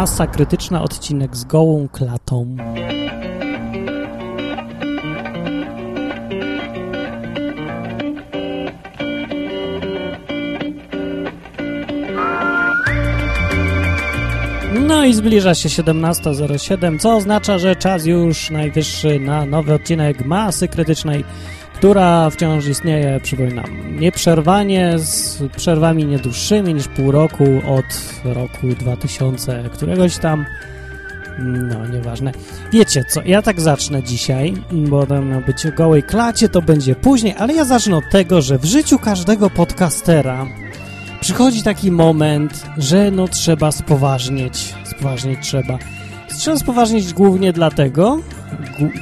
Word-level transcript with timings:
Masa 0.00 0.26
krytyczna, 0.26 0.82
odcinek 0.82 1.36
z 1.36 1.44
gołą 1.44 1.88
klatą. 1.92 2.56
No 14.88 15.04
i 15.04 15.14
zbliża 15.14 15.54
się 15.54 15.68
17.07, 15.68 16.98
co 16.98 17.16
oznacza, 17.16 17.58
że 17.58 17.76
czas 17.76 18.06
już 18.06 18.50
najwyższy 18.50 19.20
na 19.20 19.46
nowy 19.46 19.74
odcinek 19.74 20.24
Masy 20.24 20.68
Krytycznej, 20.68 21.24
która 21.80 22.30
wciąż 22.30 22.66
istnieje, 22.66 23.20
przypominam, 23.22 23.98
nieprzerwanie, 24.00 24.98
z 24.98 25.42
przerwami 25.56 26.04
nie 26.04 26.18
dłuższymi 26.18 26.74
niż 26.74 26.88
pół 26.88 27.10
roku 27.10 27.44
od 27.66 27.84
roku 28.24 28.66
2000 28.78 29.64
któregoś 29.72 30.18
tam. 30.18 30.46
No, 31.38 31.86
nieważne. 31.86 32.32
Wiecie 32.72 33.04
co, 33.04 33.20
ja 33.24 33.42
tak 33.42 33.60
zacznę 33.60 34.02
dzisiaj, 34.02 34.54
bo 34.72 35.06
to 35.06 35.22
miał 35.22 35.40
być 35.40 35.66
o 35.66 35.72
gołej 35.72 36.02
klacie, 36.02 36.48
to 36.48 36.62
będzie 36.62 36.94
później, 36.94 37.34
ale 37.38 37.54
ja 37.54 37.64
zacznę 37.64 37.96
od 37.96 38.10
tego, 38.10 38.42
że 38.42 38.58
w 38.58 38.64
życiu 38.64 38.98
każdego 38.98 39.50
podcastera 39.50 40.46
przychodzi 41.20 41.62
taki 41.62 41.90
moment, 41.90 42.66
że 42.76 43.10
no 43.10 43.28
trzeba 43.28 43.72
spoważnieć. 43.72 44.74
Spoważnieć 44.84 45.38
trzeba. 45.42 45.78
Trzeba 46.38 46.56
spoważnieć 46.56 47.12
głównie 47.12 47.52
dlatego, 47.52 48.18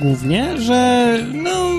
głównie, 0.00 0.60
że 0.60 1.08
no, 1.32 1.70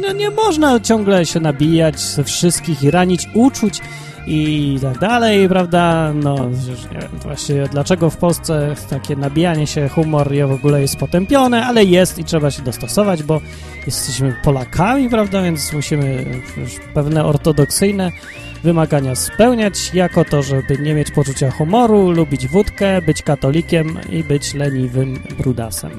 no 0.00 0.12
nie 0.12 0.30
można 0.30 0.80
ciągle 0.80 1.26
się 1.26 1.40
nabijać 1.40 2.00
ze 2.00 2.24
wszystkich 2.24 2.82
i 2.82 2.90
ranić 2.90 3.28
uczuć 3.34 3.80
i 4.26 4.78
tak 4.82 4.98
dalej, 4.98 5.48
prawda? 5.48 6.12
No, 6.14 6.36
nie 6.92 7.00
wiem 7.00 7.10
właśnie 7.22 7.68
dlaczego 7.70 8.10
w 8.10 8.16
Polsce 8.16 8.74
takie 8.90 9.16
nabijanie 9.16 9.66
się, 9.66 9.88
humor 9.88 10.32
w 10.48 10.52
ogóle 10.52 10.80
jest 10.80 10.96
potępione, 10.96 11.66
ale 11.66 11.84
jest 11.84 12.18
i 12.18 12.24
trzeba 12.24 12.50
się 12.50 12.62
dostosować, 12.62 13.22
bo 13.22 13.40
jesteśmy 13.86 14.36
Polakami, 14.44 15.10
prawda? 15.10 15.42
Więc 15.42 15.72
musimy 15.72 16.24
pewne 16.94 17.24
ortodoksyjne 17.24 18.12
wymagania 18.62 19.14
spełniać, 19.14 19.94
jako 19.94 20.24
to, 20.24 20.42
żeby 20.42 20.78
nie 20.78 20.94
mieć 20.94 21.10
poczucia 21.10 21.50
humoru, 21.50 22.10
lubić 22.10 22.48
wódkę, 22.48 23.02
być 23.02 23.22
katolikiem 23.22 23.98
i 24.10 24.24
być 24.24 24.54
leniwym 24.54 25.22
brudasem. 25.38 25.90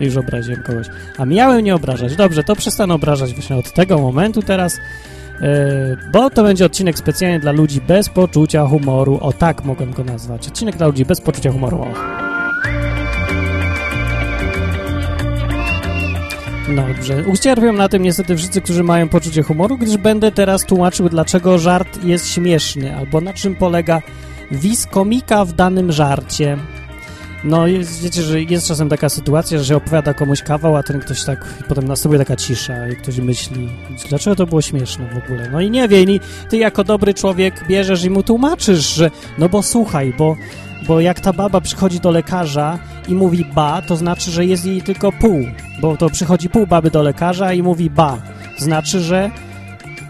Już 0.00 0.16
obraziłem 0.16 0.62
kogoś. 0.62 0.86
A 1.18 1.24
miałem 1.24 1.64
nie 1.64 1.74
obrażać. 1.74 2.16
Dobrze, 2.16 2.44
to 2.44 2.56
przestanę 2.56 2.94
obrażać 2.94 3.34
właśnie 3.34 3.56
od 3.56 3.72
tego 3.72 3.98
momentu 3.98 4.42
teraz, 4.42 4.76
yy, 5.40 5.48
bo 6.12 6.30
to 6.30 6.42
będzie 6.42 6.66
odcinek 6.66 6.98
specjalnie 6.98 7.40
dla 7.40 7.52
ludzi 7.52 7.80
bez 7.80 8.08
poczucia 8.08 8.66
humoru. 8.66 9.18
O 9.22 9.32
tak 9.32 9.64
mogę 9.64 9.86
go 9.86 10.04
nazwać. 10.04 10.48
Odcinek 10.48 10.76
dla 10.76 10.86
ludzi 10.86 11.04
bez 11.04 11.20
poczucia 11.20 11.52
humoru. 11.52 11.82
O. 11.82 12.29
dobrze. 16.76 17.24
Ucierpią 17.26 17.72
na 17.72 17.88
tym 17.88 18.02
niestety 18.02 18.36
wszyscy, 18.36 18.60
którzy 18.60 18.84
mają 18.84 19.08
poczucie 19.08 19.42
humoru, 19.42 19.78
gdyż 19.78 19.96
będę 19.96 20.32
teraz 20.32 20.64
tłumaczył, 20.64 21.08
dlaczego 21.08 21.58
żart 21.58 22.04
jest 22.04 22.28
śmieszny, 22.28 22.96
albo 22.96 23.20
na 23.20 23.32
czym 23.32 23.56
polega 23.56 24.02
wis 24.50 24.86
komika 24.86 25.44
w 25.44 25.52
danym 25.52 25.92
żarcie. 25.92 26.58
No, 27.44 27.66
jest, 27.66 28.02
wiecie, 28.02 28.22
że 28.22 28.42
jest 28.42 28.68
czasem 28.68 28.88
taka 28.88 29.08
sytuacja, 29.08 29.58
że 29.58 29.64
się 29.64 29.76
opowiada 29.76 30.14
komuś 30.14 30.42
kawał, 30.42 30.76
a 30.76 30.82
ten 30.82 31.00
ktoś 31.00 31.24
tak, 31.24 31.44
potem 31.68 31.88
następuje 31.88 32.18
taka 32.18 32.36
cisza 32.36 32.88
i 32.88 32.96
ktoś 32.96 33.18
myśli, 33.18 33.68
dlaczego 34.08 34.36
to 34.36 34.46
było 34.46 34.62
śmieszne 34.62 35.08
w 35.08 35.24
ogóle. 35.24 35.48
No 35.52 35.60
i 35.60 35.70
nie 35.70 35.88
wie, 35.88 36.02
i 36.02 36.20
ty 36.48 36.56
jako 36.56 36.84
dobry 36.84 37.14
człowiek 37.14 37.64
bierzesz 37.68 38.04
i 38.04 38.10
mu 38.10 38.22
tłumaczysz, 38.22 38.94
że 38.94 39.10
no 39.38 39.48
bo 39.48 39.62
słuchaj, 39.62 40.14
bo 40.18 40.36
bo 40.90 41.00
jak 41.00 41.20
ta 41.20 41.32
baba 41.32 41.60
przychodzi 41.60 42.00
do 42.00 42.10
lekarza 42.10 42.78
i 43.08 43.14
mówi 43.14 43.44
ba, 43.54 43.82
to 43.82 43.96
znaczy, 43.96 44.30
że 44.30 44.46
jest 44.46 44.66
jej 44.66 44.82
tylko 44.82 45.12
pół, 45.12 45.44
bo 45.80 45.96
to 45.96 46.10
przychodzi 46.10 46.48
pół 46.48 46.66
baby 46.66 46.90
do 46.90 47.02
lekarza 47.02 47.52
i 47.52 47.62
mówi 47.62 47.90
ba. 47.90 48.18
Znaczy, 48.58 49.00
że 49.00 49.30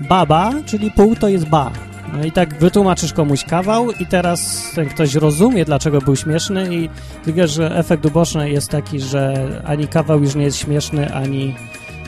baba, 0.08 0.52
czyli 0.66 0.90
pół 0.90 1.16
to 1.16 1.28
jest 1.28 1.48
ba. 1.48 1.70
No 2.12 2.24
i 2.24 2.32
tak 2.32 2.58
wytłumaczysz 2.58 3.12
komuś 3.12 3.44
kawał 3.44 3.90
i 3.90 4.06
teraz 4.06 4.70
ten 4.74 4.88
ktoś 4.88 5.14
rozumie, 5.14 5.64
dlaczego 5.64 6.00
był 6.00 6.16
śmieszny 6.16 6.76
i 6.76 6.88
ty 7.24 7.32
wiesz, 7.32 7.50
że 7.50 7.76
efekt 7.76 8.06
uboczny 8.06 8.50
jest 8.50 8.70
taki, 8.70 9.00
że 9.00 9.46
ani 9.64 9.88
kawał 9.88 10.22
już 10.22 10.34
nie 10.34 10.44
jest 10.44 10.58
śmieszny, 10.58 11.14
ani 11.14 11.54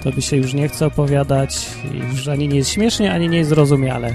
to 0.02 0.10
by 0.12 0.22
się 0.22 0.36
już 0.36 0.54
nie 0.54 0.68
chce 0.68 0.86
opowiadać, 0.86 1.66
już 2.12 2.28
ani 2.28 2.48
nie 2.48 2.56
jest 2.56 2.70
śmiesznie, 2.70 3.12
ani 3.12 3.28
nie 3.28 3.38
jest 3.38 3.50
zrozumiale. 3.50 4.14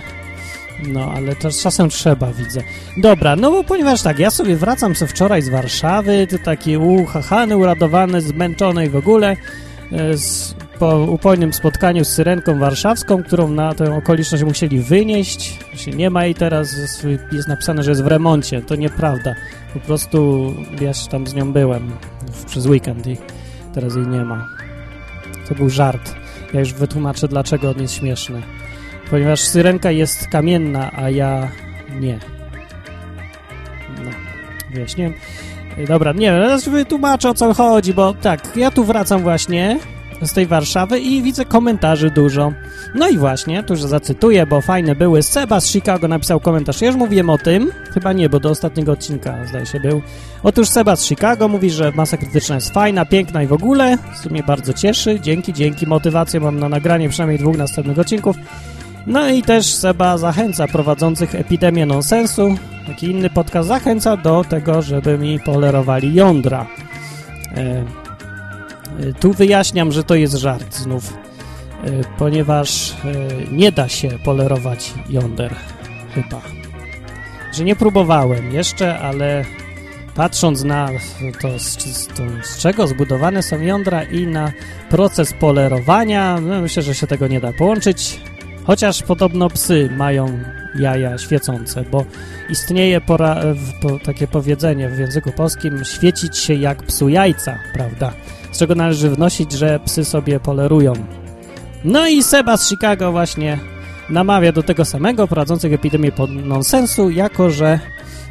No, 0.84 1.12
ale 1.16 1.36
to 1.36 1.52
czasem 1.52 1.90
trzeba, 1.90 2.34
widzę. 2.34 2.62
Dobra, 2.98 3.36
no 3.36 3.52
bo 3.52 3.64
ponieważ 3.64 4.02
tak, 4.02 4.20
ja 4.20 4.32
sobie 4.32 4.56
wracam 4.56 4.96
co 4.96 5.08
wczoraj 5.08 5.42
z 5.42 5.50
Warszawy, 5.50 6.28
to 6.28 6.38
taki 6.46 6.78
uchachany, 6.78 7.58
uradowany, 7.58 8.22
zmęczony 8.22 8.86
i 8.86 8.90
w 8.90 8.96
ogóle 8.96 9.36
e, 9.92 10.18
z, 10.18 10.56
po 10.80 10.98
upojnym 10.98 11.54
spotkaniu 11.54 12.06
z 12.06 12.08
Syrenką 12.08 12.60
Warszawską, 12.60 13.24
którą 13.24 13.50
na 13.50 13.74
tę 13.74 13.96
okoliczność 13.96 14.44
musieli 14.44 14.80
wynieść. 14.80 15.60
Nie 15.96 16.10
ma 16.10 16.26
jej 16.26 16.36
teraz, 16.36 16.76
jest 17.32 17.48
napisane, 17.48 17.84
że 17.84 17.92
jest 17.92 18.04
w 18.04 18.08
remoncie. 18.08 18.62
To 18.62 18.76
nieprawda. 18.76 19.36
Po 19.74 19.80
prostu 19.80 20.54
ja 20.82 20.94
się 20.94 21.10
tam 21.10 21.28
z 21.28 21.34
nią 21.34 21.54
byłem 21.54 21.92
przez 22.48 22.66
weekend 22.66 23.08
i 23.08 23.18
teraz 23.74 23.96
jej 23.96 24.08
nie 24.08 24.26
ma. 24.26 24.48
To 25.50 25.56
był 25.56 25.70
żart. 25.70 26.16
Ja 26.54 26.60
już 26.60 26.74
wytłumaczę, 26.74 27.28
dlaczego 27.28 27.70
on 27.70 27.82
jest 27.82 27.94
śmieszny 27.94 28.42
ponieważ 29.10 29.40
syrenka 29.40 29.92
jest 29.92 30.28
kamienna, 30.28 30.92
a 30.96 31.10
ja 31.10 31.48
nie. 32.00 32.20
No, 34.04 34.12
wyjaśniłem. 34.74 35.14
Dobra, 35.88 36.14
nie 36.14 36.32
wiem, 36.32 36.42
teraz 36.42 36.70
wytłumaczę 36.70 37.30
o 37.30 37.34
co 37.34 37.54
chodzi, 37.54 37.94
bo 37.94 38.14
tak, 38.14 38.56
ja 38.56 38.72
tu 38.72 38.84
wracam 38.84 39.22
właśnie 39.22 39.80
z 40.22 40.34
tej 40.34 40.48
Warszawy 40.48 41.00
i 41.00 41.22
widzę 41.22 41.46
komentarzy 41.46 42.12
dużo. 42.12 42.54
No 42.96 43.10
i 43.10 43.18
właśnie, 43.18 43.64
tu 43.64 43.74
już 43.74 43.84
zacytuję, 43.84 44.46
bo 44.46 44.62
fajne 44.62 44.96
były. 44.96 45.24
Seba 45.24 45.60
z 45.60 45.68
Chicago 45.68 46.08
napisał 46.08 46.40
komentarz. 46.40 46.82
Ja 46.82 46.88
już 46.88 46.96
mówiłem 46.96 47.30
o 47.30 47.38
tym, 47.38 47.72
chyba 47.94 48.14
nie, 48.14 48.30
bo 48.30 48.40
do 48.40 48.50
ostatniego 48.50 48.92
odcinka 48.92 49.46
zdaje 49.46 49.66
się 49.66 49.80
był. 49.80 50.02
Otóż 50.44 50.70
Seba 50.70 50.96
z 50.96 51.06
Chicago 51.06 51.48
mówi, 51.48 51.70
że 51.70 51.92
masa 51.96 52.18
krytyczna 52.18 52.56
jest 52.56 52.74
fajna, 52.74 53.06
piękna 53.06 53.44
i 53.44 53.48
w 53.48 53.54
ogóle. 53.54 53.98
Co 54.24 54.30
mnie 54.30 54.44
bardzo 54.44 54.74
cieszy. 54.74 55.20
Dzięki, 55.20 55.54
dzięki. 55.54 55.88
Motywację 55.88 56.40
mam 56.40 56.60
na 56.60 56.70
nagranie 56.70 57.10
przynajmniej 57.10 57.40
dwóch 57.40 57.58
następnych 57.58 58.00
odcinków. 58.00 58.36
No 59.08 59.30
i 59.30 59.42
też 59.42 59.66
Seba 59.66 60.18
zachęca 60.18 60.68
prowadzących 60.68 61.36
epidemię 61.36 61.86
nonsensu, 61.86 62.56
taki 62.88 63.06
inny 63.06 63.30
podcast 63.30 63.68
zachęca 63.68 64.18
do 64.18 64.44
tego, 64.50 64.82
żeby 64.82 65.18
mi 65.18 65.40
polerowali 65.40 66.14
jądra. 66.14 66.68
E, 67.56 67.84
e, 69.00 69.14
tu 69.20 69.34
wyjaśniam, 69.34 69.92
że 69.92 70.04
to 70.04 70.16
jest 70.16 70.34
żart 70.34 70.76
znów, 70.76 71.14
e, 71.14 71.90
ponieważ 72.18 72.92
e, 72.92 72.96
nie 73.52 73.72
da 73.72 73.90
się 73.90 74.10
polerować 74.24 74.94
jąder, 75.10 75.56
chyba. 76.16 76.42
Że 77.54 77.64
nie 77.64 77.76
próbowałem 77.76 78.52
jeszcze, 78.52 79.00
ale 79.00 79.46
patrząc 80.16 80.64
na 80.64 80.90
to, 81.42 81.60
z, 81.60 81.80
z, 81.80 82.08
to, 82.08 82.24
z 82.44 82.58
czego 82.58 82.88
zbudowane 82.88 83.44
są 83.44 83.62
jądra 83.62 84.04
i 84.04 84.28
na 84.28 84.52
proces 84.90 85.34
polerowania, 85.34 86.40
no 86.42 86.62
myślę, 86.62 86.84
że 86.84 86.96
się 86.96 87.08
tego 87.08 87.28
nie 87.28 87.40
da 87.40 87.54
połączyć. 87.54 88.20
Chociaż 88.68 89.04
podobno 89.04 89.50
psy 89.50 89.90
mają 89.98 90.40
jaja 90.80 91.18
świecące, 91.18 91.84
bo 91.92 92.06
istnieje 92.50 93.02
pora, 93.02 93.42
po, 93.82 94.00
takie 94.00 94.28
powiedzenie 94.28 94.90
w 94.90 95.00
języku 95.00 95.32
polskim 95.32 95.86
świecić 95.86 96.38
się 96.38 96.54
jak 96.54 96.84
psu 96.84 97.10
jajca, 97.10 97.60
prawda? 97.74 98.14
Z 98.52 98.60
czego 98.60 98.76
należy 98.76 99.10
wnosić, 99.10 99.52
że 99.52 99.80
psy 99.86 100.06
sobie 100.06 100.40
polerują. 100.40 100.94
No 101.84 102.08
i 102.08 102.24
Seba 102.24 102.58
z 102.58 102.70
Chicago 102.70 103.12
właśnie 103.12 103.60
namawia 104.10 104.52
do 104.52 104.64
tego 104.64 104.86
samego, 104.86 105.28
prowadzących 105.28 105.74
epidemię 105.74 106.12
pod 106.12 106.32
nonsensu, 106.32 107.10
jako 107.10 107.50
że 107.50 107.80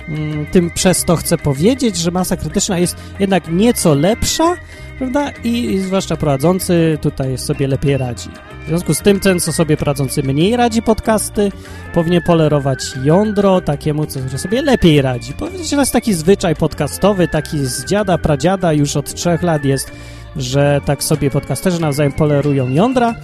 mm, 0.08 0.46
tym 0.46 0.70
przez 0.70 1.04
to 1.04 1.16
chce 1.16 1.38
powiedzieć, 1.38 1.96
że 1.96 2.10
masa 2.10 2.36
krytyczna 2.36 2.78
jest 2.78 2.96
jednak 3.18 3.48
nieco 3.48 3.94
lepsza, 3.94 4.56
prawda? 4.98 5.30
I, 5.44 5.78
zwłaszcza 5.78 6.16
prowadzący 6.16 6.98
tutaj 7.00 7.38
sobie 7.38 7.66
lepiej 7.68 7.96
radzi. 7.96 8.28
W 8.64 8.68
związku 8.68 8.94
z 8.94 9.00
tym 9.00 9.20
ten, 9.20 9.40
co 9.40 9.52
sobie 9.52 9.76
prowadzący 9.76 10.22
mniej 10.22 10.56
radzi 10.56 10.82
podcasty, 10.82 11.52
powinien 11.94 12.22
polerować 12.22 12.78
jądro 13.04 13.60
takiemu, 13.60 14.06
co 14.06 14.38
sobie 14.38 14.62
lepiej 14.62 15.02
radzi. 15.02 15.32
Powiedzieć, 15.32 15.68
że 15.68 15.76
to 15.76 15.82
jest 15.82 15.92
taki 15.92 16.14
zwyczaj 16.14 16.56
podcastowy, 16.56 17.28
taki 17.28 17.66
z 17.66 17.84
dziada, 17.84 18.18
pradziada 18.18 18.72
już 18.72 18.96
od 18.96 19.14
trzech 19.14 19.42
lat 19.42 19.64
jest, 19.64 19.92
że 20.36 20.80
tak 20.84 21.04
sobie 21.04 21.30
podcasterzy 21.30 21.80
nawzajem 21.80 22.12
polerują 22.12 22.70
jądra, 22.70 23.14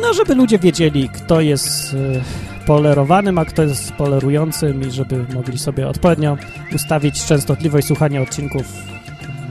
no 0.00 0.14
żeby 0.14 0.34
ludzie 0.34 0.58
wiedzieli, 0.58 1.08
kto 1.08 1.40
jest 1.40 1.94
y, 1.94 2.20
polerowanym, 2.66 3.38
a 3.38 3.44
kto 3.44 3.62
jest 3.62 3.92
polerującym 3.92 4.88
i 4.88 4.90
żeby 4.90 5.24
mogli 5.34 5.58
sobie 5.58 5.88
odpowiednio 5.88 6.36
ustawić 6.74 7.24
częstotliwość 7.24 7.86
słuchania 7.86 8.22
odcinków 8.22 8.91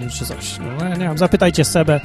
czy 0.10 0.26
coś. 0.26 0.58
No, 0.60 0.90
nie 0.90 0.96
wiem, 0.96 1.18
zapytajcie 1.18 1.66
Sebę, 1.66 2.00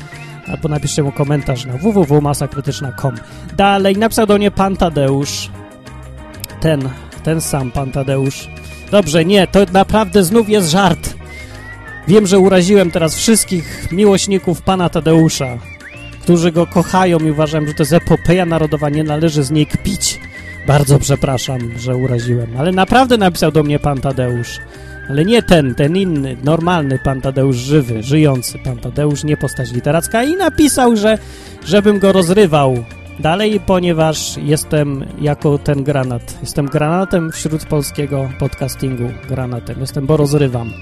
albo 0.49 0.69
napiszcie 0.69 1.03
mu 1.03 1.13
komentarz 1.13 1.65
na 1.65 1.73
www.masakrytyczna.com. 1.73 3.15
Dalej 3.57 3.97
napisał 3.97 4.27
do 4.27 4.39
mnie 4.39 4.51
pan 4.51 4.77
Tadeusz. 4.77 5.51
Ten, 6.61 6.89
ten 7.23 7.41
sam 7.41 7.71
pan 7.71 7.93
Tadeusz. 7.93 8.49
Dobrze, 8.91 9.25
nie, 9.25 9.47
to 9.47 9.61
naprawdę 9.73 10.25
znów 10.25 10.49
jest 10.49 10.71
żart. 10.71 11.15
Wiem, 12.09 12.27
że 12.27 12.39
uraziłem 12.39 12.91
teraz 12.91 13.15
wszystkich 13.17 13.93
miłośników 13.93 14.63
pana 14.63 14.89
Tadeusza, 14.89 15.59
którzy 16.23 16.53
go 16.53 16.67
kochają 16.67 17.19
i 17.19 17.31
uważam, 17.31 17.67
że 17.67 17.75
to 17.75 17.83
jest 17.83 17.93
epopeja 17.93 18.47
narodowa, 18.47 18.89
nie 18.89 19.05
należy 19.05 19.45
z 19.45 19.51
niej 19.51 19.67
kpić. 19.67 20.21
Bardzo 20.67 20.99
przepraszam, 20.99 21.59
że 21.79 21.97
uraziłem, 21.97 22.57
ale 22.59 22.73
naprawdę 22.73 23.17
napisał 23.17 23.53
do 23.53 23.63
mnie 23.63 23.79
pan 23.79 24.01
Tadeusz. 24.01 24.59
Ale 25.09 25.25
nie 25.25 25.43
ten, 25.43 25.75
ten 25.75 25.97
inny, 25.97 26.37
normalny 26.45 26.99
pan 27.05 27.21
Tadeusz 27.21 27.57
żywy, 27.57 28.03
żyjący 28.03 28.59
pan 28.59 28.77
Tadeusz, 28.77 29.25
nie 29.25 29.37
postać 29.37 29.73
literacka 29.73 30.25
i 30.25 30.37
napisał, 30.37 30.97
że 30.97 31.19
żebym 31.65 31.99
go 31.99 32.13
rozrywał 32.13 32.85
dalej, 33.21 33.61
ponieważ 33.67 34.37
jestem 34.37 35.05
jako 35.21 35.59
ten 35.59 35.85
granat. 35.85 36.39
Jestem 36.41 36.67
granatem 36.67 37.33
wśród 37.33 37.65
polskiego 37.65 38.31
podcastingu, 38.39 39.11
granatem. 39.29 39.81
Jestem, 39.81 40.07
bo 40.07 40.17
rozrywam. 40.17 40.73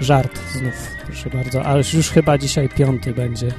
Żart 0.00 0.38
znów, 0.52 0.74
proszę 1.06 1.30
bardzo, 1.30 1.62
ale 1.62 1.82
już 1.94 2.10
chyba 2.10 2.38
dzisiaj 2.38 2.68
piąty 2.68 3.14
będzie. 3.14 3.52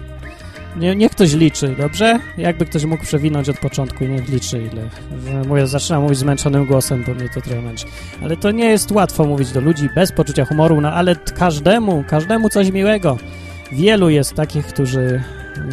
Nie, 0.76 0.96
niech 0.96 1.12
ktoś 1.12 1.34
liczy, 1.34 1.76
dobrze? 1.78 2.20
Jakby 2.38 2.66
ktoś 2.66 2.86
mógł 2.86 3.04
przewinąć 3.04 3.50
od 3.50 3.60
początku, 3.60 4.06
niech 4.06 4.30
liczy 4.30 4.58
ile. 4.58 4.90
Mówię, 5.48 5.68
zaczynam 5.68 6.02
mówić 6.02 6.18
zmęczonym 6.18 6.66
głosem, 6.66 7.04
bo 7.08 7.14
mnie 7.14 7.30
to 7.30 7.42
trochę 7.42 7.62
męczy. 7.62 7.86
Ale 8.24 8.38
to 8.38 8.52
nie 8.52 8.66
jest 8.66 8.92
łatwo 8.92 9.24
mówić 9.24 9.52
do 9.52 9.62
ludzi 9.62 9.90
bez 9.96 10.12
poczucia 10.12 10.46
humoru, 10.46 10.82
no 10.82 10.94
ale 10.94 11.16
każdemu, 11.16 12.04
każdemu 12.08 12.50
coś 12.50 12.72
miłego. 12.72 13.18
Wielu 13.72 14.10
jest 14.10 14.34
takich, 14.34 14.66
którzy, 14.66 15.24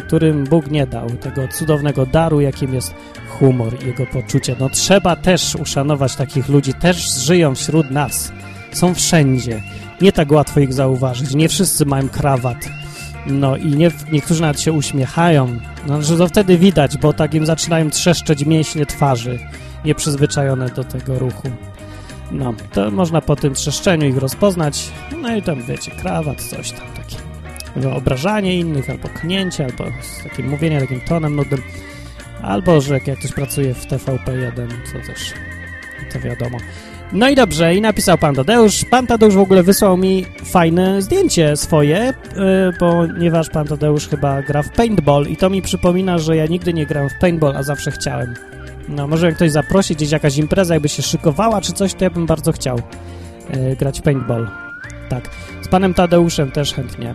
którym 0.07 0.43
Bóg 0.43 0.71
nie 0.71 0.87
dał 0.87 1.09
tego 1.09 1.47
cudownego 1.47 2.05
daru, 2.05 2.41
jakim 2.41 2.73
jest 2.73 2.93
humor 3.29 3.83
i 3.83 3.87
jego 3.87 4.05
poczucie. 4.05 4.55
No 4.59 4.69
trzeba 4.69 5.15
też 5.15 5.55
uszanować 5.55 6.15
takich 6.15 6.49
ludzi, 6.49 6.73
też 6.73 7.13
żyją 7.13 7.55
wśród 7.55 7.91
nas. 7.91 8.31
Są 8.73 8.93
wszędzie. 8.93 9.63
Nie 10.01 10.11
tak 10.11 10.31
łatwo 10.31 10.59
ich 10.59 10.73
zauważyć. 10.73 11.35
Nie 11.35 11.49
wszyscy 11.49 11.85
mają 11.85 12.09
krawat 12.09 12.78
no 13.25 13.57
i 13.57 13.65
nie, 13.65 13.91
niektórzy 14.11 14.41
nawet 14.41 14.61
się 14.61 14.71
uśmiechają. 14.71 15.59
No, 15.87 16.01
że 16.01 16.17
to 16.17 16.27
wtedy 16.27 16.57
widać, 16.57 16.97
bo 16.97 17.13
tak 17.13 17.33
im 17.33 17.45
zaczynają 17.45 17.89
trzeszczeć 17.89 18.45
mięśnie 18.45 18.85
twarzy, 18.85 19.39
nieprzyzwyczajone 19.85 20.69
do 20.69 20.83
tego 20.83 21.19
ruchu. 21.19 21.49
No, 22.31 22.53
to 22.73 22.91
można 22.91 23.21
po 23.21 23.35
tym 23.35 23.53
trzeszczeniu 23.53 24.07
ich 24.07 24.17
rozpoznać. 24.17 24.91
No 25.21 25.35
i 25.35 25.41
tam, 25.41 25.63
wiecie, 25.63 25.91
krawat, 25.91 26.41
coś 26.41 26.71
tam 26.71 26.87
takie. 26.95 27.89
Obrażanie 27.95 28.55
innych, 28.59 28.89
albo 28.89 29.09
knięcie, 29.09 29.65
albo 29.65 29.83
takie 30.23 30.43
mówienie 30.43 30.81
takim 30.81 31.01
tonem 31.01 31.35
nudnym. 31.35 31.61
Albo, 32.41 32.81
że 32.81 32.93
jak 32.93 33.19
ktoś 33.19 33.31
pracuje 33.31 33.73
w 33.73 33.87
TVP1, 33.87 34.67
to 34.93 35.07
też 35.07 35.33
to 36.13 36.19
wiadomo. 36.19 36.57
No 37.13 37.29
i 37.29 37.35
dobrze, 37.35 37.75
i 37.75 37.81
napisał 37.81 38.17
pan 38.17 38.35
Tadeusz. 38.35 38.85
Pan 38.85 39.07
Tadeusz 39.07 39.35
w 39.35 39.39
ogóle 39.39 39.63
wysłał 39.63 39.97
mi 39.97 40.25
fajne 40.43 41.01
zdjęcie 41.01 41.57
swoje, 41.57 42.13
yy, 42.35 42.73
ponieważ 42.79 43.49
pan 43.49 43.67
Tadeusz 43.67 44.07
chyba 44.07 44.41
gra 44.41 44.63
w 44.63 44.69
paintball 44.69 45.25
i 45.27 45.37
to 45.37 45.49
mi 45.49 45.61
przypomina, 45.61 46.17
że 46.17 46.35
ja 46.35 46.45
nigdy 46.45 46.73
nie 46.73 46.85
grałem 46.85 47.09
w 47.09 47.19
paintball, 47.21 47.57
a 47.57 47.63
zawsze 47.63 47.91
chciałem. 47.91 48.33
No, 48.89 49.07
może 49.07 49.25
jak 49.25 49.35
ktoś 49.35 49.51
zaprosi, 49.51 49.95
gdzieś 49.95 50.11
jakaś 50.11 50.37
impreza 50.37 50.73
jakby 50.73 50.89
się 50.89 51.01
szykowała 51.01 51.61
czy 51.61 51.73
coś, 51.73 51.93
to 51.93 52.03
ja 52.03 52.09
bym 52.09 52.25
bardzo 52.25 52.51
chciał 52.51 52.81
yy, 53.53 53.75
grać 53.75 53.99
w 53.99 54.03
paintball. 54.03 54.49
Tak, 55.09 55.29
z 55.61 55.67
panem 55.67 55.93
Tadeuszem 55.93 56.51
też 56.51 56.73
chętnie. 56.73 57.13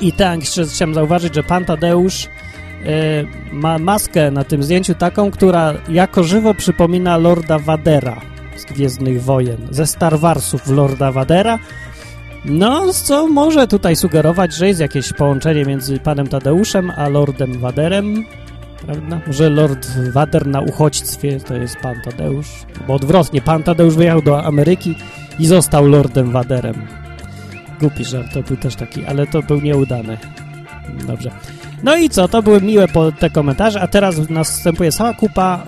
I 0.00 0.12
tak, 0.12 0.40
jeszcze 0.40 0.64
chciałem 0.64 0.94
zauważyć, 0.94 1.34
że 1.34 1.42
pan 1.42 1.64
Tadeusz 1.64 2.24
yy, 2.24 2.88
ma 3.52 3.78
maskę 3.78 4.30
na 4.30 4.44
tym 4.44 4.62
zdjęciu 4.62 4.94
taką, 4.94 5.30
która 5.30 5.74
jako 5.88 6.22
żywo 6.22 6.54
przypomina 6.54 7.16
Lorda 7.16 7.58
Vadera 7.58 8.33
z 8.56 8.64
Gwiezdnych 8.64 9.22
Wojen, 9.22 9.68
ze 9.70 9.86
Star 9.86 10.18
Warsów 10.18 10.68
Lorda 10.68 11.12
Vadera. 11.12 11.58
No, 12.44 12.92
co 12.92 13.28
może 13.28 13.68
tutaj 13.68 13.96
sugerować, 13.96 14.54
że 14.54 14.68
jest 14.68 14.80
jakieś 14.80 15.12
połączenie 15.12 15.64
między 15.64 15.98
panem 15.98 16.26
Tadeuszem 16.26 16.92
a 16.96 17.08
Lordem 17.08 17.58
Vaderem, 17.58 18.24
prawda? 18.86 19.20
Może 19.26 19.50
Lord 19.50 19.98
Vader 20.12 20.46
na 20.46 20.60
uchodźstwie 20.60 21.40
to 21.40 21.54
jest 21.54 21.76
pan 21.76 22.00
Tadeusz, 22.04 22.48
bo 22.88 22.94
odwrotnie, 22.94 23.40
pan 23.42 23.62
Tadeusz 23.62 23.94
wyjechał 23.94 24.22
do 24.22 24.44
Ameryki 24.44 24.94
i 25.38 25.46
został 25.46 25.88
Lordem 25.88 26.30
Vaderem. 26.30 26.86
Głupi 27.80 28.04
żart, 28.04 28.26
to 28.34 28.42
był 28.42 28.56
też 28.56 28.76
taki, 28.76 29.06
ale 29.06 29.26
to 29.26 29.42
był 29.42 29.60
nieudany. 29.60 30.18
Dobrze. 31.06 31.30
No 31.82 31.96
i 31.96 32.10
co, 32.10 32.28
to 32.28 32.42
były 32.42 32.60
miłe 32.60 32.86
te 33.18 33.30
komentarze, 33.30 33.80
a 33.80 33.86
teraz 33.86 34.30
następuje 34.30 34.92
cała 34.92 35.14
kupa 35.14 35.66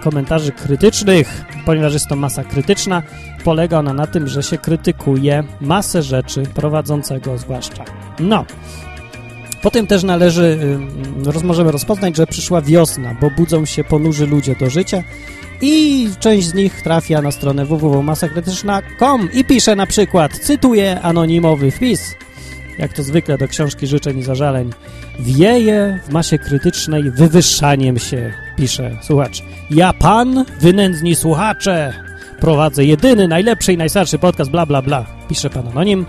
y, 0.00 0.02
komentarzy 0.02 0.52
krytycznych, 0.52 1.44
ponieważ 1.66 1.92
jest 1.92 2.06
to 2.06 2.16
masa 2.16 2.44
krytyczna. 2.44 3.02
Polega 3.44 3.78
ona 3.78 3.94
na 3.94 4.06
tym, 4.06 4.28
że 4.28 4.42
się 4.42 4.58
krytykuje 4.58 5.44
masę 5.60 6.02
rzeczy 6.02 6.42
prowadzącego 6.42 7.38
zwłaszcza. 7.38 7.84
No, 8.18 8.44
Potem 9.62 9.86
też 9.86 10.02
należy, 10.02 10.58
y, 11.42 11.44
możemy 11.44 11.72
rozpoznać, 11.72 12.16
że 12.16 12.26
przyszła 12.26 12.62
wiosna, 12.62 13.16
bo 13.20 13.30
budzą 13.30 13.64
się 13.64 13.84
ponurzy 13.84 14.26
ludzie 14.26 14.56
do 14.56 14.70
życia 14.70 15.02
i 15.60 16.08
część 16.20 16.46
z 16.46 16.54
nich 16.54 16.82
trafia 16.82 17.22
na 17.22 17.30
stronę 17.30 17.64
www.masakrytyczna.com 17.64 19.28
i 19.32 19.44
pisze 19.44 19.76
na 19.76 19.86
przykład, 19.86 20.32
cytuję 20.38 21.00
anonimowy 21.00 21.70
wpis, 21.70 22.14
jak 22.78 22.92
to 22.92 23.02
zwykle 23.02 23.38
do 23.38 23.48
książki 23.48 23.86
życzeń 23.86 24.18
i 24.18 24.22
zażaleń, 24.22 24.70
wieje 25.18 26.00
w 26.08 26.12
masie 26.12 26.38
krytycznej 26.38 27.10
wywyższaniem 27.10 27.98
się, 27.98 28.32
pisze 28.58 28.96
słuchacz. 29.02 29.42
Ja 29.70 29.92
pan, 29.92 30.44
wynędzni 30.60 31.14
słuchacze, 31.14 31.92
prowadzę 32.40 32.84
jedyny, 32.84 33.28
najlepszy 33.28 33.72
i 33.72 33.76
najstarszy 33.76 34.18
podcast, 34.18 34.50
bla, 34.50 34.66
bla, 34.66 34.82
bla, 34.82 35.06
pisze 35.28 35.50
pan 35.50 35.68
anonim, 35.68 36.06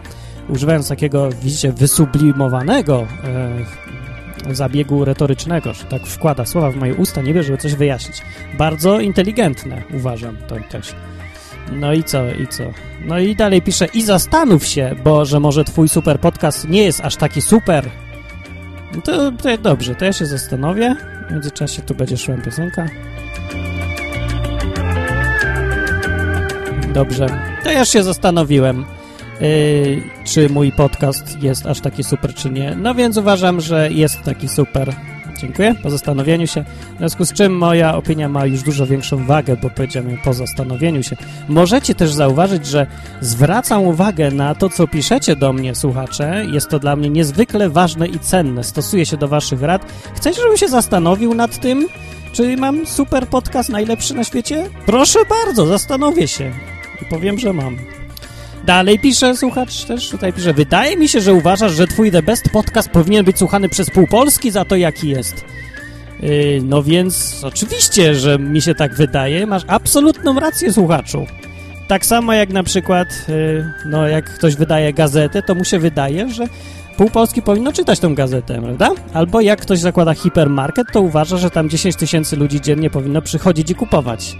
używając 0.50 0.90
takiego, 0.90 1.30
widzicie, 1.44 1.72
wysublimowanego 1.72 3.08
e, 4.48 4.56
zabiegu 4.56 5.06
retorycznego, 5.06 5.74
że 5.74 5.84
tak 5.84 6.02
wkłada 6.06 6.46
słowa 6.46 6.72
w 6.72 6.76
moje 6.76 6.96
usta, 6.96 7.24
wie, 7.24 7.44
żeby 7.44 7.58
coś 7.58 7.76
wyjaśnić. 7.76 8.22
Bardzo 8.58 9.00
inteligentne, 9.00 9.84
uważam, 9.94 10.38
to 10.48 10.56
też. 10.70 10.96
No 11.72 11.94
i 11.94 12.04
co, 12.04 12.32
i 12.32 12.48
co? 12.48 12.64
No 13.06 13.20
i 13.20 13.36
dalej 13.36 13.62
pisze, 13.62 13.86
i 13.94 14.04
zastanów 14.04 14.66
się, 14.66 14.96
bo 15.04 15.26
że 15.26 15.40
może 15.40 15.64
twój 15.64 15.90
super 15.90 16.20
podcast 16.20 16.70
nie 16.70 16.84
jest 16.84 17.02
aż 17.02 17.16
taki 17.16 17.42
super. 17.42 17.90
No 18.96 19.02
to, 19.02 19.32
to 19.32 19.58
dobrze, 19.58 19.96
to 19.96 20.06
ja 20.06 20.14
się 20.14 20.26
zastanowię. 20.26 20.96
W 21.30 21.32
międzyczasie 21.32 21.82
tu 21.82 21.96
będzie 21.96 22.18
szła 22.18 22.36
piosenka. 22.38 22.86
Dobrze, 26.94 27.28
to 27.64 27.72
ja 27.72 27.86
się 27.86 28.04
zastanowiłem, 28.04 28.86
yy, 29.42 30.02
czy 30.24 30.50
mój 30.50 30.72
podcast 30.72 31.44
jest 31.44 31.66
aż 31.66 31.80
taki 31.80 32.04
super, 32.04 32.34
czy 32.34 32.50
nie. 32.50 32.76
No 32.76 32.96
więc 32.96 33.18
uważam, 33.18 33.62
że 33.62 33.92
jest 33.92 34.22
taki 34.22 34.48
super. 34.48 34.96
Dziękuję 35.42 35.76
po 35.84 35.90
zastanowieniu 35.90 36.48
się. 36.48 36.64
W 36.96 36.98
związku 36.98 37.26
z 37.26 37.34
czym 37.34 37.58
moja 37.58 37.96
opinia 37.96 38.30
ma 38.30 38.46
już 38.46 38.64
dużo 38.64 38.86
większą 38.86 39.26
wagę, 39.26 39.58
bo 39.62 39.70
powiedziałem 39.70 40.18
po 40.24 40.34
zastanowieniu 40.34 41.04
się. 41.04 41.16
Możecie 41.50 41.96
też 41.96 42.14
zauważyć, 42.14 42.66
że 42.66 42.88
zwracam 43.22 43.84
uwagę 43.84 44.32
na 44.32 44.56
to, 44.56 44.70
co 44.70 44.88
piszecie 44.88 45.36
do 45.36 45.54
mnie, 45.54 45.76
słuchacze. 45.76 46.46
Jest 46.52 46.70
to 46.70 46.80
dla 46.80 46.96
mnie 46.96 47.10
niezwykle 47.10 47.70
ważne 47.70 48.08
i 48.08 48.20
cenne. 48.20 48.64
Stosuję 48.64 49.06
się 49.06 49.18
do 49.18 49.28
waszych 49.28 49.62
rad. 49.62 49.86
Chcecie, 50.16 50.42
żebym 50.42 50.58
się 50.58 50.68
zastanowił 50.68 51.34
nad 51.34 51.60
tym, 51.60 51.88
czy 52.34 52.58
mam 52.58 52.86
super 52.86 53.28
podcast 53.28 53.70
najlepszy 53.70 54.14
na 54.14 54.24
świecie? 54.24 54.70
Proszę 54.86 55.20
bardzo, 55.30 55.66
zastanowię 55.66 56.28
się. 56.28 56.52
I 57.02 57.06
powiem, 57.06 57.40
że 57.40 57.54
mam. 57.54 57.99
Dalej 58.70 59.00
pisze 59.00 59.38
słuchacz 59.38 59.86
też, 59.86 60.10
tutaj 60.10 60.34
pisze, 60.34 60.54
wydaje 60.54 60.98
mi 60.98 61.08
się, 61.08 61.22
że 61.22 61.34
uważasz, 61.34 61.72
że 61.72 61.88
twój 61.88 62.12
The 62.12 62.24
Best 62.24 62.50
podcast 62.50 62.90
powinien 62.90 63.26
być 63.26 63.38
słuchany 63.38 63.70
przez 63.70 63.90
pół 63.90 64.08
Polski 64.08 64.52
za 64.52 64.66
to, 64.66 64.76
jaki 64.76 65.10
jest. 65.10 65.46
Yy, 66.20 66.62
no 66.64 66.84
więc 66.84 67.42
oczywiście, 67.44 68.16
że 68.16 68.40
mi 68.40 68.62
się 68.62 68.76
tak 68.76 68.96
wydaje. 68.96 69.46
Masz 69.48 69.64
absolutną 69.68 70.40
rację, 70.40 70.74
słuchaczu. 70.74 71.26
Tak 71.88 72.06
samo 72.06 72.34
jak 72.34 72.50
na 72.50 72.64
przykład, 72.64 73.08
yy, 73.28 73.74
no 73.86 74.08
jak 74.08 74.26
ktoś 74.36 74.56
wydaje 74.56 74.94
gazetę, 74.94 75.42
to 75.42 75.56
mu 75.56 75.66
się 75.66 75.80
wydaje, 75.80 76.30
że 76.30 76.48
pół 76.98 77.10
Polski 77.10 77.42
powinno 77.42 77.74
czytać 77.74 78.00
tą 78.00 78.16
gazetę, 78.16 78.62
prawda? 78.62 78.92
Albo 79.14 79.42
jak 79.42 79.62
ktoś 79.62 79.80
zakłada 79.80 80.14
hipermarket, 80.14 80.88
to 80.94 81.02
uważa, 81.02 81.38
że 81.38 81.50
tam 81.50 81.70
10 81.70 81.96
tysięcy 81.96 82.36
ludzi 82.36 82.62
dziennie 82.62 82.90
powinno 82.90 83.22
przychodzić 83.22 83.72
i 83.72 83.76
kupować. 83.76 84.36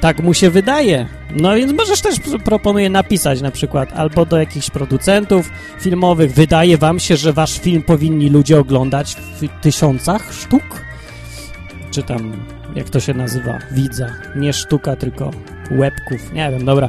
Tak 0.00 0.22
mu 0.22 0.34
się 0.34 0.50
wydaje. 0.50 1.06
No 1.36 1.54
więc 1.54 1.72
możesz 1.72 2.00
też 2.00 2.16
proponuję 2.44 2.90
napisać 2.90 3.40
na 3.40 3.50
przykład 3.50 3.92
albo 3.92 4.26
do 4.26 4.38
jakichś 4.38 4.70
producentów 4.70 5.50
filmowych. 5.80 6.34
Wydaje 6.34 6.78
wam 6.78 7.00
się, 7.00 7.16
że 7.16 7.32
wasz 7.32 7.60
film 7.60 7.82
powinni 7.82 8.30
ludzie 8.30 8.58
oglądać 8.58 9.16
w 9.40 9.62
tysiącach 9.62 10.32
sztuk? 10.34 10.84
Czy 11.90 12.02
tam, 12.02 12.32
jak 12.74 12.90
to 12.90 13.00
się 13.00 13.14
nazywa, 13.14 13.58
widza. 13.72 14.06
Nie 14.36 14.52
sztuka, 14.52 14.96
tylko 14.96 15.30
łebków. 15.70 16.32
Nie 16.32 16.50
wiem, 16.50 16.64
dobra. 16.64 16.88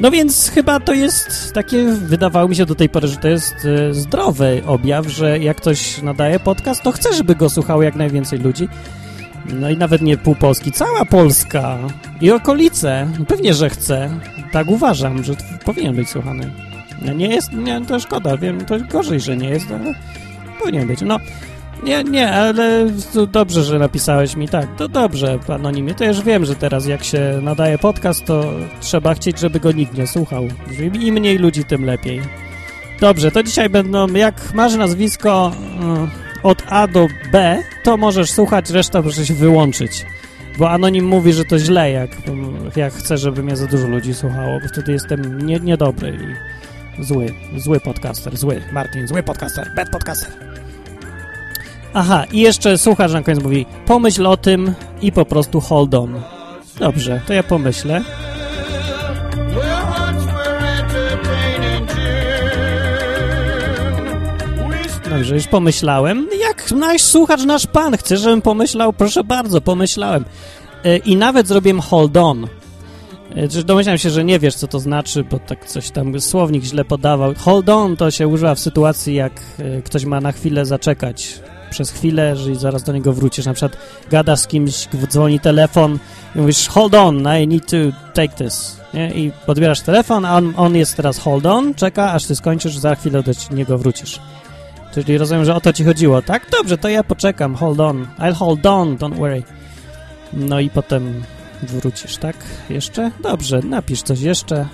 No 0.00 0.10
więc 0.10 0.50
chyba 0.50 0.80
to 0.80 0.92
jest 0.92 1.52
takie, 1.54 1.84
wydawało 1.84 2.48
mi 2.48 2.56
się 2.56 2.66
do 2.66 2.74
tej 2.74 2.88
pory, 2.88 3.08
że 3.08 3.16
to 3.16 3.28
jest 3.28 3.54
e, 3.64 3.94
zdrowy 3.94 4.62
objaw, 4.66 5.06
że 5.06 5.38
jak 5.38 5.56
ktoś 5.56 6.02
nadaje 6.02 6.40
podcast, 6.40 6.82
to 6.82 6.92
chce, 6.92 7.12
żeby 7.12 7.34
go 7.34 7.50
słuchało 7.50 7.82
jak 7.82 7.94
najwięcej 7.94 8.38
ludzi. 8.38 8.68
No 9.54 9.70
i 9.70 9.76
nawet 9.76 10.02
nie 10.02 10.16
pół 10.16 10.34
Polski, 10.34 10.72
cała 10.72 11.04
Polska 11.04 11.78
i 12.20 12.30
okolice. 12.30 13.08
Pewnie, 13.28 13.54
że 13.54 13.70
chce. 13.70 14.10
Tak 14.52 14.68
uważam, 14.68 15.24
że 15.24 15.34
powinien 15.64 15.96
być 15.96 16.08
słuchany. 16.08 16.50
No 17.02 17.12
nie 17.12 17.28
jest, 17.28 17.52
nie, 17.52 17.80
to 17.80 18.00
szkoda, 18.00 18.36
wiem, 18.36 18.64
to 18.64 18.80
gorzej, 18.80 19.20
że 19.20 19.36
nie 19.36 19.48
jest, 19.48 19.70
ale 19.70 19.94
powinien 20.60 20.86
być. 20.86 21.00
No, 21.00 21.18
nie, 21.84 22.04
nie, 22.04 22.32
ale 22.32 22.86
dobrze, 23.32 23.64
że 23.64 23.78
napisałeś 23.78 24.36
mi 24.36 24.48
tak. 24.48 24.76
To 24.76 24.88
dobrze, 24.88 25.38
anonimie. 25.48 25.94
To 25.94 26.04
już 26.04 26.22
wiem, 26.22 26.44
że 26.44 26.54
teraz 26.54 26.86
jak 26.86 27.04
się 27.04 27.38
nadaje 27.42 27.78
podcast, 27.78 28.24
to 28.24 28.52
trzeba 28.80 29.14
chcieć, 29.14 29.38
żeby 29.38 29.60
go 29.60 29.72
nikt 29.72 29.98
nie 29.98 30.06
słuchał. 30.06 30.44
Im 31.00 31.14
mniej 31.14 31.38
ludzi, 31.38 31.64
tym 31.64 31.84
lepiej. 31.84 32.20
Dobrze, 33.00 33.30
to 33.30 33.42
dzisiaj 33.42 33.68
będą, 33.68 34.06
jak 34.12 34.54
masz 34.54 34.74
nazwisko 34.74 35.52
y, 36.22 36.25
od 36.46 36.62
A 36.68 36.86
do 36.86 37.08
B, 37.32 37.62
to 37.82 37.96
możesz 37.96 38.30
słuchać, 38.30 38.70
reszta 38.70 39.02
proszę 39.02 39.26
się 39.26 39.34
wyłączyć. 39.34 40.06
Bo 40.58 40.70
Anonim 40.70 41.06
mówi, 41.06 41.32
że 41.32 41.44
to 41.44 41.58
źle, 41.58 41.90
jak, 41.90 42.10
jak 42.76 42.92
chce, 42.92 43.18
żeby 43.18 43.42
mnie 43.42 43.56
za 43.56 43.66
dużo 43.66 43.88
ludzi 43.88 44.14
słuchało, 44.14 44.60
bo 44.60 44.68
wtedy 44.68 44.92
jestem 44.92 45.46
nie, 45.46 45.60
niedobry 45.60 46.18
i 46.98 47.04
zły, 47.04 47.34
zły 47.56 47.80
podcaster, 47.80 48.36
zły, 48.36 48.62
Martin, 48.72 49.08
zły 49.08 49.22
podcaster, 49.22 49.72
bad 49.76 49.90
podcaster. 49.90 50.30
Aha, 51.94 52.24
i 52.32 52.40
jeszcze 52.40 52.78
słuchacz 52.78 53.12
na 53.12 53.22
koniec 53.22 53.42
mówi, 53.42 53.66
pomyśl 53.86 54.26
o 54.26 54.36
tym 54.36 54.74
i 55.02 55.12
po 55.12 55.24
prostu 55.24 55.60
hold 55.60 55.94
on. 55.94 56.22
Dobrze, 56.78 57.20
to 57.26 57.32
ja 57.32 57.42
pomyślę. 57.42 58.02
Dobrze, 65.10 65.34
już 65.34 65.46
pomyślałem. 65.46 66.28
Nasz 66.70 67.02
słuchacz, 67.02 67.44
nasz 67.44 67.66
pan 67.66 67.96
chce, 67.96 68.16
żebym 68.16 68.42
pomyślał, 68.42 68.92
proszę 68.92 69.24
bardzo, 69.24 69.60
pomyślałem. 69.60 70.24
E, 70.84 70.96
I 70.96 71.16
nawet 71.16 71.48
zrobiłem 71.48 71.80
hold 71.80 72.16
on. 72.16 72.46
E, 73.36 73.48
domyślam 73.48 73.98
się, 73.98 74.10
że 74.10 74.24
nie 74.24 74.38
wiesz, 74.38 74.54
co 74.54 74.68
to 74.68 74.80
znaczy, 74.80 75.24
bo 75.24 75.38
tak 75.38 75.66
coś 75.66 75.90
tam 75.90 76.20
słownik 76.20 76.64
źle 76.64 76.84
podawał. 76.84 77.34
Hold 77.38 77.68
on 77.68 77.96
to 77.96 78.10
się 78.10 78.28
używa 78.28 78.54
w 78.54 78.60
sytuacji, 78.60 79.14
jak 79.14 79.32
e, 79.58 79.82
ktoś 79.82 80.04
ma 80.04 80.20
na 80.20 80.32
chwilę 80.32 80.66
zaczekać 80.66 81.40
przez 81.70 81.90
chwilę, 81.90 82.36
że 82.36 82.54
zaraz 82.54 82.82
do 82.82 82.92
niego 82.92 83.12
wrócisz. 83.12 83.46
Na 83.46 83.54
przykład 83.54 83.76
gadasz 84.10 84.40
z 84.40 84.46
kimś, 84.46 84.88
dzwoni 85.08 85.40
telefon 85.40 85.98
i 86.36 86.38
mówisz 86.38 86.68
hold 86.68 86.94
on, 86.94 87.28
I 87.42 87.48
need 87.48 87.70
to 87.70 87.76
take 88.14 88.28
this. 88.28 88.76
Nie? 88.94 89.10
I 89.14 89.32
podbierasz 89.46 89.80
telefon, 89.80 90.24
a 90.24 90.36
on, 90.36 90.54
on 90.56 90.76
jest 90.76 90.96
teraz 90.96 91.18
hold 91.18 91.46
on, 91.46 91.74
czeka, 91.74 92.12
aż 92.12 92.24
ty 92.24 92.36
skończysz, 92.36 92.78
za 92.78 92.94
chwilę 92.94 93.22
do 93.22 93.32
niego 93.50 93.78
wrócisz. 93.78 94.20
Czyli 95.04 95.18
rozumiem, 95.18 95.44
że 95.44 95.54
o 95.54 95.60
to 95.60 95.72
ci 95.72 95.84
chodziło, 95.84 96.22
tak? 96.22 96.50
Dobrze, 96.50 96.78
to 96.78 96.88
ja 96.88 97.04
poczekam, 97.04 97.54
hold 97.54 97.80
on. 97.80 98.06
I'll 98.18 98.34
hold 98.34 98.66
on, 98.66 98.96
don't 98.96 99.16
worry. 99.16 99.42
No 100.32 100.60
i 100.60 100.70
potem 100.70 101.22
wrócisz, 101.62 102.16
tak? 102.16 102.36
Jeszcze? 102.70 103.10
Dobrze, 103.20 103.60
napisz 103.60 104.02
coś 104.02 104.20
jeszcze. 104.20 104.66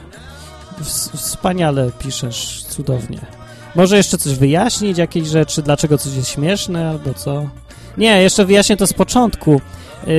Wspaniale 1.15 1.91
piszesz, 1.99 2.65
cudownie. 2.69 3.19
Może 3.75 3.97
jeszcze 3.97 4.19
coś 4.19 4.35
wyjaśnić, 4.35 4.99
jakieś 4.99 5.29
rzeczy, 5.29 5.63
dlaczego 5.63 5.99
coś 5.99 6.15
jest 6.15 6.29
śmieszne, 6.29 6.91
albo 6.91 7.15
co? 7.15 7.49
Nie, 7.99 8.23
jeszcze 8.23 8.45
wyjaśnię 8.45 8.77
to 8.77 8.87
z 8.87 8.93
początku, 8.93 9.61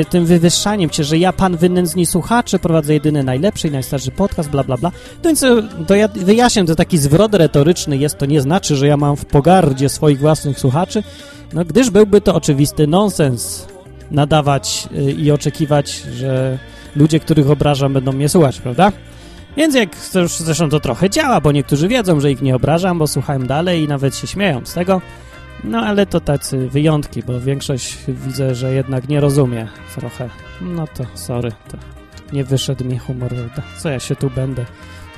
tym 0.09 0.25
wywyższaniem 0.25 0.89
cię, 0.89 1.03
że 1.03 1.17
ja, 1.17 1.33
pan 1.33 1.57
wynędzni 1.57 2.05
słuchacze, 2.05 2.59
prowadzę 2.59 2.93
jedyny 2.93 3.23
najlepszy 3.23 3.67
i 3.67 3.71
najstarszy 3.71 4.11
podcast, 4.11 4.49
bla, 4.49 4.63
bla, 4.63 4.77
bla. 4.77 4.91
To 5.21 5.29
więc 5.29 5.43
y, 5.43 5.63
to 5.87 5.95
ja 5.95 6.07
wyjaśniam, 6.07 6.65
to 6.65 6.75
taki 6.75 6.97
zwrot 6.97 7.35
retoryczny 7.35 7.97
jest, 7.97 8.17
to 8.17 8.25
nie 8.25 8.41
znaczy, 8.41 8.75
że 8.75 8.87
ja 8.87 8.97
mam 8.97 9.15
w 9.15 9.25
pogardzie 9.25 9.89
swoich 9.89 10.19
własnych 10.19 10.59
słuchaczy, 10.59 11.03
no 11.53 11.65
gdyż 11.65 11.89
byłby 11.89 12.21
to 12.21 12.35
oczywisty 12.35 12.87
nonsens 12.87 13.67
nadawać 14.11 14.89
y, 14.97 15.11
i 15.11 15.31
oczekiwać, 15.31 15.91
że 15.91 16.59
ludzie, 16.95 17.19
których 17.19 17.49
obrażam, 17.49 17.93
będą 17.93 18.11
mnie 18.11 18.29
słuchać, 18.29 18.59
prawda? 18.59 18.91
Więc 19.57 19.75
jak 19.75 19.95
zresztą 20.29 20.69
to 20.69 20.79
trochę 20.79 21.09
działa, 21.09 21.41
bo 21.41 21.51
niektórzy 21.51 21.87
wiedzą, 21.87 22.19
że 22.19 22.31
ich 22.31 22.41
nie 22.41 22.55
obrażam, 22.55 22.99
bo 22.99 23.07
słuchają 23.07 23.39
dalej 23.39 23.83
i 23.83 23.87
nawet 23.87 24.15
się 24.15 24.27
śmieją 24.27 24.61
z 24.65 24.73
tego. 24.73 25.01
No 25.63 25.79
ale 25.79 26.05
to 26.05 26.19
tacy 26.19 26.69
wyjątki, 26.69 27.23
bo 27.23 27.41
większość 27.41 27.97
widzę, 28.07 28.55
że 28.55 28.73
jednak 28.73 29.09
nie 29.09 29.19
rozumie 29.19 29.67
trochę. 29.95 30.29
No 30.61 30.87
to 30.87 31.03
sorry, 31.13 31.51
to 31.51 31.77
nie 32.33 32.43
wyszedł 32.43 32.85
mi 32.85 32.97
humor, 32.97 33.31
co 33.77 33.89
ja 33.89 33.99
się 33.99 34.15
tu 34.15 34.29
będę. 34.29 34.65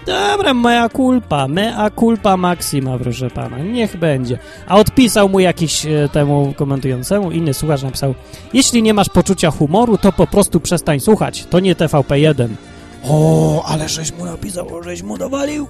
Dobra, 0.06 0.54
mea 0.54 0.90
culpa, 0.90 1.48
mea 1.48 1.90
culpa 1.90 2.38
maxima, 2.38 2.98
proszę 2.98 3.30
pana, 3.30 3.58
niech 3.60 3.98
będzie. 3.98 4.40
A 4.68 4.76
odpisał 4.76 5.30
mu 5.30 5.40
jakiś 5.40 5.86
e, 5.86 6.10
temu 6.12 6.54
komentującemu, 6.58 7.32
inny 7.32 7.54
słuchacz 7.54 7.84
napisał, 7.84 8.16
jeśli 8.54 8.84
nie 8.84 8.94
masz 8.94 9.10
poczucia 9.10 9.52
humoru, 9.52 9.98
to 9.98 10.12
po 10.12 10.28
prostu 10.28 10.60
przestań 10.60 11.00
słuchać, 11.00 11.46
to 11.50 11.60
nie 11.60 11.76
TVP1. 11.76 12.48
O, 13.04 13.64
ale 13.68 13.90
żeś 13.90 14.14
mu 14.14 14.26
napisał, 14.26 14.84
żeś 14.84 15.04
mu 15.04 15.18
dowalił. 15.18 15.68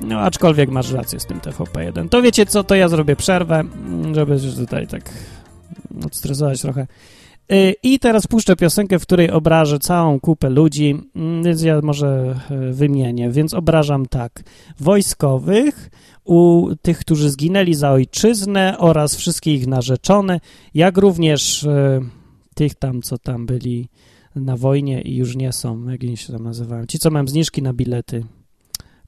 No, 0.00 0.20
aczkolwiek 0.20 0.70
masz 0.70 0.92
rację 0.92 1.20
z 1.20 1.26
tym 1.26 1.40
TVP1. 1.40 2.08
To 2.08 2.22
wiecie 2.22 2.46
co, 2.46 2.64
to 2.64 2.74
ja 2.74 2.88
zrobię 2.88 3.16
przerwę, 3.16 3.64
żeby 4.12 4.36
tutaj 4.56 4.86
tak 4.86 5.10
odstresować 6.04 6.60
trochę. 6.60 6.86
Y, 7.52 7.74
I 7.82 7.98
teraz 7.98 8.26
puszczę 8.26 8.56
piosenkę, 8.56 8.98
w 8.98 9.02
której 9.02 9.30
obrażę 9.30 9.78
całą 9.78 10.20
kupę 10.20 10.50
ludzi, 10.50 10.98
mm, 11.16 11.42
więc 11.42 11.62
ja 11.62 11.80
może 11.82 12.40
y, 12.50 12.72
wymienię. 12.72 13.30
Więc 13.30 13.54
obrażam 13.54 14.06
tak, 14.06 14.42
wojskowych, 14.80 15.90
u 16.24 16.68
tych, 16.82 16.98
którzy 16.98 17.30
zginęli 17.30 17.74
za 17.74 17.90
ojczyznę 17.90 18.78
oraz 18.78 19.16
wszystkich 19.16 19.60
ich 19.60 19.66
narzeczone, 19.66 20.40
jak 20.74 20.98
również 20.98 21.62
y, 21.62 22.00
tych 22.54 22.74
tam, 22.74 23.02
co 23.02 23.18
tam 23.18 23.46
byli 23.46 23.88
na 24.34 24.56
wojnie 24.56 25.02
i 25.02 25.16
już 25.16 25.36
nie 25.36 25.52
są, 25.52 25.88
jak 25.88 26.00
oni 26.02 26.16
się 26.16 26.32
tam 26.32 26.42
nazywają. 26.42 26.86
Ci, 26.86 26.98
co 26.98 27.10
mają 27.10 27.26
zniżki 27.26 27.62
na 27.62 27.72
bilety. 27.72 28.24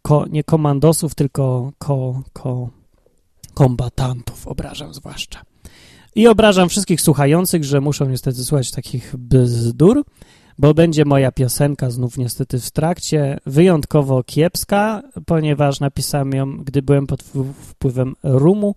Ko, 0.03 0.25
nie 0.31 0.45
komandosów, 0.45 1.15
tylko 1.15 1.73
ko, 1.79 2.23
ko, 2.33 2.71
kombatantów 3.55 4.49
obrażam 4.49 4.95
zwłaszcza. 4.95 5.43
I 6.15 6.29
obrażam 6.29 6.69
wszystkich 6.69 7.01
słuchających, 7.01 7.65
że 7.65 7.81
muszą 7.81 8.09
niestety 8.09 8.45
słuchać 8.45 8.71
takich 8.71 9.17
bzdur, 9.17 10.05
bo 10.59 10.75
będzie 10.75 11.05
moja 11.05 11.33
piosenka 11.33 11.91
znów 11.91 12.19
niestety 12.19 12.61
w 12.61 12.71
trakcie, 12.71 13.39
wyjątkowo 13.47 14.23
kiepska, 14.23 15.03
ponieważ 15.27 15.81
napisałem 15.81 16.33
ją, 16.33 16.57
gdy 16.57 16.83
byłem 16.83 17.07
pod 17.07 17.23
wpływem 17.63 18.15
rumu, 18.23 18.75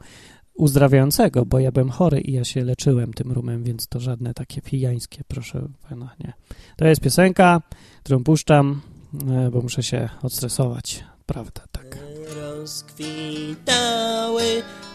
uzdrawiającego, 0.55 1.45
bo 1.45 1.59
ja 1.59 1.71
byłem 1.71 1.89
chory 1.89 2.21
i 2.21 2.31
ja 2.31 2.43
się 2.43 2.63
leczyłem 2.63 3.13
tym 3.13 3.31
rumem, 3.31 3.63
więc 3.63 3.87
to 3.87 3.99
żadne 3.99 4.33
takie 4.33 4.61
pijańskie, 4.61 5.23
proszę 5.27 5.67
pana, 5.89 6.15
nie. 6.19 6.33
To 6.77 6.87
jest 6.87 7.01
piosenka, 7.01 7.61
którą 8.03 8.23
puszczam, 8.23 8.81
e, 9.29 9.49
bo 9.51 9.61
muszę 9.61 9.83
się 9.83 10.09
odstresować, 10.23 11.03
prawda, 11.25 11.61
tak. 11.71 11.97
Rozkwitały 12.35 14.03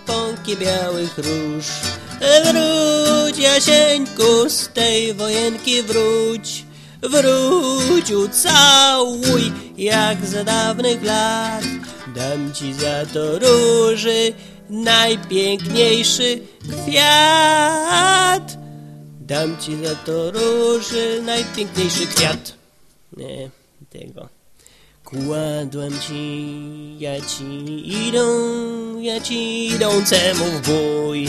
pąki 0.06 0.56
białych 0.56 1.18
róż, 1.18 1.66
wróć 2.44 3.38
Jasieńku 3.38 4.50
z 4.50 4.68
tej 4.68 5.14
wojenki, 5.14 5.82
wróć. 5.82 6.64
Wróć, 7.02 8.10
ucałuj, 8.10 9.52
jak 9.76 10.26
za 10.26 10.44
dawnych 10.44 11.02
lat, 11.02 11.64
dam 12.14 12.54
ci 12.54 12.74
za 12.74 13.06
to 13.06 13.38
róży, 13.38 14.32
najpiękniejszy 14.70 16.40
kwiat. 16.84 18.56
Dam 19.20 19.58
ci 19.58 19.86
za 19.86 19.94
to 19.94 20.30
róży 20.30 21.22
najpiękniejszy 21.22 22.06
kwiat. 22.06 22.54
Nie, 23.16 23.50
tego. 23.90 24.39
Kładłem 25.10 25.92
ci, 26.00 26.96
ja 26.98 27.20
ci 27.20 27.44
idą, 28.08 28.26
ja 29.00 29.20
ci 29.20 29.66
idącemu 29.66 30.44
w 30.44 30.60
bój. 30.66 31.28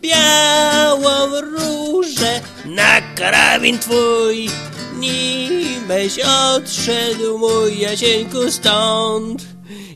Białą 0.00 1.40
różę 1.40 2.40
na 2.64 3.00
karabin 3.14 3.78
twój, 3.78 4.50
nimeś 4.98 6.18
odszedł 6.18 7.38
mój 7.38 7.78
Jasieńku 7.78 8.50
stąd. 8.50 9.42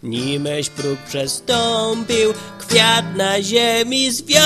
Nimeś 0.02 0.70
próg 0.70 0.98
przestąpił, 1.08 2.34
kwiat 2.58 3.16
na 3.16 3.42
ziemi 3.42 4.10
zwiądł. 4.12 4.44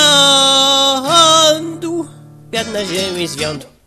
Kwiat 2.50 2.72
na 2.72 2.84
ziemi 2.84 3.28
zwiądł. 3.28 3.77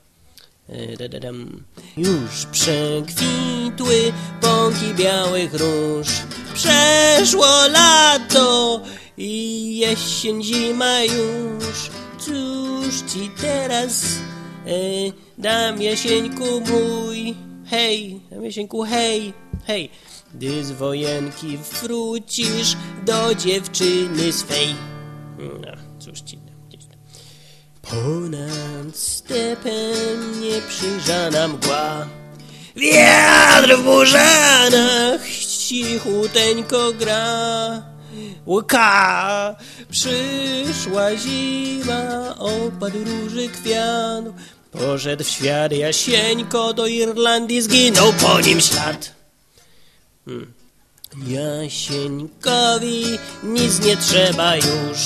Już 1.97 2.45
przekwitły 2.51 4.13
pąki 4.41 4.93
białych 4.95 5.53
róż. 5.53 6.07
Przeszło 6.53 7.67
lato 7.67 8.81
i 9.17 9.77
jesień, 9.77 10.43
zima 10.43 11.03
już. 11.03 11.91
Cóż 12.19 13.01
ci 13.13 13.29
teraz 13.41 14.03
e, 14.65 14.71
dam 15.37 15.81
jesieńku 15.81 16.61
mój? 16.61 17.35
Hej, 17.65 18.21
dam 18.31 18.43
jesieńku, 18.43 18.83
hej, 18.83 19.33
hej. 19.67 19.89
Gdy 20.33 20.63
z 20.63 20.71
wojenki 20.71 21.57
wrócisz 21.57 22.77
do 23.05 23.35
dziewczyny 23.35 24.33
swej. 24.33 24.75
No, 25.39 25.80
Ponad 27.91 28.95
stepem 28.95 30.41
nieprzyjrzana 30.41 31.47
mgła. 31.47 32.07
Wiatr 32.75 33.77
w 33.77 33.83
burzanach 33.83 35.29
cichuteńko 35.29 36.93
gra. 36.93 37.83
Łyka! 38.47 39.55
Przyszła 39.89 41.15
zima, 41.17 42.35
opadł 42.37 43.03
róży 43.03 43.49
kwiat. 43.49 44.25
Poszedł 44.71 45.23
w 45.23 45.27
świat 45.27 45.71
Jasieńko, 45.71 46.73
do 46.73 46.87
Irlandii 46.87 47.61
zginął 47.61 48.13
po 48.13 48.41
nim 48.41 48.61
ślad. 48.61 49.15
Hmm. 50.25 50.53
Jasieńkowi 51.27 53.19
nic 53.43 53.79
nie 53.85 53.97
trzeba 53.97 54.55
już, 54.55 54.99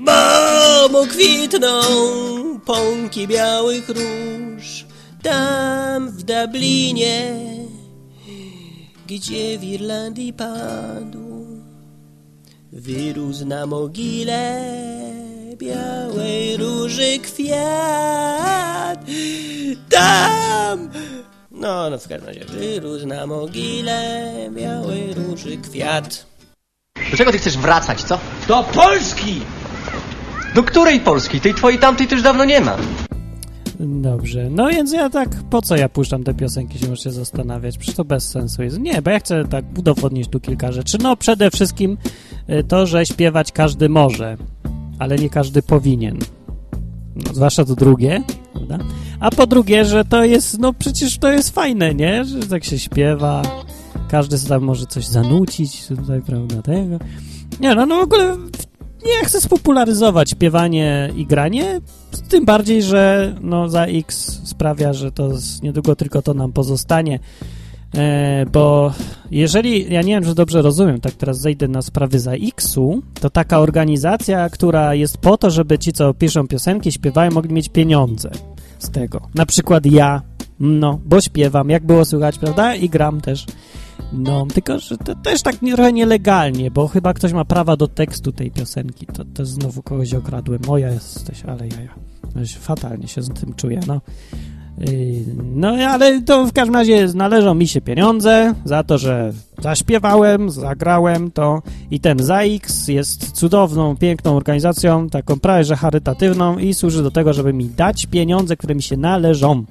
bo 0.00 0.88
mu 0.88 1.06
kwitną 1.06 1.80
pąki 2.64 3.28
białych 3.28 3.88
róż. 3.88 4.84
Tam 5.22 6.10
w 6.10 6.22
Dublinie, 6.22 7.34
gdzie 9.06 9.58
w 9.58 9.64
Irlandii 9.64 10.32
padł, 10.32 11.46
wyrósł 12.72 13.46
na 13.46 13.66
mogile 13.66 14.60
białej 15.56 16.56
róży 16.56 17.18
kwiat. 17.18 19.04
Tam 19.90 20.90
no, 21.56 21.90
no 21.90 21.98
w 21.98 22.08
każdym 22.08 22.28
razie 22.28 22.44
wyrósł 22.44 23.06
na 23.06 23.26
mogile 23.26 24.32
białej 24.50 25.14
róży 25.14 25.56
kwiat. 25.56 26.26
Do 27.10 27.16
czego 27.16 27.32
ty 27.32 27.38
chcesz 27.38 27.58
wracać, 27.58 28.02
co? 28.02 28.18
Do 28.48 28.62
Polski! 28.62 29.40
Do 30.56 30.62
której 30.62 31.00
Polski? 31.00 31.40
Tej 31.40 31.54
twojej 31.54 31.78
tamtej 31.78 32.06
też 32.06 32.22
dawno 32.22 32.44
nie 32.44 32.60
ma. 32.60 32.76
Dobrze, 33.80 34.50
no 34.50 34.68
więc 34.68 34.92
ja 34.92 35.10
tak, 35.10 35.28
po 35.50 35.62
co 35.62 35.76
ja 35.76 35.88
puszczam 35.88 36.24
te 36.24 36.34
piosenki, 36.34 36.78
się 36.78 37.10
zastanawiać, 37.10 37.78
przecież 37.78 37.96
to 37.96 38.04
bez 38.04 38.28
sensu 38.28 38.62
jest. 38.62 38.78
Nie, 38.78 39.02
bo 39.02 39.10
ja 39.10 39.18
chcę 39.18 39.44
tak 39.44 39.64
udowodnić 39.78 40.28
tu 40.28 40.40
kilka 40.40 40.72
rzeczy. 40.72 40.98
No 41.02 41.16
przede 41.16 41.50
wszystkim 41.50 41.98
y, 42.50 42.64
to, 42.64 42.86
że 42.86 43.06
śpiewać 43.06 43.52
każdy 43.52 43.88
może, 43.88 44.36
ale 44.98 45.16
nie 45.16 45.30
każdy 45.30 45.62
powinien. 45.62 46.18
No, 47.16 47.34
zwłaszcza 47.34 47.64
to 47.64 47.74
drugie, 47.74 48.22
prawda? 48.52 48.78
A 49.20 49.30
po 49.30 49.46
drugie, 49.46 49.84
że 49.84 50.04
to 50.04 50.24
jest, 50.24 50.58
no 50.58 50.72
przecież 50.72 51.18
to 51.18 51.32
jest 51.32 51.50
fajne, 51.50 51.94
nie? 51.94 52.24
Że 52.24 52.38
tak 52.38 52.64
się 52.64 52.78
śpiewa, 52.78 53.42
każdy 54.08 54.38
sobie 54.38 54.48
tam 54.48 54.62
może 54.62 54.86
coś 54.86 55.06
zanucić 55.06 55.86
tutaj, 55.86 56.22
prawda, 56.22 56.62
tego. 56.62 56.98
Nie, 57.60 57.74
no, 57.74 57.86
no 57.86 57.96
w 57.96 58.02
ogóle 58.02 58.36
nie 59.06 59.24
chcę 59.24 59.40
spopularyzować 59.40 60.30
śpiewanie 60.30 61.10
i 61.16 61.26
granie, 61.26 61.80
tym 62.28 62.44
bardziej, 62.44 62.82
że 62.82 63.34
no 63.40 63.68
za 63.68 63.84
X 63.84 64.40
sprawia, 64.44 64.92
że 64.92 65.12
to 65.12 65.30
niedługo 65.62 65.96
tylko 65.96 66.22
to 66.22 66.34
nam 66.34 66.52
pozostanie. 66.52 67.18
E, 67.94 68.46
bo 68.52 68.92
jeżeli, 69.30 69.92
ja 69.92 70.02
nie 70.02 70.14
wiem, 70.14 70.24
czy 70.24 70.34
dobrze 70.34 70.62
rozumiem, 70.62 71.00
tak 71.00 71.12
teraz 71.12 71.38
zejdę 71.38 71.68
na 71.68 71.82
sprawy 71.82 72.20
za 72.20 72.32
X-u, 72.32 73.02
to 73.20 73.30
taka 73.30 73.60
organizacja, 73.60 74.50
która 74.50 74.94
jest 74.94 75.18
po 75.18 75.38
to, 75.38 75.50
żeby 75.50 75.78
ci, 75.78 75.92
co 75.92 76.14
piszą 76.14 76.48
piosenki, 76.48 76.92
śpiewają, 76.92 77.30
mogli 77.30 77.54
mieć 77.54 77.68
pieniądze 77.68 78.30
z 78.78 78.90
tego. 78.90 79.20
Na 79.34 79.46
przykład 79.46 79.86
ja, 79.86 80.22
no, 80.60 81.00
bo 81.04 81.20
śpiewam, 81.20 81.70
jak 81.70 81.86
było 81.86 82.04
słychać, 82.04 82.38
prawda? 82.38 82.74
I 82.74 82.88
gram 82.88 83.20
też. 83.20 83.46
No, 84.16 84.46
tylko, 84.54 84.78
że 84.78 84.96
to 84.96 85.14
też 85.14 85.42
tak 85.42 85.56
trochę 85.56 85.92
nielegalnie, 85.92 86.70
bo 86.70 86.88
chyba 86.88 87.14
ktoś 87.14 87.32
ma 87.32 87.44
prawa 87.44 87.76
do 87.76 87.88
tekstu 87.88 88.32
tej 88.32 88.50
piosenki. 88.50 89.06
To, 89.06 89.24
to 89.34 89.46
znowu 89.46 89.82
kogoś 89.82 90.14
okradłem. 90.14 90.60
Moja 90.66 90.90
jesteś, 90.90 91.44
ale 91.44 91.68
ja, 91.68 91.80
ja. 91.80 91.94
Fatalnie 92.60 93.08
się 93.08 93.22
z 93.22 93.28
tym 93.28 93.54
czuję, 93.54 93.80
no. 93.86 94.00
Yy, 94.78 95.24
no, 95.54 95.68
ale 95.68 96.22
to 96.22 96.46
w 96.46 96.52
każdym 96.52 96.74
razie 96.74 97.08
należą 97.14 97.54
mi 97.54 97.68
się 97.68 97.80
pieniądze 97.80 98.54
za 98.64 98.82
to, 98.82 98.98
że 98.98 99.32
zaśpiewałem, 99.62 100.50
zagrałem 100.50 101.30
to 101.30 101.62
i 101.90 102.00
ten 102.00 102.18
ZAX 102.18 102.88
jest 102.88 103.32
cudowną, 103.32 103.96
piękną 103.96 104.36
organizacją, 104.36 105.08
taką 105.08 105.40
prawie 105.40 105.64
że 105.64 105.76
charytatywną 105.76 106.58
i 106.58 106.74
służy 106.74 107.02
do 107.02 107.10
tego, 107.10 107.32
żeby 107.32 107.52
mi 107.52 107.64
dać 107.64 108.06
pieniądze, 108.06 108.56
które 108.56 108.74
mi 108.74 108.82
się 108.82 108.96
należą. 108.96 109.64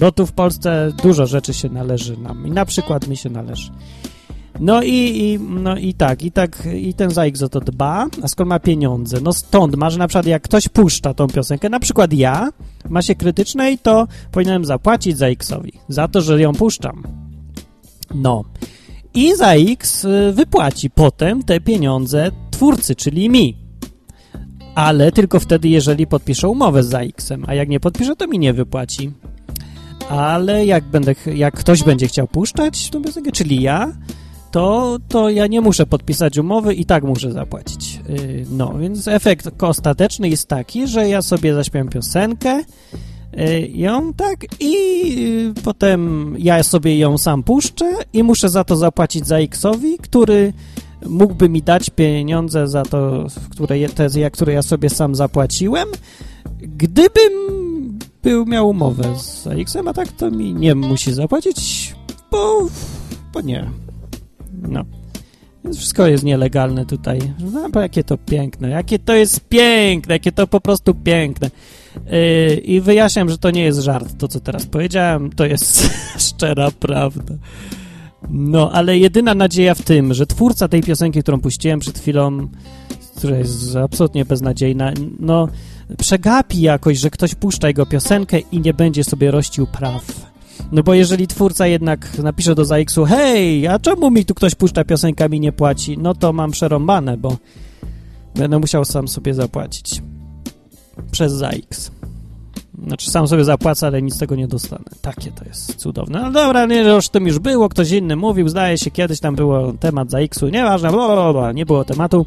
Bo 0.00 0.12
tu 0.12 0.26
w 0.26 0.32
Polsce 0.32 0.92
dużo 1.02 1.26
rzeczy 1.26 1.54
się 1.54 1.68
należy 1.68 2.16
nam 2.16 2.46
i 2.46 2.50
na 2.50 2.64
przykład 2.64 3.08
mi 3.08 3.16
się 3.16 3.30
należy. 3.30 3.70
No 4.60 4.82
i, 4.82 4.92
i, 4.92 5.38
no 5.40 5.76
i 5.76 5.94
tak, 5.94 6.22
i 6.22 6.32
tak, 6.32 6.68
i 6.74 6.94
ten 6.94 7.10
ZAX 7.10 7.42
o 7.42 7.48
to 7.48 7.60
dba, 7.60 8.06
a 8.22 8.28
skoro 8.28 8.48
ma 8.48 8.58
pieniądze, 8.58 9.20
no 9.22 9.32
stąd 9.32 9.76
ma, 9.76 9.90
że 9.90 9.98
na 9.98 10.08
przykład 10.08 10.26
jak 10.26 10.42
ktoś 10.42 10.68
puszcza 10.68 11.14
tą 11.14 11.26
piosenkę, 11.26 11.68
na 11.68 11.80
przykład 11.80 12.12
ja, 12.12 12.48
ma 12.88 13.02
się 13.02 13.14
krytycznej, 13.14 13.78
to 13.78 14.08
powinienem 14.32 14.64
zapłacić 14.64 15.16
ZAX-owi 15.16 15.72
za 15.88 16.08
to, 16.08 16.20
że 16.20 16.40
ją 16.40 16.52
puszczam. 16.52 17.02
No. 18.14 18.44
I 19.14 19.36
ZAX 19.36 20.06
wypłaci 20.32 20.90
potem 20.90 21.42
te 21.42 21.60
pieniądze 21.60 22.30
twórcy, 22.50 22.94
czyli 22.94 23.30
mi. 23.30 23.56
Ale 24.74 25.12
tylko 25.12 25.40
wtedy, 25.40 25.68
jeżeli 25.68 26.06
podpiszę 26.06 26.48
umowę 26.48 26.82
z 26.82 26.88
ZAX-em, 26.88 27.44
a 27.46 27.54
jak 27.54 27.68
nie 27.68 27.80
podpiszę, 27.80 28.16
to 28.16 28.26
mi 28.26 28.38
nie 28.38 28.52
wypłaci. 28.52 29.12
Ale 30.08 30.66
jak, 30.66 30.84
będę, 30.84 31.14
jak 31.34 31.54
ktoś 31.54 31.82
będzie 31.82 32.08
chciał 32.08 32.26
puszczać 32.26 32.90
tą 32.90 33.02
piosenkę, 33.02 33.32
czyli 33.32 33.62
ja, 33.62 33.92
to, 34.50 34.96
to 35.08 35.30
ja 35.30 35.46
nie 35.46 35.60
muszę 35.60 35.86
podpisać 35.86 36.38
umowy 36.38 36.74
i 36.74 36.84
tak 36.84 37.04
muszę 37.04 37.32
zapłacić. 37.32 38.00
Yy, 38.08 38.46
no, 38.50 38.74
więc 38.78 39.08
efekt 39.08 39.62
ostateczny 39.62 40.28
jest 40.28 40.48
taki, 40.48 40.86
że 40.86 41.08
ja 41.08 41.22
sobie 41.22 41.54
zaśpiewam 41.54 41.88
piosenkę, 41.88 42.62
yy, 43.32 43.68
ją 43.68 44.12
tak 44.12 44.60
i 44.60 44.72
yy, 45.20 45.54
potem 45.64 46.34
ja 46.38 46.62
sobie 46.62 46.98
ją 46.98 47.18
sam 47.18 47.42
puszczę 47.42 47.92
i 48.12 48.22
muszę 48.22 48.48
za 48.48 48.64
to 48.64 48.76
zapłacić 48.76 49.26
za 49.26 49.38
X-owi, 49.38 49.98
który 49.98 50.52
mógłby 51.06 51.48
mi 51.48 51.62
dać 51.62 51.90
pieniądze 51.90 52.68
za 52.68 52.82
to, 52.82 53.26
które, 53.50 53.88
te, 53.88 54.30
które 54.30 54.52
ja 54.52 54.62
sobie 54.62 54.90
sam 54.90 55.14
zapłaciłem, 55.14 55.88
gdybym 56.60 57.32
był, 58.26 58.46
miał 58.46 58.68
umowę 58.68 59.18
z 59.18 59.46
X-em, 59.46 59.88
a 59.88 59.92
tak 59.92 60.12
to 60.12 60.30
mi 60.30 60.54
nie 60.54 60.74
musi 60.74 61.12
zapłacić, 61.12 61.94
bo, 62.30 62.66
bo 63.32 63.40
nie. 63.40 63.70
No. 64.62 64.84
Więc 65.64 65.76
wszystko 65.76 66.06
jest 66.06 66.24
nielegalne 66.24 66.86
tutaj. 66.86 67.18
No, 67.52 67.70
bo 67.70 67.80
jakie 67.80 68.04
to 68.04 68.18
piękne, 68.18 68.68
jakie 68.68 68.98
to 68.98 69.14
jest 69.14 69.48
piękne, 69.48 70.14
jakie 70.14 70.32
to 70.32 70.46
po 70.46 70.60
prostu 70.60 70.94
piękne. 70.94 71.50
Yy, 71.96 72.56
I 72.56 72.80
wyjaśniam, 72.80 73.30
że 73.30 73.38
to 73.38 73.50
nie 73.50 73.64
jest 73.64 73.80
żart, 73.80 74.18
to 74.18 74.28
co 74.28 74.40
teraz 74.40 74.66
powiedziałem, 74.66 75.30
to 75.30 75.46
jest 75.46 75.90
szczera 76.28 76.70
prawda. 76.80 77.34
No, 78.30 78.72
ale 78.72 78.98
jedyna 78.98 79.34
nadzieja 79.34 79.74
w 79.74 79.82
tym, 79.82 80.14
że 80.14 80.26
twórca 80.26 80.68
tej 80.68 80.82
piosenki, 80.82 81.22
którą 81.22 81.40
puściłem 81.40 81.80
przed 81.80 81.98
chwilą, 81.98 82.48
która 83.16 83.36
jest 83.36 83.76
absolutnie 83.76 84.24
beznadziejna, 84.24 84.92
no, 85.20 85.48
przegapi 85.98 86.60
jakoś, 86.60 86.98
że 86.98 87.10
ktoś 87.10 87.34
puszcza 87.34 87.68
jego 87.68 87.86
piosenkę 87.86 88.38
i 88.38 88.60
nie 88.60 88.74
będzie 88.74 89.04
sobie 89.04 89.30
rościł 89.30 89.66
praw. 89.66 90.26
No 90.72 90.82
bo 90.82 90.94
jeżeli 90.94 91.26
twórca 91.26 91.66
jednak 91.66 92.18
napisze 92.18 92.54
do 92.54 92.64
ZAX-u 92.64 93.04
hej, 93.04 93.66
a 93.66 93.78
czemu 93.78 94.10
mi 94.10 94.24
tu 94.24 94.34
ktoś 94.34 94.54
puszcza 94.54 94.84
piosenkami 94.84 95.40
nie 95.40 95.52
płaci? 95.52 95.98
No 95.98 96.14
to 96.14 96.32
mam 96.32 96.50
przerąbane, 96.50 97.16
bo 97.16 97.36
będę 98.34 98.58
musiał 98.58 98.84
sam 98.84 99.08
sobie 99.08 99.34
zapłacić. 99.34 100.02
Przez 101.10 101.32
ZAX. 101.32 101.90
Znaczy 102.86 103.10
sam 103.10 103.28
sobie 103.28 103.44
zapłacę, 103.44 103.86
ale 103.86 104.02
nic 104.02 104.14
z 104.14 104.18
tego 104.18 104.36
nie 104.36 104.48
dostanę. 104.48 104.84
Takie 105.02 105.32
to 105.32 105.44
jest 105.44 105.74
cudowne. 105.74 106.22
No 106.22 106.30
dobra, 106.30 106.66
nie, 106.66 106.80
już 106.80 107.08
tym 107.08 107.26
już 107.26 107.38
było, 107.38 107.68
ktoś 107.68 107.90
inny 107.90 108.16
mówił, 108.16 108.48
zdaje 108.48 108.78
się, 108.78 108.90
kiedyś 108.90 109.20
tam 109.20 109.34
było 109.34 109.72
temat 109.72 110.10
ZAX-u, 110.10 110.48
nieważne, 110.48 110.90
bla, 110.90 111.08
bla, 111.08 111.32
bla, 111.32 111.52
nie 111.52 111.66
było 111.66 111.84
tematu. 111.84 112.26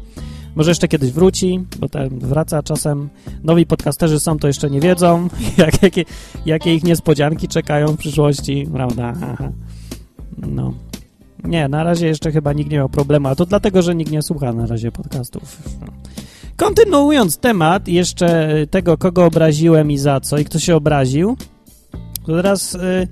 Może 0.60 0.70
jeszcze 0.70 0.88
kiedyś 0.88 1.12
wróci, 1.12 1.64
bo 1.78 1.88
ten 1.88 2.18
wraca 2.18 2.62
czasem. 2.62 3.08
Nowi 3.44 3.66
podcasterzy 3.66 4.20
są, 4.20 4.38
to 4.38 4.46
jeszcze 4.46 4.70
nie 4.70 4.80
wiedzą, 4.80 5.28
jak, 5.58 5.82
jakie, 5.82 6.04
jakie 6.46 6.74
ich 6.74 6.84
niespodzianki 6.84 7.48
czekają 7.48 7.86
w 7.86 7.96
przyszłości, 7.96 8.68
prawda? 8.72 9.14
Aha. 9.22 9.52
No. 10.38 10.74
Nie, 11.44 11.68
na 11.68 11.84
razie 11.84 12.06
jeszcze 12.06 12.32
chyba 12.32 12.52
nikt 12.52 12.70
nie 12.70 12.76
miał 12.76 12.88
problemu, 12.88 13.28
a 13.28 13.34
to 13.34 13.46
dlatego, 13.46 13.82
że 13.82 13.94
nikt 13.94 14.10
nie 14.10 14.22
słucha 14.22 14.52
na 14.52 14.66
razie 14.66 14.92
podcastów. 14.92 15.62
No. 15.80 15.86
Kontynuując 16.56 17.38
temat 17.38 17.88
jeszcze 17.88 18.54
tego, 18.70 18.98
kogo 18.98 19.24
obraziłem 19.24 19.90
i 19.90 19.98
za 19.98 20.20
co, 20.20 20.38
i 20.38 20.44
kto 20.44 20.58
się 20.58 20.76
obraził, 20.76 21.36
to 22.26 22.32
teraz... 22.36 22.74
Y, 22.74 22.78
Y, 22.78 23.08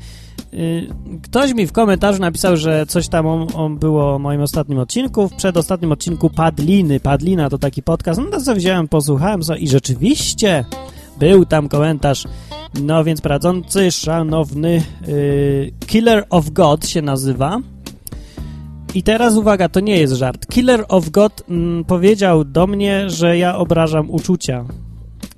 ktoś 1.23 1.55
mi 1.55 1.67
w 1.67 1.73
komentarzu 1.73 2.21
napisał, 2.21 2.57
że 2.57 2.87
coś 2.87 3.09
tam 3.09 3.47
było 3.81 4.15
o 4.15 4.19
moim 4.19 4.41
ostatnim 4.41 4.79
odcinku. 4.79 5.29
W 5.29 5.35
przedostatnim 5.35 5.93
odcinku 5.93 6.31
Padliny. 6.31 7.01
Padlina 7.01 7.51
to 7.51 7.59
taki 7.59 7.83
podcast. 7.83 8.21
No 8.21 8.27
to 8.31 8.41
co 8.41 8.55
wziąłem, 8.55 8.89
posłuchałem 8.89 9.45
so, 9.45 9.55
i 9.55 9.69
rzeczywiście 9.69 10.65
był 11.19 11.45
tam 11.45 11.69
komentarz. 11.69 12.25
No 12.83 13.05
więc 13.05 13.21
prowadzący, 13.21 13.93
szanowny 13.93 14.83
yy, 15.07 15.73
Killer 15.87 16.27
of 16.31 16.51
God 16.51 16.89
się 16.89 17.03
nazywa. 17.03 17.61
I 18.95 19.03
teraz 19.03 19.37
uwaga, 19.37 19.69
to 19.69 19.81
nie 19.81 19.97
jest 19.97 20.13
żart. 20.13 20.47
Killer 20.47 20.85
of 20.89 21.11
God 21.11 21.45
mm, 21.49 21.85
powiedział 21.85 22.45
do 22.45 22.67
mnie, 22.67 23.11
że 23.11 23.39
ja 23.39 23.57
obrażam 23.57 24.11
uczucia 24.11 24.65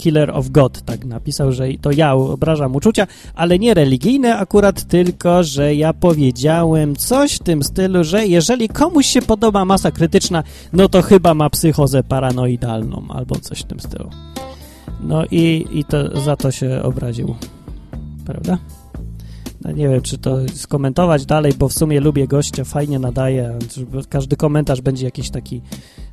Killer 0.00 0.30
of 0.30 0.48
God, 0.48 0.82
tak 0.82 1.04
napisał, 1.04 1.52
że 1.52 1.68
to 1.80 1.92
ja 1.92 2.14
obrażam 2.14 2.76
uczucia, 2.76 3.06
ale 3.34 3.58
nie 3.58 3.74
religijne 3.74 4.36
akurat, 4.36 4.84
tylko, 4.84 5.44
że 5.44 5.74
ja 5.74 5.92
powiedziałem 5.92 6.96
coś 6.96 7.34
w 7.34 7.38
tym 7.38 7.62
stylu, 7.62 8.04
że 8.04 8.26
jeżeli 8.26 8.68
komuś 8.68 9.06
się 9.06 9.22
podoba 9.22 9.64
masa 9.64 9.90
krytyczna, 9.90 10.42
no 10.72 10.88
to 10.88 11.02
chyba 11.02 11.34
ma 11.34 11.50
psychozę 11.50 12.02
paranoidalną 12.02 13.04
albo 13.08 13.36
coś 13.36 13.60
w 13.60 13.64
tym 13.64 13.80
stylu. 13.80 14.10
No 15.00 15.24
i, 15.30 15.66
i 15.72 15.84
to 15.84 16.20
za 16.20 16.36
to 16.36 16.50
się 16.50 16.82
obraził, 16.82 17.34
prawda? 18.24 18.58
No 19.64 19.72
nie 19.72 19.88
wiem, 19.88 20.02
czy 20.02 20.18
to 20.18 20.38
skomentować 20.54 21.26
dalej, 21.26 21.52
bo 21.58 21.68
w 21.68 21.72
sumie 21.72 22.00
lubię 22.00 22.28
gościa, 22.28 22.64
fajnie 22.64 22.98
nadaje. 22.98 23.58
Każdy 24.08 24.36
komentarz 24.36 24.80
będzie 24.80 25.04
jakiś 25.04 25.30
taki 25.30 25.62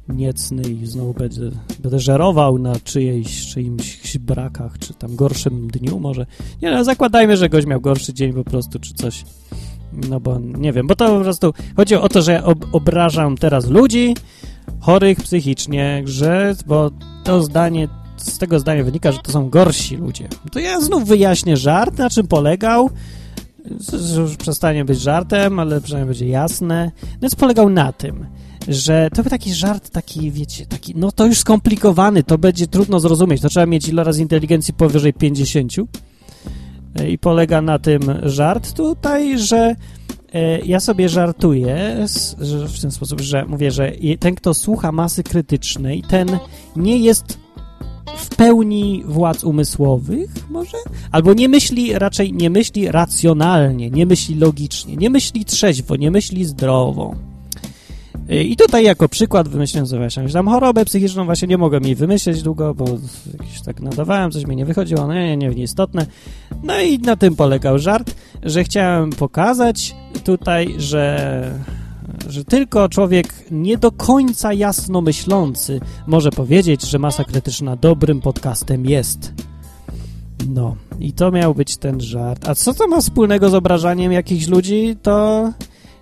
niecny 0.09 0.61
i 0.61 0.85
znowu 0.85 1.13
będę, 1.13 1.51
będę 1.79 1.99
żerował 1.99 2.57
na 2.57 2.75
czyjejś, 2.83 3.47
czyimś 3.47 4.17
brakach, 4.17 4.79
czy 4.79 4.93
tam 4.93 5.15
gorszym 5.15 5.67
dniu 5.67 5.99
może. 5.99 6.25
Nie 6.61 6.71
no, 6.71 6.83
zakładajmy, 6.83 7.37
że 7.37 7.49
gość 7.49 7.67
miał 7.67 7.81
gorszy 7.81 8.13
dzień 8.13 8.33
po 8.33 8.43
prostu, 8.43 8.79
czy 8.79 8.93
coś. 8.93 9.25
No 10.09 10.19
bo 10.19 10.39
nie 10.39 10.73
wiem, 10.73 10.87
bo 10.87 10.95
to 10.95 11.17
po 11.17 11.23
prostu 11.23 11.53
chodzi 11.75 11.95
o 11.95 12.09
to, 12.09 12.21
że 12.21 12.31
ja 12.31 12.43
ob 12.43 12.65
obrażam 12.71 13.37
teraz 13.37 13.65
ludzi 13.65 14.15
chorych 14.79 15.17
psychicznie, 15.17 16.03
że, 16.05 16.55
bo 16.65 16.91
to 17.23 17.43
zdanie, 17.43 17.87
z 18.17 18.37
tego 18.37 18.59
zdania 18.59 18.83
wynika, 18.83 19.11
że 19.11 19.19
to 19.19 19.31
są 19.31 19.49
gorsi 19.49 19.97
ludzie. 19.97 20.27
To 20.51 20.59
ja 20.59 20.81
znów 20.81 21.05
wyjaśnię 21.05 21.57
żart, 21.57 21.97
na 21.97 22.09
czym 22.09 22.27
polegał, 22.27 22.89
już 24.17 24.37
przestanie 24.37 24.85
być 24.85 24.99
żartem, 24.99 25.59
ale 25.59 25.81
przynajmniej 25.81 26.07
będzie 26.07 26.27
jasne. 26.27 26.91
No 27.03 27.17
więc 27.21 27.35
polegał 27.35 27.69
na 27.69 27.93
tym, 27.93 28.25
że 28.67 29.09
to 29.15 29.23
był 29.23 29.29
taki 29.29 29.53
żart, 29.53 29.89
taki, 29.89 30.31
wiecie, 30.31 30.65
taki, 30.65 30.93
no 30.95 31.11
to 31.11 31.25
już 31.25 31.37
skomplikowany, 31.37 32.23
to 32.23 32.37
będzie 32.37 32.67
trudno 32.67 32.99
zrozumieć, 32.99 33.41
to 33.41 33.49
trzeba 33.49 33.65
mieć 33.65 33.87
iloraz 33.87 34.17
inteligencji 34.17 34.73
powyżej 34.73 35.13
50 35.13 35.73
i 37.09 37.17
polega 37.17 37.61
na 37.61 37.79
tym 37.79 38.01
żart 38.23 38.73
tutaj, 38.73 39.39
że 39.39 39.75
e, 40.33 40.59
ja 40.59 40.79
sobie 40.79 41.09
żartuję 41.09 42.05
w 42.67 42.81
ten 42.81 42.91
sposób, 42.91 43.21
że 43.21 43.45
mówię, 43.45 43.71
że 43.71 43.91
ten, 44.19 44.35
kto 44.35 44.53
słucha 44.53 44.91
masy 44.91 45.23
krytycznej, 45.23 46.03
ten 46.09 46.27
nie 46.75 46.97
jest 46.97 47.37
w 48.17 48.35
pełni 48.35 49.03
władz 49.05 49.43
umysłowych, 49.43 50.29
może? 50.49 50.77
Albo 51.11 51.33
nie 51.33 51.49
myśli, 51.49 51.93
raczej 51.93 52.33
nie 52.33 52.49
myśli 52.49 52.91
racjonalnie, 52.91 53.89
nie 53.89 54.05
myśli 54.05 54.35
logicznie, 54.35 54.95
nie 54.95 55.09
myśli 55.09 55.45
trzeźwo, 55.45 55.95
nie 55.95 56.11
myśli 56.11 56.45
zdrowo. 56.45 57.15
I 58.29 58.55
tutaj 58.55 58.83
jako 58.83 59.09
przykład 59.09 59.47
wymyśliłem 59.47 59.87
sobie 59.87 59.99
właśnie 59.99 60.29
tam 60.29 60.47
chorobę 60.47 60.85
psychiczną, 60.85 61.25
właśnie 61.25 61.47
nie 61.47 61.57
mogłem 61.57 61.83
jej 61.83 61.95
wymyśleć 61.95 62.43
długo, 62.43 62.73
bo 62.73 62.85
jakiś 63.39 63.61
tak 63.61 63.79
nadawałem, 63.79 64.31
coś 64.31 64.45
mi 64.45 64.55
nie 64.55 64.65
wychodziło, 64.65 65.07
no 65.07 65.13
nie, 65.13 65.37
nie, 65.37 65.49
nieistotne. 65.49 66.05
No 66.63 66.81
i 66.81 66.99
na 66.99 67.15
tym 67.15 67.35
polegał 67.35 67.79
żart, 67.79 68.15
że 68.43 68.63
chciałem 68.63 69.09
pokazać 69.09 69.95
tutaj, 70.23 70.75
że, 70.77 71.51
że 72.29 72.45
tylko 72.45 72.89
człowiek 72.89 73.33
nie 73.51 73.77
do 73.77 73.91
końca 73.91 74.53
jasno 74.53 75.01
myślący 75.01 75.79
może 76.07 76.31
powiedzieć, 76.31 76.81
że 76.81 76.99
masa 76.99 77.23
krytyczna 77.23 77.75
dobrym 77.75 78.21
podcastem 78.21 78.85
jest. 78.85 79.33
No, 80.49 80.75
i 80.99 81.13
to 81.13 81.31
miał 81.31 81.55
być 81.55 81.77
ten 81.77 82.01
żart. 82.01 82.49
A 82.49 82.55
co 82.55 82.73
to 82.73 82.87
ma 82.87 83.01
wspólnego 83.01 83.49
z 83.49 83.53
obrażaniem 83.53 84.11
jakichś 84.11 84.47
ludzi, 84.47 84.95
to 85.01 85.49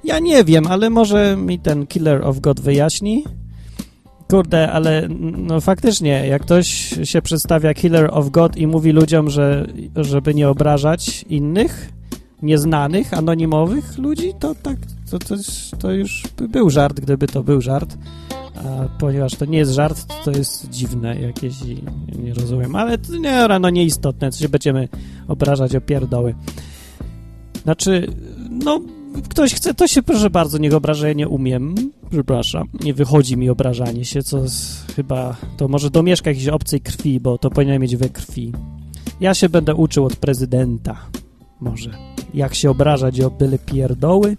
ja 0.05 0.19
nie 0.19 0.43
wiem, 0.43 0.67
ale 0.67 0.89
może 0.89 1.37
mi 1.37 1.59
ten 1.59 1.87
Killer 1.87 2.27
of 2.27 2.39
God 2.39 2.59
wyjaśni. 2.59 3.23
Kurde, 4.29 4.71
ale 4.71 5.07
no 5.37 5.61
faktycznie, 5.61 6.27
jak 6.27 6.41
ktoś 6.41 6.67
się 7.03 7.21
przedstawia 7.21 7.73
Killer 7.73 8.09
of 8.11 8.29
God 8.29 8.57
i 8.57 8.67
mówi 8.67 8.91
ludziom, 8.91 9.29
że 9.29 9.67
żeby 9.95 10.33
nie 10.33 10.49
obrażać 10.49 11.25
innych, 11.29 11.89
nieznanych, 12.41 13.13
anonimowych 13.13 13.97
ludzi, 13.97 14.33
to 14.39 14.55
tak, 14.55 14.77
to, 15.11 15.19
to, 15.19 15.35
to 15.79 15.91
już 15.91 16.23
by 16.37 16.47
był 16.47 16.69
żart, 16.69 16.99
gdyby 16.99 17.27
to 17.27 17.43
był 17.43 17.61
żart. 17.61 17.97
A 18.55 18.99
ponieważ 18.99 19.35
to 19.35 19.45
nie 19.45 19.57
jest 19.57 19.71
żart, 19.71 20.05
to 20.23 20.31
jest 20.31 20.69
dziwne 20.69 21.21
jakieś 21.21 21.61
i 21.61 21.83
nie 22.23 22.33
rozumiem. 22.33 22.75
Ale 22.75 22.97
to 22.97 23.17
nie, 23.17 23.47
no 23.59 23.69
nieistotne, 23.69 24.31
co 24.31 24.39
się 24.39 24.49
będziemy 24.49 24.87
obrażać 25.27 25.75
o 25.75 25.81
pierdoły. 25.81 26.35
Znaczy, 27.63 28.07
no 28.49 28.81
ktoś 29.29 29.53
chce, 29.53 29.73
to 29.73 29.87
się 29.87 30.03
proszę 30.03 30.29
bardzo, 30.29 30.57
niech 30.57 30.73
obraża, 30.73 31.07
ja 31.07 31.13
nie 31.13 31.27
umiem, 31.27 31.75
przepraszam, 32.11 32.67
nie 32.83 32.93
wychodzi 32.93 33.37
mi 33.37 33.49
obrażanie 33.49 34.05
się, 34.05 34.23
co 34.23 34.37
jest, 34.37 34.91
chyba, 34.95 35.35
to 35.57 35.67
może 35.67 35.89
domieszka 35.89 36.29
jakiejś 36.29 36.47
obcej 36.47 36.81
krwi, 36.81 37.19
bo 37.19 37.37
to 37.37 37.49
powinien 37.49 37.81
mieć 37.81 37.95
we 37.95 38.09
krwi. 38.09 38.51
Ja 39.19 39.33
się 39.33 39.49
będę 39.49 39.75
uczył 39.75 40.05
od 40.05 40.15
prezydenta, 40.15 40.97
może, 41.61 41.89
jak 42.33 42.55
się 42.55 42.69
obrażać 42.69 43.21
o 43.21 43.31
byle 43.31 43.59
pierdoły. 43.59 44.37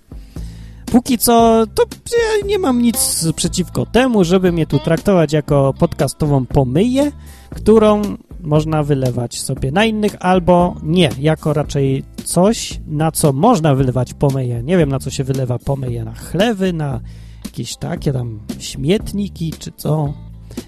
Póki 0.87 1.19
co, 1.19 1.65
to 1.75 1.83
ja 2.13 2.47
nie 2.47 2.59
mam 2.59 2.83
nic 2.83 3.27
przeciwko 3.37 3.87
temu, 3.87 4.25
żeby 4.25 4.53
mnie 4.53 4.67
tu 4.67 4.79
traktować 4.79 5.33
jako 5.33 5.75
podcastową 5.79 6.47
pomyję, 6.47 7.13
którą 7.57 8.03
można 8.41 8.83
wylewać 8.83 9.41
sobie 9.41 9.73
na 9.73 9.85
innych, 9.85 10.17
albo 10.21 10.77
nie, 10.83 11.11
jako 11.21 11.53
raczej 11.53 12.05
coś, 12.25 12.81
na 12.87 13.13
co 13.13 13.33
można 13.33 13.75
wylewać 13.75 14.15
pomyje. 14.15 14.63
Nie 14.63 14.77
wiem, 14.79 14.89
na 14.89 14.99
co 14.99 15.11
się 15.11 15.25
wylewa 15.25 15.59
pomyje, 15.59 16.05
na 16.05 16.15
chlewy, 16.15 16.73
na 16.73 17.01
jakieś 17.45 17.77
takie 17.77 18.13
tam 18.13 18.41
śmietniki, 18.59 19.53
czy 19.59 19.73
co. 19.77 20.13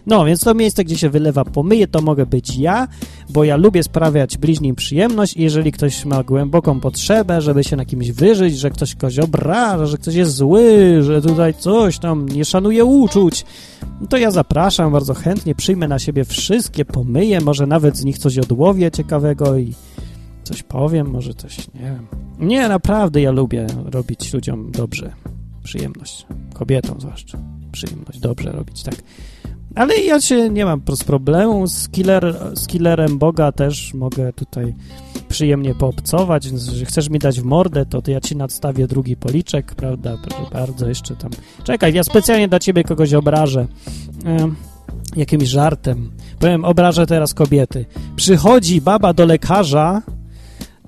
No, 0.06 0.24
więc 0.24 0.40
to 0.40 0.54
miejsce, 0.54 0.84
gdzie 0.84 0.98
się 0.98 1.10
wylewa 1.10 1.44
pomyje, 1.44 1.88
to 1.88 2.00
mogę 2.00 2.26
być 2.26 2.56
ja, 2.56 2.88
bo 3.30 3.44
ja 3.44 3.56
lubię 3.56 3.82
sprawiać 3.82 4.38
bliźnim 4.38 4.74
przyjemność 4.74 5.36
i 5.36 5.42
jeżeli 5.42 5.72
ktoś 5.72 6.04
ma 6.04 6.22
głęboką 6.22 6.80
potrzebę, 6.80 7.40
żeby 7.40 7.64
się 7.64 7.76
na 7.76 7.84
kimś 7.84 8.10
wyżyć, 8.10 8.58
że 8.58 8.70
ktoś 8.70 8.94
kogoś 8.94 9.18
obraża, 9.18 9.86
że 9.86 9.98
ktoś 9.98 10.14
jest 10.14 10.34
zły, 10.34 10.98
że 11.02 11.22
tutaj 11.22 11.54
coś 11.54 11.98
tam 11.98 12.28
nie 12.28 12.44
szanuje 12.44 12.84
uczuć, 12.84 13.44
to 14.08 14.16
ja 14.16 14.30
zapraszam 14.30 14.92
bardzo 14.92 15.14
chętnie, 15.14 15.54
przyjmę 15.54 15.88
na 15.88 15.98
siebie 15.98 16.24
wszystkie 16.24 16.84
pomyje, 16.84 17.40
może 17.40 17.66
nawet 17.66 17.96
z 17.96 18.04
nich 18.04 18.18
coś 18.18 18.38
odłowię 18.38 18.90
ciekawego 18.90 19.58
i 19.58 19.74
coś 20.44 20.62
powiem, 20.62 21.10
może 21.10 21.34
coś, 21.34 21.58
nie 21.74 21.80
wiem. 21.80 22.06
Nie, 22.38 22.68
naprawdę 22.68 23.20
ja 23.20 23.30
lubię 23.30 23.66
robić 23.84 24.32
ludziom 24.32 24.70
dobrze, 24.72 25.12
przyjemność, 25.62 26.26
kobietom 26.54 27.00
zwłaszcza, 27.00 27.38
przyjemność, 27.72 28.18
dobrze 28.18 28.52
robić, 28.52 28.82
tak. 28.82 28.94
Ale 29.78 29.96
ja 29.96 30.20
się 30.20 30.50
nie 30.50 30.64
mam 30.64 30.80
problemu 31.06 31.66
z, 31.66 31.88
killer, 31.88 32.36
z 32.54 32.66
killerem 32.66 33.18
Boga 33.18 33.52
też 33.52 33.94
mogę 33.94 34.32
tutaj 34.32 34.74
przyjemnie 35.28 35.74
poobcować, 35.74 36.46
jeżeli 36.46 36.84
chcesz 36.84 37.10
mi 37.10 37.18
dać 37.18 37.40
w 37.40 37.44
mordę, 37.44 37.86
to, 37.86 38.02
to 38.02 38.10
ja 38.10 38.20
ci 38.20 38.36
nadstawię 38.36 38.86
drugi 38.86 39.16
policzek, 39.16 39.74
prawda, 39.74 40.16
proszę 40.22 40.50
bardzo, 40.52 40.88
jeszcze 40.88 41.16
tam. 41.16 41.30
Czekaj, 41.64 41.94
ja 41.94 42.04
specjalnie 42.04 42.48
dla 42.48 42.58
ciebie 42.58 42.84
kogoś 42.84 43.14
obrażę. 43.14 43.66
E, 44.26 44.50
jakimś 45.16 45.48
żartem. 45.48 46.10
Powiem, 46.38 46.64
obrażę 46.64 47.06
teraz 47.06 47.34
kobiety. 47.34 47.86
Przychodzi 48.16 48.80
baba 48.80 49.12
do 49.12 49.26
lekarza 49.26 50.02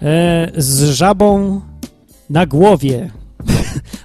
e, 0.02 0.50
z 0.56 0.90
żabą 0.90 1.60
na 2.30 2.46
głowie. 2.46 3.10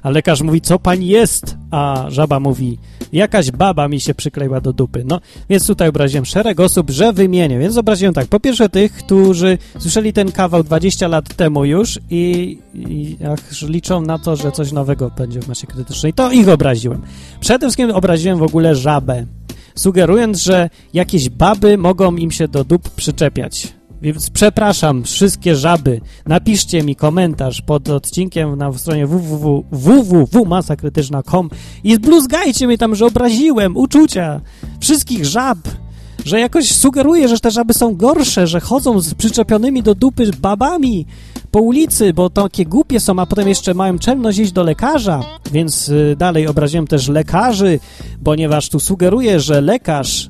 A 0.05 0.09
lekarz 0.09 0.41
mówi, 0.41 0.61
co 0.61 0.79
pani 0.79 1.07
jest? 1.07 1.57
A 1.71 2.05
żaba 2.07 2.39
mówi, 2.39 2.77
jakaś 3.13 3.51
baba 3.51 3.87
mi 3.87 3.99
się 3.99 4.13
przykleiła 4.13 4.61
do 4.61 4.73
dupy. 4.73 5.03
No, 5.05 5.19
więc 5.49 5.67
tutaj 5.67 5.89
obraziłem 5.89 6.25
szereg 6.25 6.59
osób, 6.59 6.89
że 6.89 7.13
wymienię. 7.13 7.59
Więc 7.59 7.77
obraziłem 7.77 8.13
tak, 8.13 8.27
po 8.27 8.39
pierwsze 8.39 8.69
tych, 8.69 8.93
którzy 8.93 9.57
słyszeli 9.79 10.13
ten 10.13 10.31
kawał 10.31 10.63
20 10.63 11.07
lat 11.07 11.35
temu 11.35 11.65
już 11.65 11.99
i, 12.09 12.57
i 12.73 13.17
liczą 13.61 14.01
na 14.01 14.19
to, 14.19 14.35
że 14.35 14.51
coś 14.51 14.71
nowego 14.71 15.11
będzie 15.17 15.41
w 15.41 15.47
masie 15.47 15.67
krytycznej, 15.67 16.13
to 16.13 16.31
ich 16.31 16.49
obraziłem. 16.49 17.01
Przede 17.39 17.65
wszystkim 17.65 17.91
obraziłem 17.91 18.37
w 18.37 18.43
ogóle 18.43 18.75
żabę, 18.75 19.25
sugerując, 19.75 20.41
że 20.41 20.69
jakieś 20.93 21.29
baby 21.29 21.77
mogą 21.77 22.15
im 22.15 22.31
się 22.31 22.47
do 22.47 22.63
dup 22.63 22.89
przyczepiać. 22.89 23.74
Więc 24.01 24.29
przepraszam 24.29 25.03
wszystkie 25.03 25.55
żaby, 25.55 26.01
napiszcie 26.25 26.83
mi 26.83 26.95
komentarz 26.95 27.61
pod 27.61 27.89
odcinkiem 27.89 28.55
na 28.55 28.73
stronie 28.73 29.07
www.masakrytyczna.com 29.07 31.49
i 31.83 31.99
bluzgajcie 31.99 32.67
mnie 32.67 32.77
tam, 32.77 32.95
że 32.95 33.05
obraziłem 33.05 33.77
uczucia 33.77 34.41
wszystkich 34.79 35.25
żab, 35.25 35.57
że 36.25 36.39
jakoś 36.39 36.71
sugeruję, 36.71 37.27
że 37.27 37.39
te 37.39 37.51
żaby 37.51 37.73
są 37.73 37.95
gorsze, 37.95 38.47
że 38.47 38.59
chodzą 38.59 38.99
z 38.99 39.13
przyczepionymi 39.13 39.83
do 39.83 39.95
dupy 39.95 40.31
babami 40.41 41.05
po 41.51 41.59
ulicy, 41.59 42.13
bo 42.13 42.29
takie 42.29 42.65
głupie 42.65 42.99
są, 42.99 43.19
a 43.19 43.25
potem 43.25 43.47
jeszcze 43.47 43.73
mają 43.73 43.99
czelność 43.99 44.39
iść 44.39 44.51
do 44.51 44.63
lekarza, 44.63 45.23
więc 45.51 45.89
y, 45.89 46.15
dalej 46.19 46.47
obraziłem 46.47 46.87
też 46.87 47.07
lekarzy, 47.07 47.79
ponieważ 48.23 48.69
tu 48.69 48.79
sugeruję, 48.79 49.39
że 49.39 49.61
lekarz 49.61 50.29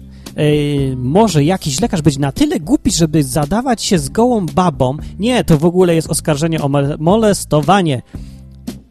może 0.98 1.43
jakiś 1.43 1.82
lekarz 1.82 2.02
być 2.02 2.17
na 2.17 2.32
tyle 2.32 2.60
głupi, 2.60 2.91
żeby 2.91 3.24
zadawać 3.24 3.84
się 3.84 4.00
z 4.00 4.10
gołą 4.10 4.45
babą. 4.45 4.98
Nie, 5.19 5.43
to 5.43 5.58
w 5.58 5.65
ogóle 5.65 5.95
jest 5.95 6.10
oskarżenie 6.10 6.62
o 6.62 6.69
molestowanie. 7.00 8.02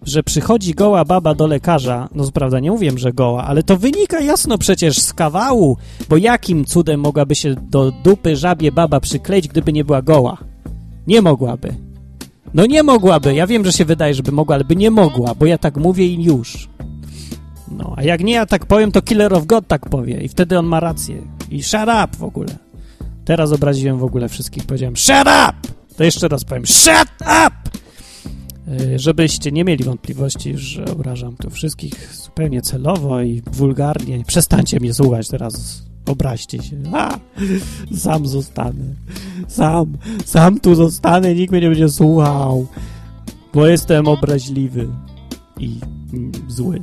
że 0.07 0.23
przychodzi 0.23 0.75
goła 0.75 1.05
baba 1.05 1.35
do 1.35 1.47
lekarza, 1.47 2.09
no 2.15 2.31
prawda 2.33 2.61
nie 2.61 2.71
mówię, 2.71 2.93
że 2.97 3.13
goła, 3.13 3.45
ale 3.45 3.63
to 3.63 3.77
wynika 3.77 4.21
jasno 4.21 4.59
przecież 4.59 4.99
z 4.99 5.13
kawału, 5.13 5.77
bo 6.09 6.17
jakim 6.17 6.65
cudem 6.65 7.01
mogłaby 7.01 7.35
się 7.35 7.55
do 7.55 7.93
dupy 8.05 8.37
żabie 8.37 8.73
baba 8.73 9.01
przykleić, 9.01 9.49
gdyby 9.49 9.73
nie 9.73 9.85
była 9.85 10.03
goła? 10.03 10.39
Nie 11.07 11.23
mogłaby. 11.23 11.75
No 12.55 12.67
nie 12.67 12.83
mogłaby. 12.83 13.35
Ja 13.35 13.47
wiem, 13.47 13.65
że 13.65 13.73
się 13.73 13.85
wydaje, 13.85 14.15
żeby 14.15 14.33
mogła, 14.33 14.55
ale 14.55 14.65
by 14.65 14.77
nie 14.77 14.91
mogła, 14.91 15.35
bo 15.35 15.47
ja 15.47 15.59
tak 15.59 15.77
mówię 15.77 16.07
i 16.07 16.25
już. 16.25 16.69
No, 17.68 17.94
a 17.96 18.03
jak 18.03 18.24
nie 18.24 18.33
ja 18.33 18.46
tak 18.46 18.66
powiem, 18.66 18.92
to 18.92 19.03
Killer 19.03 19.35
of 19.35 19.46
God 19.46 19.68
tak 19.68 19.88
powie 19.88 20.20
i 20.20 20.29
wtedy 20.29 20.59
on 20.59 20.66
ma 20.66 20.81
rację. 20.81 21.22
I 21.50 21.62
shut 21.62 21.88
up 22.05 22.09
w 22.18 22.22
ogóle. 22.22 22.48
Teraz 23.24 23.53
obraziłem 23.53 23.98
w 23.98 24.05
ogóle 24.05 24.29
wszystkich. 24.29 24.64
Powiedziałem 24.64 24.96
shut 24.96 25.20
up! 25.20 25.55
To 25.96 26.05
jeszcze 26.05 26.29
raz 26.29 26.44
powiem 26.44 26.66
shut 26.66 27.09
up! 27.20 27.50
Yy, 28.68 28.98
Żebyście 28.98 29.53
nie 29.53 29.64
mieli 29.64 29.85
wątpliwości, 29.85 30.59
że 30.59 30.85
obrażam 30.85 31.37
tu 31.37 31.50
wszystkich 31.50 32.14
zupełnie 32.14 32.62
celowo 32.62 33.22
i 33.22 33.42
wulgarnie. 33.53 34.24
Przestańcie 34.27 34.81
mnie 34.81 34.94
słuchać 34.94 35.29
teraz. 35.29 35.83
Obraźcie 36.07 36.62
się. 36.62 36.77
A, 36.92 37.18
sam 37.96 38.27
zostanę. 38.27 38.85
Sam, 39.48 39.96
sam 40.24 40.61
tu 40.61 40.74
zostanę, 40.74 41.35
nikt 41.35 41.53
mnie 41.53 41.61
nie 41.61 41.68
będzie 41.68 41.88
słuchał. 41.88 42.66
Bo 43.55 43.66
jestem 43.66 44.09
obraźliwy 44.09 44.88
i 45.61 45.81
mm, 46.12 46.33
zły. 46.48 46.81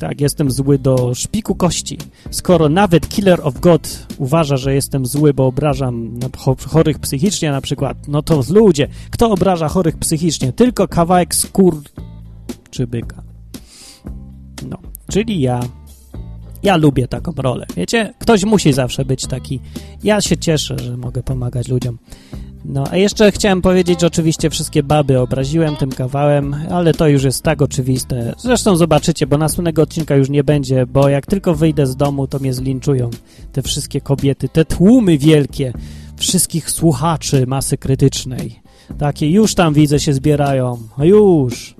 Tak, 0.00 0.20
jestem 0.20 0.50
zły 0.50 0.78
do 0.78 1.14
szpiku 1.14 1.54
kości. 1.54 1.98
Skoro 2.30 2.68
nawet 2.68 3.08
Killer 3.08 3.40
of 3.42 3.60
God 3.60 4.06
uważa, 4.18 4.56
że 4.56 4.74
jestem 4.74 5.06
zły, 5.06 5.34
bo 5.34 5.46
obrażam 5.46 6.18
chorych 6.68 6.98
psychicznie 6.98 7.50
na 7.50 7.60
przykład, 7.60 8.08
no 8.08 8.22
to 8.22 8.42
ludzie, 8.50 8.88
kto 9.10 9.30
obraża 9.30 9.68
chorych 9.68 9.98
psychicznie? 9.98 10.52
Tylko 10.52 10.88
kawałek 10.88 11.34
skór 11.34 11.82
czy 12.70 12.86
byka. 12.86 13.22
No, 14.68 14.78
czyli 15.08 15.40
ja. 15.40 15.60
Ja 16.64 16.76
lubię 16.76 17.08
taką 17.08 17.32
rolę. 17.36 17.66
Wiecie, 17.76 18.14
ktoś 18.18 18.44
musi 18.44 18.72
zawsze 18.72 19.04
być 19.04 19.26
taki. 19.26 19.60
Ja 20.04 20.20
się 20.20 20.36
cieszę, 20.36 20.78
że 20.78 20.96
mogę 20.96 21.22
pomagać 21.22 21.68
ludziom. 21.68 21.98
No, 22.64 22.84
a 22.90 22.96
jeszcze 22.96 23.32
chciałem 23.32 23.62
powiedzieć, 23.62 24.00
że 24.00 24.06
oczywiście 24.06 24.50
wszystkie 24.50 24.82
baby 24.82 25.20
obraziłem 25.20 25.76
tym 25.76 25.90
kawałem, 25.90 26.54
ale 26.70 26.94
to 26.94 27.08
już 27.08 27.24
jest 27.24 27.42
tak 27.42 27.62
oczywiste. 27.62 28.34
Zresztą 28.38 28.76
zobaczycie, 28.76 29.26
bo 29.26 29.38
następnego 29.38 29.82
odcinka 29.82 30.16
już 30.16 30.30
nie 30.30 30.44
będzie, 30.44 30.86
bo 30.86 31.08
jak 31.08 31.26
tylko 31.26 31.54
wyjdę 31.54 31.86
z 31.86 31.96
domu, 31.96 32.26
to 32.26 32.38
mnie 32.38 32.54
zlinczują 32.54 33.10
te 33.52 33.62
wszystkie 33.62 34.00
kobiety, 34.00 34.48
te 34.48 34.64
tłumy 34.64 35.18
wielkie 35.18 35.72
wszystkich 36.16 36.70
słuchaczy 36.70 37.46
masy 37.46 37.76
krytycznej. 37.76 38.60
Takie 38.98 39.30
już 39.30 39.54
tam 39.54 39.74
widzę 39.74 40.00
się 40.00 40.12
zbierają. 40.12 40.78
Już. 40.98 41.74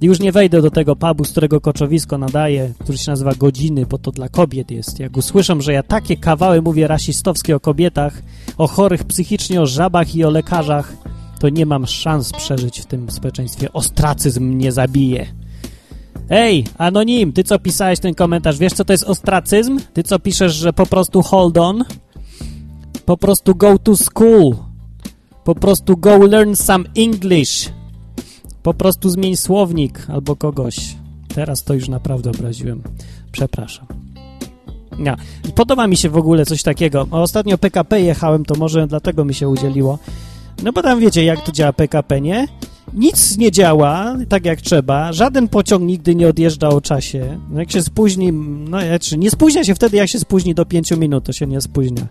Już 0.00 0.20
nie 0.20 0.32
wejdę 0.32 0.62
do 0.62 0.70
tego 0.70 0.96
pubu, 0.96 1.24
z 1.24 1.30
którego 1.30 1.60
koczowisko 1.60 2.18
nadaje, 2.18 2.72
który 2.78 2.98
się 2.98 3.10
nazywa 3.10 3.34
Godziny, 3.34 3.86
bo 3.86 3.98
to 3.98 4.10
dla 4.10 4.28
kobiet 4.28 4.70
jest. 4.70 4.98
Jak 4.98 5.16
usłyszą, 5.16 5.60
że 5.60 5.72
ja 5.72 5.82
takie 5.82 6.16
kawały 6.16 6.62
mówię 6.62 6.86
rasistowskie 6.86 7.56
o 7.56 7.60
kobietach, 7.60 8.22
o 8.58 8.66
chorych 8.66 9.04
psychicznie, 9.04 9.62
o 9.62 9.66
żabach 9.66 10.14
i 10.14 10.24
o 10.24 10.30
lekarzach, 10.30 10.96
to 11.40 11.48
nie 11.48 11.66
mam 11.66 11.86
szans 11.86 12.32
przeżyć 12.32 12.80
w 12.80 12.86
tym 12.86 13.10
społeczeństwie. 13.10 13.72
Ostracyzm 13.72 14.44
mnie 14.44 14.72
zabije. 14.72 15.26
Ej, 16.30 16.64
anonim, 16.78 17.32
ty 17.32 17.44
co 17.44 17.58
pisałeś 17.58 17.98
ten 18.00 18.14
komentarz, 18.14 18.58
wiesz 18.58 18.72
co 18.72 18.84
to 18.84 18.92
jest 18.92 19.04
ostracyzm? 19.04 19.80
Ty 19.92 20.02
co 20.02 20.18
piszesz, 20.18 20.54
że 20.54 20.72
po 20.72 20.86
prostu 20.86 21.22
hold 21.22 21.58
on? 21.58 21.84
Po 23.04 23.16
prostu 23.16 23.54
go 23.54 23.78
to 23.78 23.96
school. 23.96 24.56
Po 25.44 25.54
prostu 25.54 25.96
go 25.96 26.16
learn 26.16 26.54
some 26.54 26.84
English. 26.96 27.77
Po 28.62 28.74
prostu 28.74 29.10
zmień 29.10 29.36
słownik 29.36 30.06
albo 30.08 30.36
kogoś. 30.36 30.96
Teraz 31.34 31.64
to 31.64 31.74
już 31.74 31.88
naprawdę 31.88 32.30
obraziłem. 32.30 32.82
Przepraszam. 33.32 33.86
Ja. 35.04 35.16
Podoba 35.54 35.86
mi 35.86 35.96
się 35.96 36.08
w 36.08 36.16
ogóle 36.16 36.46
coś 36.46 36.62
takiego. 36.62 37.06
Ostatnio 37.10 37.58
PKP 37.58 38.00
jechałem, 38.00 38.44
to 38.44 38.54
może 38.54 38.86
dlatego 38.86 39.24
mi 39.24 39.34
się 39.34 39.48
udzieliło. 39.48 39.98
No 40.62 40.72
bo 40.72 40.82
tam 40.82 41.00
wiecie, 41.00 41.24
jak 41.24 41.44
to 41.44 41.52
działa 41.52 41.72
PKP, 41.72 42.20
nie? 42.20 42.48
Nic 42.94 43.38
nie 43.38 43.52
działa 43.52 44.16
tak 44.28 44.44
jak 44.44 44.60
trzeba, 44.60 45.12
żaden 45.12 45.48
pociąg 45.48 45.84
nigdy 45.84 46.14
nie 46.14 46.28
odjeżdża 46.28 46.68
o 46.68 46.80
czasie. 46.80 47.38
Jak 47.56 47.72
się 47.72 47.82
spóźni, 47.82 48.32
no 48.32 48.80
znaczy 48.80 49.18
nie 49.18 49.30
spóźnia 49.30 49.64
się 49.64 49.74
wtedy, 49.74 49.96
jak 49.96 50.08
się 50.08 50.18
spóźni 50.18 50.54
do 50.54 50.66
5 50.66 50.90
minut, 50.90 51.24
to 51.24 51.32
się 51.32 51.46
nie 51.46 51.60
spóźnia. 51.60 52.06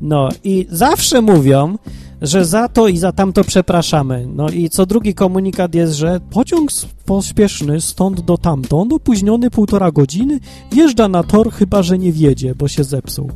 No 0.00 0.28
i 0.44 0.66
zawsze 0.70 1.20
mówią, 1.20 1.78
że 2.26 2.44
za 2.44 2.68
to 2.68 2.88
i 2.88 2.98
za 2.98 3.12
tamto 3.12 3.44
przepraszamy. 3.44 4.26
No 4.34 4.48
i 4.48 4.70
co 4.70 4.86
drugi 4.86 5.14
komunikat 5.14 5.74
jest, 5.74 5.92
że 5.94 6.20
pociąg 6.30 6.70
pospieszny 7.04 7.80
stąd 7.80 8.20
do 8.20 8.38
tamtąd, 8.38 8.92
opóźniony 8.92 9.50
półtora 9.50 9.90
godziny, 9.90 10.40
wjeżdża 10.72 11.08
na 11.08 11.22
tor, 11.22 11.52
chyba 11.52 11.82
że 11.82 11.98
nie 11.98 12.12
wjedzie, 12.12 12.54
bo 12.54 12.68
się 12.68 12.84
zepsuł. 12.84 13.30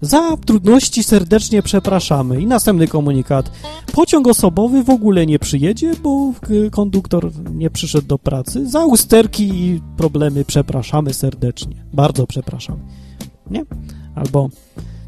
Za 0.00 0.36
trudności 0.36 1.04
serdecznie 1.04 1.62
przepraszamy. 1.62 2.40
I 2.40 2.46
następny 2.46 2.88
komunikat. 2.88 3.50
Pociąg 3.92 4.28
osobowy 4.28 4.82
w 4.82 4.90
ogóle 4.90 5.26
nie 5.26 5.38
przyjedzie, 5.38 5.92
bo 6.02 6.32
konduktor 6.70 7.30
nie 7.50 7.70
przyszedł 7.70 8.06
do 8.06 8.18
pracy. 8.18 8.70
Za 8.70 8.84
usterki 8.84 9.48
i 9.48 9.80
problemy 9.96 10.44
przepraszamy 10.44 11.14
serdecznie. 11.14 11.84
Bardzo 11.92 12.26
przepraszamy. 12.26 12.80
Nie? 13.50 13.64
Albo 14.14 14.48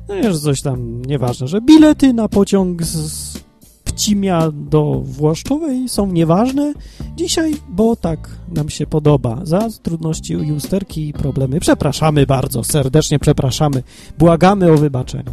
no 0.08 0.14
już 0.14 0.38
coś 0.38 0.60
tam, 0.62 1.02
nieważne, 1.04 1.48
że 1.48 1.60
bilety 1.60 2.12
na 2.12 2.28
pociąg 2.28 2.82
z- 2.82 3.46
Pcimia 3.84 4.50
do 4.54 5.00
Włoszczowej 5.04 5.88
są 5.88 6.06
nieważne 6.12 6.72
dzisiaj, 7.16 7.54
bo 7.68 7.96
tak 7.96 8.28
nam 8.54 8.68
się 8.68 8.86
podoba. 8.86 9.40
Za 9.42 9.68
trudności 9.82 10.36
usterki 10.36 11.08
i 11.08 11.12
problemy 11.12 11.60
przepraszamy 11.60 12.26
bardzo, 12.26 12.64
serdecznie 12.64 13.18
przepraszamy. 13.18 13.82
Błagamy 14.18 14.72
o 14.72 14.76
wybaczenie. 14.76 15.24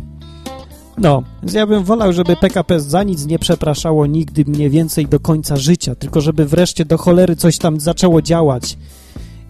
No, 0.98 1.24
więc 1.42 1.54
ja 1.54 1.68
bym 1.68 1.84
wolał, 1.84 2.14
żeby 2.14 2.36
PKP 2.36 2.80
za 2.80 3.04
nic 3.04 3.26
nie 3.26 3.40
przepraszało 3.40 4.06
nigdy 4.06 4.44
mniej 4.48 4.70
więcej 4.70 5.06
do 5.08 5.20
końca 5.20 5.56
życia, 5.58 5.96
tylko 5.96 6.22
żeby 6.22 6.46
wreszcie 6.46 6.86
do 6.86 6.98
cholery 6.98 7.36
coś 7.36 7.58
tam 7.58 7.80
zaczęło 7.80 8.22
działać 8.22 8.78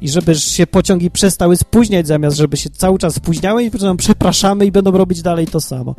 i 0.04 0.10
żeby 0.10 0.36
się 0.36 0.68
pociągi 0.68 1.12
przestały 1.12 1.58
spóźniać, 1.58 2.08
zamiast 2.08 2.38
żeby 2.38 2.58
się 2.58 2.70
cały 2.70 3.00
czas 3.00 3.16
spóźniały 3.16 3.63
i 3.63 3.72
potem 3.72 3.98
przepraszamy 3.98 4.66
i 4.66 4.72
będą 4.72 4.92
robić 4.92 5.22
dalej 5.22 5.48
to 5.48 5.62
samo. 5.62 5.96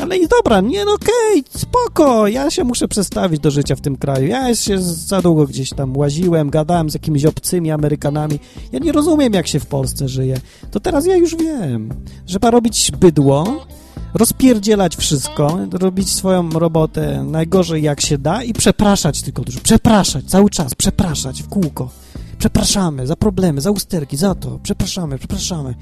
Ale 0.00 0.18
i 0.18 0.28
dobra, 0.28 0.60
nie 0.60 0.84
no 0.84 0.92
okej, 0.92 1.44
spoko, 1.56 2.26
ja 2.26 2.50
się 2.50 2.64
muszę 2.64 2.88
przestawić 2.88 3.40
do 3.40 3.50
życia 3.50 3.76
w 3.76 3.80
tym 3.80 3.96
kraju. 3.96 4.26
Ja 4.26 4.54
się 4.54 4.82
za 4.82 5.22
długo 5.22 5.46
gdzieś 5.46 5.70
tam 5.70 5.96
łaziłem, 5.96 6.50
gadałem 6.50 6.90
z 6.90 6.94
jakimiś 6.94 7.24
obcymi 7.24 7.70
Amerykanami. 7.70 8.38
Ja 8.72 8.78
nie 8.78 8.92
rozumiem, 8.92 9.32
jak 9.32 9.46
się 9.46 9.60
w 9.60 9.66
Polsce 9.66 10.08
żyje. 10.08 10.40
To 10.70 10.80
teraz 10.80 11.06
ja 11.06 11.16
już 11.16 11.36
wiem. 11.36 11.94
Trzeba 12.26 12.50
robić 12.50 12.92
bydło, 13.00 13.66
rozpierdzielać 14.14 14.96
wszystko, 14.96 15.58
robić 15.72 16.10
swoją 16.10 16.50
robotę 16.50 17.24
najgorzej 17.24 17.82
jak 17.82 18.00
się 18.00 18.18
da 18.18 18.42
i 18.42 18.52
przepraszać 18.52 19.22
tylko 19.22 19.42
dużo. 19.42 19.60
Przepraszać, 19.62 20.24
cały 20.24 20.50
czas, 20.50 20.74
przepraszać 20.74 21.42
w 21.42 21.48
kółko. 21.48 21.90
Przepraszamy 22.40 23.06
za 23.06 23.16
problemy, 23.16 23.60
za 23.60 23.70
usterki, 23.70 24.16
za 24.16 24.34
to. 24.34 24.58
Przepraszamy, 24.62 25.18
przepraszamy. 25.18 25.74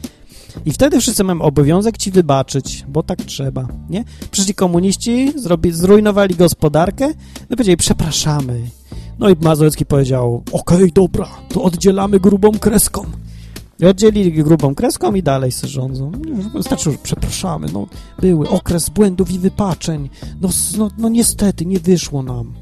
I 0.66 0.72
wtedy 0.72 1.00
wszyscy 1.00 1.24
mamy 1.24 1.42
obowiązek 1.42 1.98
ci 1.98 2.10
wybaczyć, 2.10 2.84
bo 2.88 3.02
tak 3.02 3.18
trzeba, 3.22 3.68
nie? 3.90 4.04
Przyszli 4.30 4.54
komuniści, 4.54 5.32
zrobi, 5.36 5.72
zrujnowali 5.72 6.34
gospodarkę, 6.34 7.08
no 7.50 7.56
powiedzieli, 7.56 7.76
przepraszamy. 7.76 8.60
No 9.18 9.28
i 9.28 9.36
Mazowiecki 9.40 9.86
powiedział, 9.86 10.42
okej, 10.52 10.92
dobra, 10.92 11.28
to 11.48 11.62
oddzielamy 11.62 12.20
grubą 12.20 12.50
kreską. 12.50 13.04
I 13.80 13.86
oddzielili 13.86 14.32
grubą 14.32 14.74
kreską 14.74 15.14
i 15.14 15.22
dalej 15.22 15.52
se 15.52 15.68
rządzą. 15.68 16.12
Wystarczy, 16.54 16.92
że 16.92 16.98
przepraszamy, 17.02 17.66
no, 17.72 17.86
były 18.20 18.48
okres 18.48 18.88
błędów 18.88 19.30
i 19.30 19.38
wypaczeń. 19.38 20.10
No, 20.40 20.48
no, 20.78 20.90
no 20.98 21.08
niestety, 21.08 21.66
nie 21.66 21.80
wyszło 21.80 22.22
nam. 22.22 22.52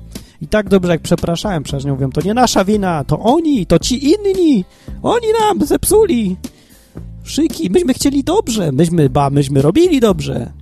I 0.41 0.49
tak 0.49 0.69
dobrze 0.69 0.93
jak 0.93 1.01
przepraszałem, 1.01 1.63
przecież 1.63 1.85
nie 1.85 1.93
mówią, 1.93 2.11
to 2.11 2.21
nie 2.21 2.35
nasza 2.35 2.65
wina, 2.65 3.05
to 3.05 3.19
oni, 3.19 3.67
to 3.67 3.79
ci 3.79 4.05
inni, 4.05 4.65
oni 5.03 5.27
nam 5.41 5.67
zepsuli. 5.67 6.37
Szyki, 7.25 7.71
myśmy 7.71 7.95
chcieli 7.95 8.25
dobrze, 8.25 8.73
myśmy, 8.73 9.11
ba, 9.11 9.31
myśmy 9.31 9.63
robili 9.63 10.01
dobrze. 10.01 10.53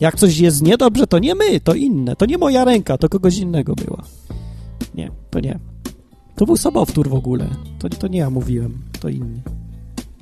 Jak 0.00 0.16
coś 0.16 0.38
jest 0.38 0.62
niedobrze, 0.62 1.06
to 1.06 1.18
nie 1.18 1.34
my, 1.34 1.60
to 1.60 1.74
inne. 1.74 2.16
To 2.16 2.26
nie 2.26 2.38
moja 2.38 2.64
ręka, 2.64 2.98
to 2.98 3.08
kogoś 3.08 3.36
innego 3.36 3.74
była. 3.74 4.02
Nie, 4.94 5.10
to 5.30 5.40
nie. 5.40 5.58
To 6.36 6.46
był 6.46 6.56
sobowtór 6.56 7.08
w 7.08 7.14
ogóle. 7.14 7.48
To, 7.78 7.88
to 7.88 8.08
nie 8.08 8.18
ja 8.18 8.30
mówiłem, 8.30 8.82
to 9.00 9.08
inni. 9.08 9.42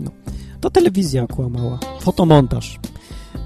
No. 0.01 0.11
To 0.61 0.71
telewizja 0.71 1.27
kłamała. 1.27 1.79
Fotomontaż. 2.01 2.79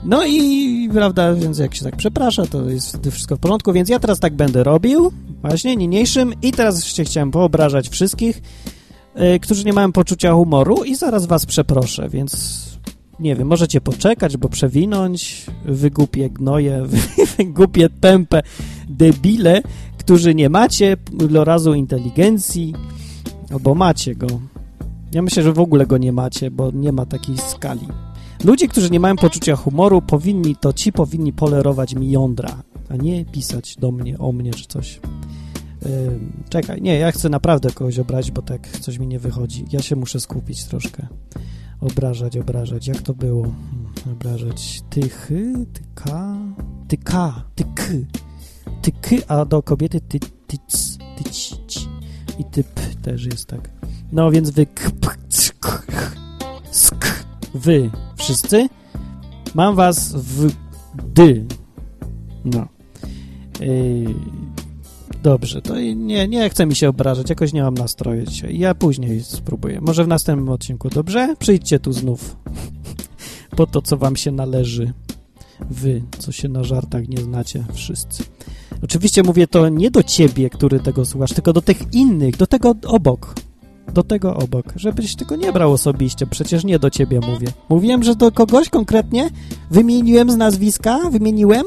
No 0.04 0.26
i 0.26 0.88
prawda, 0.92 1.34
więc 1.34 1.58
jak 1.58 1.74
się 1.74 1.84
tak 1.84 1.96
przeprasza, 1.96 2.46
to 2.46 2.70
jest 2.70 2.88
wtedy 2.88 3.10
wszystko 3.10 3.36
w 3.36 3.38
porządku, 3.38 3.72
więc 3.72 3.88
ja 3.88 3.98
teraz 3.98 4.20
tak 4.20 4.34
będę 4.34 4.64
robił, 4.64 5.12
właśnie 5.40 5.76
niniejszym 5.76 6.32
i 6.42 6.52
teraz 6.52 6.84
jeszcze 6.84 7.04
chciałem 7.04 7.30
poobrażać 7.30 7.88
wszystkich, 7.88 8.42
y, 9.36 9.40
którzy 9.40 9.64
nie 9.64 9.72
mają 9.72 9.92
poczucia 9.92 10.32
humoru 10.32 10.84
i 10.84 10.94
zaraz 10.94 11.26
was 11.26 11.46
przeproszę, 11.46 12.08
więc 12.08 12.62
nie 13.20 13.36
wiem, 13.36 13.48
możecie 13.48 13.80
poczekać, 13.80 14.36
bo 14.36 14.48
przewinąć, 14.48 15.46
wygupie 15.64 16.30
gnoje, 16.30 16.82
wygupie 17.38 17.88
pępę, 17.90 18.42
debile, 18.88 19.62
którzy 19.98 20.34
nie 20.34 20.48
macie 20.48 20.96
ilorazu 21.20 21.74
inteligencji, 21.74 22.74
Albo 23.50 23.74
macie 23.74 24.14
go. 24.14 24.26
Ja 25.12 25.22
myślę, 25.22 25.42
że 25.42 25.52
w 25.52 25.60
ogóle 25.60 25.86
go 25.86 25.98
nie 25.98 26.12
macie, 26.12 26.50
bo 26.50 26.70
nie 26.70 26.92
ma 26.92 27.06
takiej 27.06 27.38
skali. 27.38 27.88
Ludzie, 28.46 28.68
którzy 28.68 28.90
nie 28.90 29.00
mają 29.00 29.16
poczucia 29.16 29.56
humoru, 29.56 30.02
powinni 30.02 30.56
to 30.56 30.72
ci 30.72 30.92
powinni 30.92 31.32
polerować 31.32 31.94
mi 31.94 32.10
jądra, 32.10 32.62
a 32.88 32.96
nie 32.96 33.24
pisać 33.24 33.76
do 33.76 33.92
mnie, 33.92 34.18
o 34.18 34.32
mnie 34.32 34.54
czy 34.54 34.66
coś. 34.66 35.00
Yy, 35.84 36.20
czekaj, 36.48 36.82
nie, 36.82 36.98
ja 36.98 37.12
chcę 37.12 37.28
naprawdę 37.28 37.70
kogoś 37.70 37.98
obrazić, 37.98 38.30
bo 38.30 38.42
tak 38.42 38.68
coś 38.68 38.98
mi 38.98 39.06
nie 39.06 39.18
wychodzi. 39.18 39.64
Ja 39.72 39.82
się 39.82 39.96
muszę 39.96 40.20
skupić 40.20 40.64
troszkę. 40.64 41.06
Obrażać, 41.80 42.36
obrażać. 42.36 42.86
Jak 42.86 43.02
to 43.02 43.14
było? 43.14 43.42
Hmm, 43.42 44.12
obrażać 44.12 44.82
tychy, 44.90 45.66
tyka, 45.72 46.36
tyka, 46.88 47.44
tyky, 47.54 48.06
tyky, 48.82 49.28
a 49.28 49.44
do 49.44 49.62
kobiety 49.62 50.00
ty, 50.00 50.20
tyc, 50.46 50.98
tyć, 51.18 51.56
i 52.38 52.44
typ 52.44 52.80
też 53.02 53.24
jest 53.24 53.46
tak. 53.46 53.70
No 54.12 54.30
więc 54.30 54.50
wy 54.50 54.66
k, 54.66 54.90
p, 55.00 55.08
c, 55.28 55.52
k, 55.60 55.82
sk, 56.70 57.25
wy 57.56 57.90
wszyscy 58.16 58.68
mam 59.54 59.74
was 59.74 60.14
w 60.14 60.52
dy. 61.14 61.46
No. 62.44 62.66
Yy, 63.60 64.14
dobrze, 65.22 65.62
to 65.62 65.80
nie, 65.80 66.28
nie 66.28 66.50
chce 66.50 66.66
mi 66.66 66.74
się 66.74 66.88
obrażać, 66.88 67.30
jakoś 67.30 67.52
nie 67.52 67.62
mam 67.62 67.74
nastroju 67.74 68.26
dzisiaj. 68.26 68.58
Ja 68.58 68.74
później 68.74 69.20
spróbuję. 69.24 69.80
Może 69.80 70.04
w 70.04 70.08
następnym 70.08 70.48
odcinku, 70.48 70.88
dobrze? 70.90 71.34
Przyjdźcie 71.38 71.78
tu 71.78 71.92
znów. 71.92 72.36
po 73.56 73.66
to, 73.66 73.82
co 73.82 73.96
wam 73.96 74.16
się 74.16 74.30
należy. 74.30 74.92
Wy, 75.70 76.02
co 76.18 76.32
się 76.32 76.48
na 76.48 76.64
żartach 76.64 77.08
nie 77.08 77.18
znacie, 77.18 77.64
wszyscy. 77.72 78.24
Oczywiście 78.82 79.22
mówię 79.22 79.46
to 79.46 79.68
nie 79.68 79.90
do 79.90 80.02
ciebie, 80.02 80.50
który 80.50 80.80
tego 80.80 81.04
słuchasz, 81.04 81.32
tylko 81.32 81.52
do 81.52 81.62
tych 81.62 81.94
innych, 81.94 82.36
do 82.36 82.46
tego 82.46 82.74
obok. 82.86 83.34
Do 83.94 84.02
tego 84.02 84.36
obok, 84.36 84.72
żebyś 84.76 85.16
tego 85.16 85.36
nie 85.36 85.52
brał 85.52 85.72
osobiście, 85.72 86.26
przecież 86.26 86.64
nie 86.64 86.78
do 86.78 86.90
ciebie 86.90 87.20
mówię. 87.20 87.48
Mówiłem, 87.68 88.02
że 88.02 88.14
do 88.14 88.32
kogoś 88.32 88.68
konkretnie? 88.68 89.30
Wymieniłem 89.70 90.30
z 90.30 90.36
nazwiska? 90.36 90.98
Wymieniłem? 91.10 91.64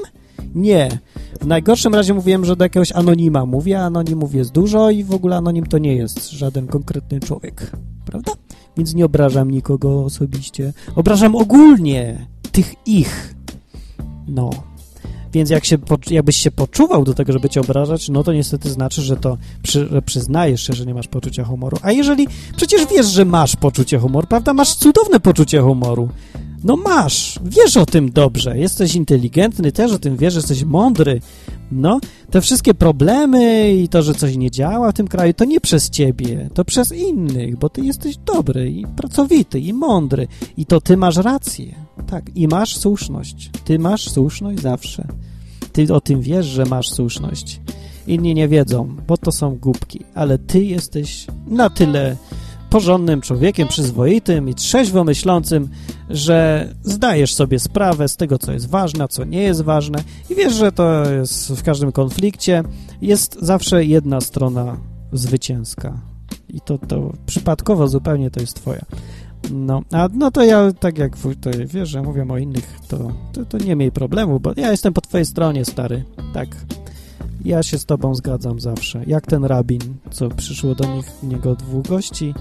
Nie. 0.55 0.99
W 1.41 1.47
najgorszym 1.47 1.95
razie 1.95 2.13
mówiłem, 2.13 2.45
że 2.45 2.55
do 2.55 2.65
jakiegoś 2.65 2.91
anonima 2.91 3.45
mówię, 3.45 3.79
anonimów 3.79 4.35
jest 4.35 4.51
dużo 4.51 4.89
i 4.89 5.03
w 5.03 5.13
ogóle 5.13 5.37
anonim 5.37 5.65
to 5.65 5.77
nie 5.77 5.95
jest 5.95 6.29
żaden 6.29 6.67
konkretny 6.67 7.19
człowiek, 7.19 7.71
prawda? 8.05 8.31
Więc 8.77 8.93
nie 8.93 9.05
obrażam 9.05 9.51
nikogo 9.51 10.03
osobiście. 10.05 10.73
Obrażam 10.95 11.35
ogólnie 11.35 12.27
tych 12.51 12.75
ich. 12.85 13.35
No. 14.27 14.49
Więc 15.33 15.49
jak 15.49 15.65
się, 15.65 15.77
jakbyś 16.09 16.35
się 16.35 16.51
poczuwał 16.51 17.03
do 17.03 17.13
tego, 17.13 17.33
żeby 17.33 17.49
cię 17.49 17.61
obrażać, 17.61 18.09
no 18.09 18.23
to 18.23 18.33
niestety 18.33 18.69
znaczy, 18.69 19.01
że 19.01 19.17
to 19.17 19.37
przy, 19.63 19.87
że 19.91 20.01
przyznajesz 20.01 20.67
się, 20.67 20.73
że 20.73 20.85
nie 20.85 20.93
masz 20.93 21.07
poczucia 21.07 21.43
humoru. 21.43 21.77
A 21.81 21.91
jeżeli 21.91 22.27
przecież 22.55 22.81
wiesz, 22.91 23.05
że 23.05 23.25
masz 23.25 23.55
poczucie 23.55 23.99
humoru, 23.99 24.27
prawda? 24.27 24.53
Masz 24.53 24.75
cudowne 24.75 25.19
poczucie 25.19 25.61
humoru. 25.61 26.09
No 26.63 26.75
masz, 26.75 27.39
wiesz 27.43 27.77
o 27.77 27.85
tym 27.85 28.11
dobrze, 28.11 28.57
jesteś 28.57 28.95
inteligentny, 28.95 29.71
też 29.71 29.91
o 29.91 29.99
tym 29.99 30.17
wiesz, 30.17 30.35
jesteś 30.35 30.63
mądry. 30.63 31.21
No, 31.71 31.99
te 32.31 32.41
wszystkie 32.41 32.73
problemy 32.73 33.73
i 33.73 33.87
to, 33.87 34.01
że 34.01 34.13
coś 34.13 34.35
nie 34.35 34.51
działa 34.51 34.91
w 34.91 34.95
tym 34.95 35.07
kraju, 35.07 35.33
to 35.33 35.45
nie 35.45 35.61
przez 35.61 35.89
ciebie, 35.89 36.49
to 36.53 36.65
przez 36.65 36.91
innych, 36.91 37.57
bo 37.57 37.69
ty 37.69 37.81
jesteś 37.81 38.17
dobry 38.17 38.71
i 38.71 38.87
pracowity 38.87 39.59
i 39.59 39.73
mądry 39.73 40.27
i 40.57 40.65
to 40.65 40.81
ty 40.81 40.97
masz 40.97 41.17
rację. 41.17 41.75
Tak, 42.07 42.35
i 42.35 42.47
masz 42.47 42.77
słuszność. 42.77 43.49
Ty 43.65 43.79
masz 43.79 44.09
słuszność 44.09 44.61
zawsze. 44.61 45.07
Ty 45.71 45.93
o 45.93 46.01
tym 46.01 46.21
wiesz, 46.21 46.45
że 46.45 46.65
masz 46.65 46.89
słuszność. 46.89 47.61
Inni 48.07 48.35
nie 48.35 48.47
wiedzą, 48.47 48.95
bo 49.07 49.17
to 49.17 49.31
są 49.31 49.55
głupki, 49.55 49.99
ale 50.15 50.37
ty 50.37 50.63
jesteś 50.63 51.27
na 51.47 51.69
tyle 51.69 52.17
porządnym 52.69 53.21
człowiekiem, 53.21 53.67
przyzwoitym 53.67 54.49
i 54.49 54.55
trzeźwo 54.55 55.03
myślącym, 55.03 55.69
że 56.09 56.69
zdajesz 56.83 57.33
sobie 57.33 57.59
sprawę 57.59 58.07
z 58.07 58.15
tego, 58.15 58.37
co 58.37 58.51
jest 58.51 58.69
ważne, 58.69 59.07
co 59.07 59.23
nie 59.23 59.41
jest 59.41 59.61
ważne 59.61 60.03
i 60.29 60.35
wiesz, 60.35 60.53
że 60.53 60.71
to 60.71 61.11
jest 61.11 61.51
w 61.51 61.63
każdym 61.63 61.91
konflikcie 61.91 62.63
jest 63.01 63.37
zawsze 63.41 63.85
jedna 63.85 64.21
strona 64.21 64.77
zwycięska 65.13 66.01
i 66.49 66.61
to, 66.61 66.77
to 66.77 67.13
przypadkowo 67.25 67.87
zupełnie 67.87 68.31
to 68.31 68.39
jest 68.39 68.55
twoja. 68.55 68.85
No, 69.51 69.81
a 69.91 70.09
no 70.13 70.31
to 70.31 70.43
ja, 70.43 70.73
tak 70.79 70.97
jak 70.97 71.17
tutaj 71.17 71.53
wiesz, 71.67 71.89
że 71.89 72.01
mówię 72.01 72.25
o 72.29 72.37
innych, 72.37 72.79
to, 72.87 73.11
to, 73.33 73.45
to 73.45 73.57
nie 73.57 73.75
miej 73.75 73.91
problemu, 73.91 74.39
bo 74.39 74.53
ja 74.57 74.71
jestem 74.71 74.93
po 74.93 75.01
twojej 75.01 75.25
stronie, 75.25 75.65
stary. 75.65 76.03
Tak. 76.33 76.47
Ja 77.45 77.63
się 77.63 77.77
z 77.77 77.85
tobą 77.85 78.15
zgadzam 78.15 78.59
zawsze. 78.59 79.03
Jak 79.07 79.25
ten 79.25 79.45
rabin, 79.45 79.79
co 80.11 80.29
przyszło 80.29 80.75
do 80.75 80.95
nich, 80.95 81.05
niego 81.23 81.55
dwóch 81.55 81.87
gości, 81.87 82.33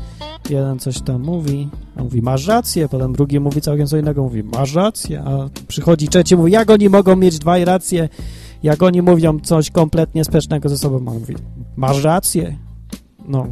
jeden 0.50 0.78
coś 0.78 1.00
tam 1.00 1.22
mówi, 1.22 1.68
a 1.96 2.02
mówi, 2.02 2.22
masz 2.22 2.46
rację, 2.46 2.88
potem 2.88 3.12
drugi 3.12 3.40
mówi 3.40 3.60
całkiem 3.60 3.86
co 3.86 3.96
innego, 3.96 4.22
mówi, 4.22 4.42
masz 4.42 4.74
rację, 4.74 5.22
a 5.22 5.48
przychodzi 5.68 6.08
trzeci, 6.08 6.36
mówi, 6.36 6.52
jak 6.52 6.70
oni 6.70 6.88
mogą 6.88 7.16
mieć 7.16 7.38
dwa 7.38 7.64
racje, 7.64 8.08
jak 8.62 8.82
oni 8.82 9.02
mówią 9.02 9.40
coś 9.40 9.70
kompletnie 9.70 10.24
sprzecznego 10.24 10.68
ze 10.68 10.78
sobą, 10.78 10.96
a 10.96 11.14
mówi, 11.14 11.34
masz 11.76 12.02
rację. 12.02 12.58
No. 13.28 13.46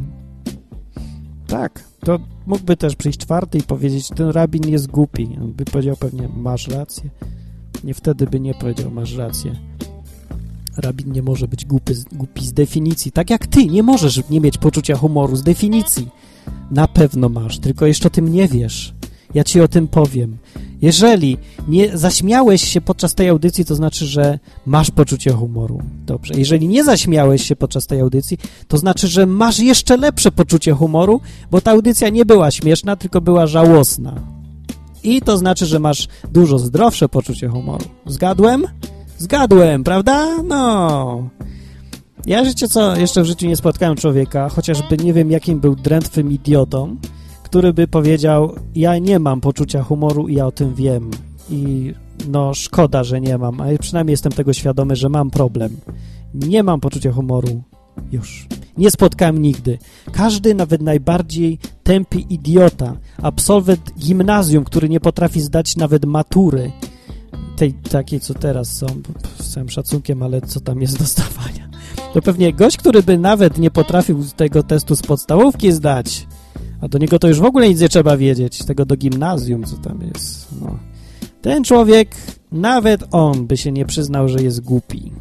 Tak, 1.47 1.83
to 1.99 2.19
mógłby 2.45 2.77
też 2.77 2.95
przyjść 2.95 3.19
czwarty 3.19 3.57
i 3.57 3.63
powiedzieć, 3.63 4.09
ten 4.09 4.29
rabin 4.29 4.69
jest 4.69 4.87
głupi. 4.87 5.37
On 5.41 5.51
by 5.51 5.65
powiedział 5.65 5.95
pewnie, 5.95 6.29
masz 6.37 6.67
rację. 6.67 7.09
Nie 7.83 7.93
wtedy 7.93 8.27
by 8.27 8.39
nie 8.39 8.53
powiedział, 8.53 8.91
masz 8.91 9.15
rację. 9.15 9.66
Rabin 10.77 11.11
nie 11.11 11.21
może 11.21 11.47
być 11.47 11.65
głupi, 11.65 11.93
głupi 12.11 12.45
z 12.45 12.53
definicji. 12.53 13.11
Tak 13.11 13.29
jak 13.29 13.47
ty 13.47 13.65
nie 13.65 13.83
możesz 13.83 14.29
nie 14.29 14.41
mieć 14.41 14.57
poczucia 14.57 14.95
humoru 14.95 15.35
z 15.35 15.43
definicji. 15.43 16.07
Na 16.71 16.87
pewno 16.87 17.29
masz, 17.29 17.59
tylko 17.59 17.85
jeszcze 17.85 18.07
o 18.07 18.11
tym 18.11 18.31
nie 18.31 18.47
wiesz. 18.47 18.93
Ja 19.33 19.43
ci 19.43 19.61
o 19.61 19.67
tym 19.67 19.87
powiem. 19.87 20.37
Jeżeli 20.81 21.37
nie 21.67 21.97
zaśmiałeś 21.97 22.67
się 22.67 22.81
podczas 22.81 23.15
tej 23.15 23.29
audycji, 23.29 23.65
to 23.65 23.75
znaczy, 23.75 24.05
że 24.05 24.39
masz 24.65 24.91
poczucie 24.91 25.31
humoru. 25.31 25.81
Dobrze. 26.05 26.33
Jeżeli 26.37 26.67
nie 26.67 26.83
zaśmiałeś 26.83 27.43
się 27.43 27.55
podczas 27.55 27.87
tej 27.87 27.99
audycji, 27.99 28.37
to 28.67 28.77
znaczy, 28.77 29.07
że 29.07 29.25
masz 29.25 29.59
jeszcze 29.59 29.97
lepsze 29.97 30.31
poczucie 30.31 30.73
humoru, 30.73 31.21
bo 31.51 31.61
ta 31.61 31.71
audycja 31.71 32.09
nie 32.09 32.25
była 32.25 32.51
śmieszna, 32.51 32.95
tylko 32.95 33.21
była 33.21 33.47
żałosna. 33.47 34.21
I 35.03 35.21
to 35.21 35.37
znaczy, 35.37 35.65
że 35.65 35.79
masz 35.79 36.07
dużo 36.31 36.59
zdrowsze 36.59 37.09
poczucie 37.09 37.47
humoru. 37.47 37.85
Zgadłem? 38.05 38.67
Zgadłem, 39.17 39.83
prawda? 39.83 40.43
No. 40.43 41.29
Ja 42.25 42.45
życie 42.45 42.67
co, 42.67 42.95
jeszcze 42.95 43.21
w 43.21 43.25
życiu 43.25 43.47
nie 43.47 43.55
spotkałem 43.55 43.97
człowieka, 43.97 44.49
chociażby 44.49 44.97
nie 44.97 45.13
wiem 45.13 45.31
jakim 45.31 45.59
był 45.59 45.75
drętwym 45.75 46.31
idiotą, 46.31 46.97
który 47.43 47.73
by 47.73 47.87
powiedział, 47.87 48.55
ja 48.75 48.97
nie 48.97 49.19
mam 49.19 49.41
poczucia 49.41 49.83
humoru 49.83 50.27
i 50.27 50.35
ja 50.35 50.47
o 50.47 50.51
tym 50.51 50.75
wiem. 50.75 51.11
I 51.49 51.93
no 52.27 52.53
szkoda, 52.53 53.03
że 53.03 53.21
nie 53.21 53.37
mam, 53.37 53.61
ale 53.61 53.77
przynajmniej 53.77 54.13
jestem 54.13 54.31
tego 54.31 54.53
świadomy, 54.53 54.95
że 54.95 55.09
mam 55.09 55.29
problem. 55.29 55.77
Nie 56.33 56.63
mam 56.63 56.79
poczucia 56.79 57.11
humoru. 57.11 57.63
Już. 58.11 58.47
Nie 58.77 58.91
spotkałem 58.91 59.41
nigdy. 59.41 59.77
Każdy, 60.11 60.55
nawet 60.55 60.81
najbardziej 60.81 61.59
tępy 61.83 62.19
idiota, 62.19 62.97
absolwent 63.21 63.93
gimnazjum, 63.99 64.63
który 64.63 64.89
nie 64.89 64.99
potrafi 64.99 65.41
zdać 65.41 65.75
nawet 65.75 66.05
matury, 66.05 66.71
tej 67.57 67.73
takiej, 67.73 68.19
co 68.19 68.33
teraz 68.33 68.77
są, 68.77 68.87
z 69.39 69.53
całym 69.53 69.69
szacunkiem, 69.69 70.23
ale 70.23 70.41
co 70.41 70.59
tam 70.59 70.81
jest 70.81 70.99
do 70.99 71.05
zdawania. 71.05 71.69
To 72.13 72.21
pewnie 72.21 72.53
gość, 72.53 72.77
który 72.77 73.03
by 73.03 73.17
nawet 73.17 73.57
nie 73.57 73.71
potrafił 73.71 74.25
tego 74.35 74.63
testu 74.63 74.95
z 74.95 75.01
podstawówki 75.01 75.71
zdać, 75.71 76.27
a 76.81 76.87
do 76.87 76.97
niego 76.97 77.19
to 77.19 77.27
już 77.27 77.39
w 77.39 77.45
ogóle 77.45 77.69
nic 77.69 77.81
nie 77.81 77.89
trzeba 77.89 78.17
wiedzieć, 78.17 78.65
tego 78.65 78.85
do 78.85 78.95
gimnazjum, 78.95 79.63
co 79.63 79.77
tam 79.77 80.01
jest. 80.13 80.47
No. 80.61 80.79
Ten 81.41 81.63
człowiek, 81.63 82.15
nawet 82.51 83.03
on 83.11 83.47
by 83.47 83.57
się 83.57 83.71
nie 83.71 83.85
przyznał, 83.85 84.29
że 84.29 84.43
jest 84.43 84.61
głupi. 84.61 85.11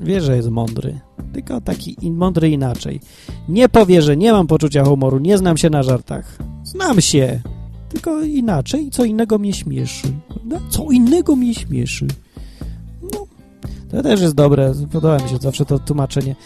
Wie, 0.00 0.20
że 0.20 0.36
jest 0.36 0.50
mądry, 0.50 1.00
tylko 1.32 1.60
taki 1.60 1.96
mądry 2.10 2.50
inaczej. 2.50 3.00
Nie 3.48 3.68
powie, 3.68 4.02
że 4.02 4.16
nie 4.16 4.32
mam 4.32 4.46
poczucia 4.46 4.84
humoru, 4.84 5.18
nie 5.18 5.38
znam 5.38 5.56
się 5.56 5.70
na 5.70 5.82
żartach. 5.82 6.38
Znam 6.64 7.00
się, 7.00 7.40
tylko 7.96 8.22
inaczej, 8.22 8.90
co 8.90 9.04
innego 9.04 9.38
mnie 9.38 9.52
śmieszy. 9.52 10.08
Co 10.70 10.90
innego 10.90 11.36
mnie 11.36 11.54
śmieszy. 11.54 12.06
No, 13.02 13.26
to 13.90 14.02
też 14.02 14.20
jest 14.20 14.34
dobre, 14.34 14.72
podoba 14.92 15.18
mi 15.18 15.28
się 15.28 15.36
zawsze 15.36 15.64
to 15.64 15.78
tłumaczenie, 15.78 16.36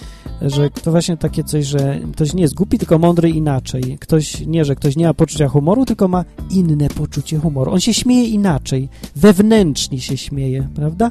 że 0.43 0.71
to 0.71 0.91
właśnie 0.91 1.17
takie 1.17 1.45
coś, 1.45 1.67
że 1.67 2.01
ktoś 2.13 2.35
nie 2.35 2.43
jest 2.43 2.55
głupi, 2.55 2.79
tylko 2.79 2.99
mądry 2.99 3.31
inaczej. 3.31 3.99
Ktoś, 4.01 4.47
nie, 4.47 4.65
że 4.65 4.77
ktoś 4.77 4.97
nie 4.97 5.07
ma 5.07 5.15
poczucia 5.15 5.49
humoru, 5.49 5.85
tylko 5.85 6.09
ma 6.09 6.25
inne 6.51 6.89
poczucie 6.89 7.39
humoru. 7.39 7.73
On 7.73 7.81
się 7.81 7.95
śmieje 7.95 8.29
inaczej, 8.29 8.89
wewnętrznie 9.17 10.01
się 10.01 10.17
śmieje, 10.17 10.69
prawda? 10.75 11.11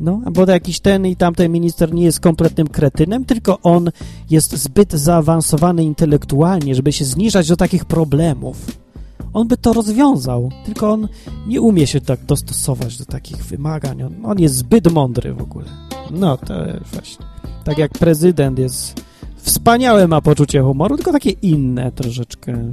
No, 0.00 0.20
bo 0.32 0.50
jakiś 0.50 0.80
ten 0.80 1.06
i 1.06 1.16
tamten 1.16 1.52
minister 1.52 1.94
nie 1.94 2.04
jest 2.04 2.20
kompletnym 2.20 2.66
kretynem, 2.66 3.24
tylko 3.24 3.58
on 3.62 3.90
jest 4.30 4.56
zbyt 4.56 4.92
zaawansowany 4.92 5.84
intelektualnie, 5.84 6.74
żeby 6.74 6.92
się 6.92 7.04
zniżać 7.04 7.48
do 7.48 7.56
takich 7.56 7.84
problemów 7.84 8.85
on 9.32 9.48
by 9.48 9.56
to 9.56 9.72
rozwiązał, 9.72 10.50
tylko 10.64 10.92
on 10.92 11.08
nie 11.46 11.60
umie 11.60 11.86
się 11.86 12.00
tak 12.00 12.24
dostosować 12.24 12.98
do 12.98 13.04
takich 13.04 13.44
wymagań. 13.44 14.02
On, 14.02 14.26
on 14.26 14.38
jest 14.38 14.54
zbyt 14.54 14.92
mądry 14.92 15.34
w 15.34 15.42
ogóle. 15.42 15.66
No, 16.10 16.36
to 16.36 16.54
właśnie. 16.92 17.26
Tak 17.64 17.78
jak 17.78 17.92
prezydent 17.92 18.58
jest 18.58 19.04
wspaniałe 19.36 20.08
ma 20.08 20.20
poczucie 20.20 20.62
humoru, 20.62 20.96
tylko 20.96 21.12
takie 21.12 21.30
inne 21.30 21.92
troszeczkę. 21.92 22.72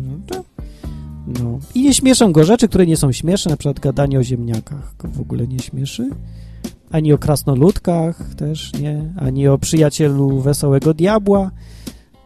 No. 1.28 1.60
I 1.76 1.84
nie 1.84 1.94
śmieszą 1.94 2.32
go 2.32 2.44
rzeczy, 2.44 2.68
które 2.68 2.86
nie 2.86 2.98
są 2.98 3.12
śmieszne, 3.12 3.52
na 3.52 3.58
przykład 3.58 3.80
gadanie 3.80 4.20
o 4.20 4.24
ziemniakach 4.24 4.96
go 4.98 5.08
w 5.08 5.22
ogóle 5.22 5.48
nie 5.48 5.60
śmieszy. 5.60 6.10
Ani 6.92 7.14
o 7.14 7.18
krasnoludkach 7.18 8.36
też 8.36 8.74
nie, 8.74 9.14
ani 9.18 9.48
o 9.48 9.58
przyjacielu 9.58 10.40
wesołego 10.42 10.94
diabła. 10.94 11.52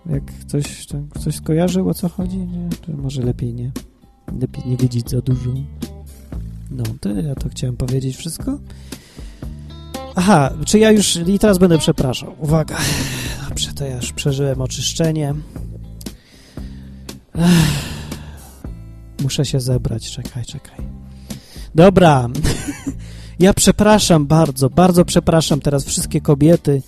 Jak 0.10 0.24
coś, 0.48 0.86
coś 1.20 1.36
skojarzył, 1.36 1.90
o 1.90 1.94
co 1.94 2.10
chodzi? 2.10 2.38
Nie, 2.38 2.70
to 2.86 2.98
może 2.98 3.22
lepiej 3.22 3.54
nie. 3.54 3.72
Lepiej 4.42 4.64
nie 4.66 4.78
wiedzieć 4.78 5.10
za 5.10 5.22
dużo. 5.22 5.50
No, 6.72 6.84
to 7.02 7.10
ja 7.10 7.36
to 7.36 7.50
chciałem 7.50 7.78
powiedzieć 7.78 8.18
wszystko. 8.18 8.58
Aha, 10.16 10.54
czy 10.66 10.80
ja 10.80 10.92
już... 10.92 11.16
I 11.16 11.40
teraz 11.40 11.58
będę 11.58 11.78
przepraszał. 11.78 12.36
Uwaga. 12.40 12.78
Dobrze, 13.50 13.74
to 13.74 13.86
ja 13.86 13.96
już 13.96 14.14
przeżyłem 14.14 14.62
oczyszczenie. 14.62 15.34
Ech. 17.36 17.98
Muszę 19.24 19.46
się 19.46 19.60
zebrać. 19.60 20.12
Czekaj, 20.12 20.46
czekaj. 20.46 20.86
Dobra. 21.76 22.28
ja 23.40 23.54
przepraszam 23.54 24.28
bardzo, 24.28 24.70
bardzo 24.70 25.06
przepraszam 25.06 25.60
teraz 25.60 25.86
wszystkie 25.86 26.22
kobiety. 26.22 26.82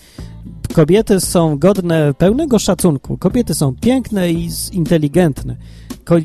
Kobiety 0.74 1.20
są 1.20 1.58
godne 1.58 2.14
pełnego 2.14 2.60
szacunku. 2.60 3.18
Kobiety 3.18 3.54
są 3.54 3.76
piękne 3.76 4.32
i 4.32 4.50
inteligentne 4.72 5.56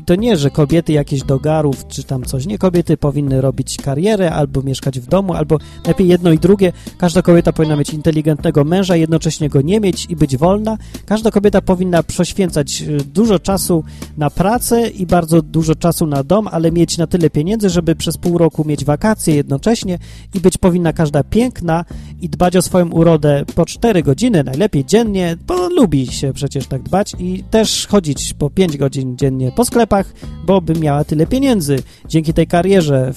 to 0.05 0.15
nie, 0.15 0.37
że 0.37 0.49
kobiety 0.49 0.93
jakieś 0.93 1.23
do 1.23 1.39
garów 1.39 1.87
czy 1.87 2.03
tam 2.03 2.23
coś. 2.23 2.45
Nie, 2.45 2.57
kobiety 2.57 2.97
powinny 2.97 3.41
robić 3.41 3.77
karierę 3.77 4.31
albo 4.31 4.61
mieszkać 4.61 4.99
w 4.99 5.07
domu, 5.07 5.33
albo 5.33 5.57
lepiej 5.87 6.07
jedno 6.07 6.31
i 6.31 6.39
drugie. 6.39 6.73
Każda 6.97 7.21
kobieta 7.21 7.53
powinna 7.53 7.75
mieć 7.75 7.89
inteligentnego 7.89 8.63
męża, 8.63 8.95
jednocześnie 8.95 9.49
go 9.49 9.61
nie 9.61 9.79
mieć 9.79 10.05
i 10.09 10.15
być 10.15 10.37
wolna. 10.37 10.77
Każda 11.05 11.31
kobieta 11.31 11.61
powinna 11.61 12.03
poświęcać 12.03 12.81
y, 12.81 12.97
dużo 12.97 13.39
czasu 13.39 13.83
na 14.17 14.29
pracę 14.29 14.87
i 14.87 15.05
bardzo 15.05 15.41
dużo 15.41 15.75
czasu 15.75 16.07
na 16.07 16.23
dom, 16.23 16.47
ale 16.51 16.71
mieć 16.71 16.97
na 16.97 17.07
tyle 17.07 17.29
pieniędzy, 17.29 17.69
żeby 17.69 17.95
przez 17.95 18.17
pół 18.17 18.37
roku 18.37 18.65
mieć 18.65 18.85
wakacje 18.85 19.35
jednocześnie 19.35 19.99
i 20.33 20.39
być 20.39 20.57
powinna 20.57 20.93
każda 20.93 21.23
piękna 21.23 21.85
i 22.21 22.29
dbać 22.29 22.55
o 22.55 22.61
swoją 22.61 22.89
urodę 22.89 23.45
po 23.55 23.65
4 23.65 24.03
godziny, 24.03 24.43
najlepiej 24.43 24.85
dziennie, 24.85 25.37
bo 25.47 25.69
lubi 25.69 26.07
się 26.07 26.33
przecież 26.33 26.67
tak 26.67 26.83
dbać 26.83 27.15
i 27.19 27.43
też 27.43 27.87
chodzić 27.87 28.33
po 28.33 28.49
5 28.49 28.77
godzin 28.77 29.17
dziennie 29.17 29.51
po 29.51 29.65
sklepach, 29.65 30.13
bo 30.45 30.61
by 30.61 30.73
miała 30.79 31.03
tyle 31.03 31.27
pieniędzy. 31.27 31.83
Dzięki 32.07 32.33
tej 32.33 32.47
karierze, 32.47 33.13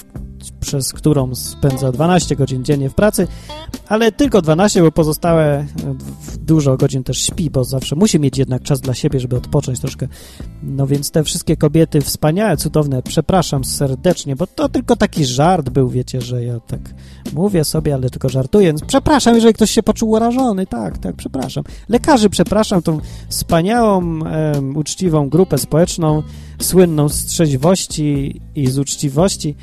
przez 0.61 0.92
którą 0.92 1.34
spędza 1.34 1.92
12 1.92 2.36
godzin 2.36 2.64
dziennie 2.64 2.90
w 2.90 2.94
pracy, 2.94 3.28
ale 3.88 4.12
tylko 4.12 4.42
12, 4.42 4.82
bo 4.82 4.92
pozostałe 4.92 5.44
e, 5.44 5.66
dużo 6.40 6.76
godzin 6.76 7.04
też 7.04 7.22
śpi, 7.22 7.50
bo 7.50 7.64
zawsze 7.64 7.96
musi 7.96 8.20
mieć 8.20 8.38
jednak 8.38 8.62
czas 8.62 8.80
dla 8.80 8.94
siebie, 8.94 9.20
żeby 9.20 9.36
odpocząć 9.36 9.80
troszkę. 9.80 10.09
No 10.62 10.86
więc 10.86 11.11
te 11.11 11.24
wszystkie 11.24 11.56
kobiety 11.56 12.00
wspaniałe, 12.00 12.56
cudowne, 12.56 13.02
przepraszam 13.02 13.64
serdecznie, 13.64 14.36
bo 14.36 14.46
to 14.46 14.68
tylko 14.68 14.96
taki 14.96 15.24
żart 15.24 15.68
był, 15.68 15.88
wiecie, 15.88 16.20
że 16.20 16.44
ja 16.44 16.61
tak 16.61 16.80
mówię 17.32 17.64
sobie, 17.64 17.94
ale 17.94 18.11
tylko 18.11 18.28
żartuję. 18.28 18.74
Przepraszam, 18.86 19.34
jeżeli 19.34 19.54
ktoś 19.54 19.70
się 19.70 19.82
poczuł 19.82 20.11
urażony, 20.11 20.66
tak, 20.66 20.98
tak, 20.98 21.16
przepraszam. 21.16 21.64
Lekarzy 21.88 22.30
przepraszam, 22.30 22.82
tą 22.82 23.00
wspaniałą, 23.28 24.20
um, 24.20 24.76
uczciwą 24.76 25.28
grupę 25.28 25.59
społeczną, 25.59 26.22
słynną 26.61 27.09
z 27.09 27.24
trzeźwości 27.24 28.40
i 28.54 28.66
z 28.66 28.78
uczciwości, 28.78 29.56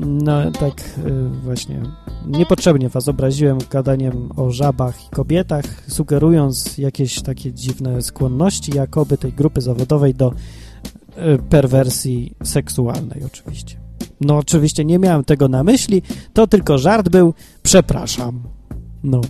no 0.00 0.50
tak 0.50 0.98
y, 1.06 1.28
właśnie 1.28 1.82
niepotrzebnie 2.26 2.88
was 2.88 3.08
obraziłem 3.08 3.58
gadaniem 3.70 4.28
o 4.36 4.50
żabach 4.50 5.06
i 5.06 5.10
kobietach, 5.10 5.64
sugerując 5.88 6.78
jakieś 6.78 7.22
takie 7.22 7.52
dziwne 7.52 8.02
skłonności 8.02 8.76
jakoby 8.76 9.18
tej 9.18 9.32
grupy 9.32 9.60
zawodowej 9.60 10.14
do 10.14 10.32
y, 10.32 11.38
perwersji 11.48 12.34
seksualnej 12.42 13.24
oczywiście. 13.26 13.80
No 14.20 14.38
oczywiście 14.38 14.84
nie 14.84 14.98
miałem 14.98 15.24
tego 15.24 15.48
na 15.48 15.64
myśli, 15.64 16.02
to 16.32 16.46
tylko 16.46 16.78
żart 16.78 17.08
był, 17.08 17.34
przepraszam. 17.62 18.42
No. 19.02 19.20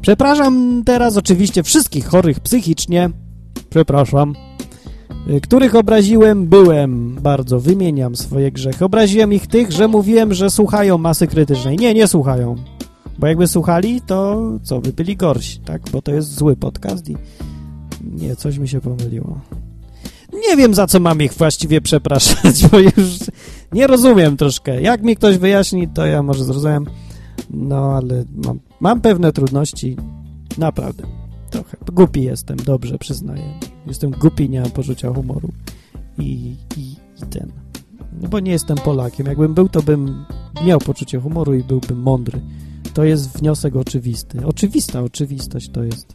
Przepraszam 0.00 0.82
teraz 0.86 1.16
oczywiście 1.16 1.62
wszystkich 1.62 2.06
chorych 2.06 2.40
psychicznie, 2.40 3.10
przepraszam. 3.70 4.47
Y, 5.30 5.40
których 5.40 5.74
obraziłem, 5.74 6.46
byłem, 6.46 7.14
bardzo 7.14 7.60
wymieniam 7.60 8.16
swoje 8.16 8.52
grzechy. 8.52 8.84
Obraziłem 8.84 9.32
ich 9.32 9.46
tych, 9.46 9.72
że 9.72 9.88
mówiłem, 9.88 10.34
że 10.34 10.50
słuchają 10.50 10.98
masy 10.98 11.26
krytycznej. 11.26 11.76
Nie, 11.76 11.94
nie 11.94 12.08
słuchają. 12.08 12.56
Bo 13.18 13.26
jakby 13.26 13.48
słuchali, 13.48 14.00
to 14.00 14.42
co, 14.62 14.80
by 14.80 14.92
byli 14.92 15.16
gorsi, 15.16 15.60
tak? 15.60 15.82
Bo 15.92 16.02
to 16.02 16.12
jest 16.12 16.34
zły 16.34 16.56
podcast 16.56 17.08
i 17.10 17.16
nie, 18.04 18.36
coś 18.36 18.58
mi 18.58 18.68
się 18.68 18.80
pomyliło. 18.80 19.40
Nie 20.48 20.56
wiem, 20.56 20.74
za 20.74 20.86
co 20.86 21.00
mam 21.00 21.22
ich 21.22 21.32
właściwie 21.32 21.80
przepraszać, 21.80 22.62
bo 22.70 22.78
już 22.78 23.18
nie 23.72 23.86
rozumiem 23.86 24.36
troszkę. 24.36 24.82
Jak 24.82 25.02
mi 25.02 25.16
ktoś 25.16 25.38
wyjaśni, 25.38 25.88
to 25.88 26.06
ja 26.06 26.22
może 26.22 26.44
zrozumiem. 26.44 26.86
No, 27.50 27.76
ale 27.76 28.24
mam, 28.46 28.58
mam 28.80 29.00
pewne 29.00 29.32
trudności, 29.32 29.96
naprawdę. 30.58 31.02
Trochę. 31.50 31.76
Głupi 31.92 32.22
jestem, 32.22 32.56
dobrze, 32.56 32.98
przyznaję. 32.98 33.44
Jestem 33.88 34.10
głupi, 34.10 34.50
nie 34.50 34.60
mam 34.60 34.70
poczucia 34.70 35.12
humoru. 35.12 35.48
I, 36.18 36.54
i, 36.76 36.80
i 36.80 37.26
ten. 37.30 37.52
No 38.20 38.28
bo 38.28 38.40
nie 38.40 38.52
jestem 38.52 38.76
Polakiem. 38.76 39.26
Jakbym 39.26 39.54
był, 39.54 39.68
to 39.68 39.82
bym 39.82 40.24
miał 40.64 40.78
poczucie 40.78 41.20
humoru 41.20 41.54
i 41.54 41.64
byłbym 41.64 42.02
mądry. 42.02 42.40
To 42.94 43.04
jest 43.04 43.38
wniosek 43.38 43.76
oczywisty. 43.76 44.46
Oczywista 44.46 45.02
oczywistość 45.02 45.70
to 45.70 45.82
jest. 45.84 46.14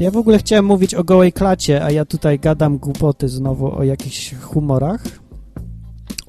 Ja 0.00 0.10
w 0.10 0.16
ogóle 0.16 0.38
chciałem 0.38 0.64
mówić 0.64 0.94
o 0.94 1.04
gołej 1.04 1.32
klacie, 1.32 1.84
a 1.84 1.90
ja 1.90 2.04
tutaj 2.04 2.38
gadam 2.38 2.78
głupoty 2.78 3.28
znowu 3.28 3.78
o 3.78 3.82
jakichś 3.82 4.34
humorach. 4.34 5.19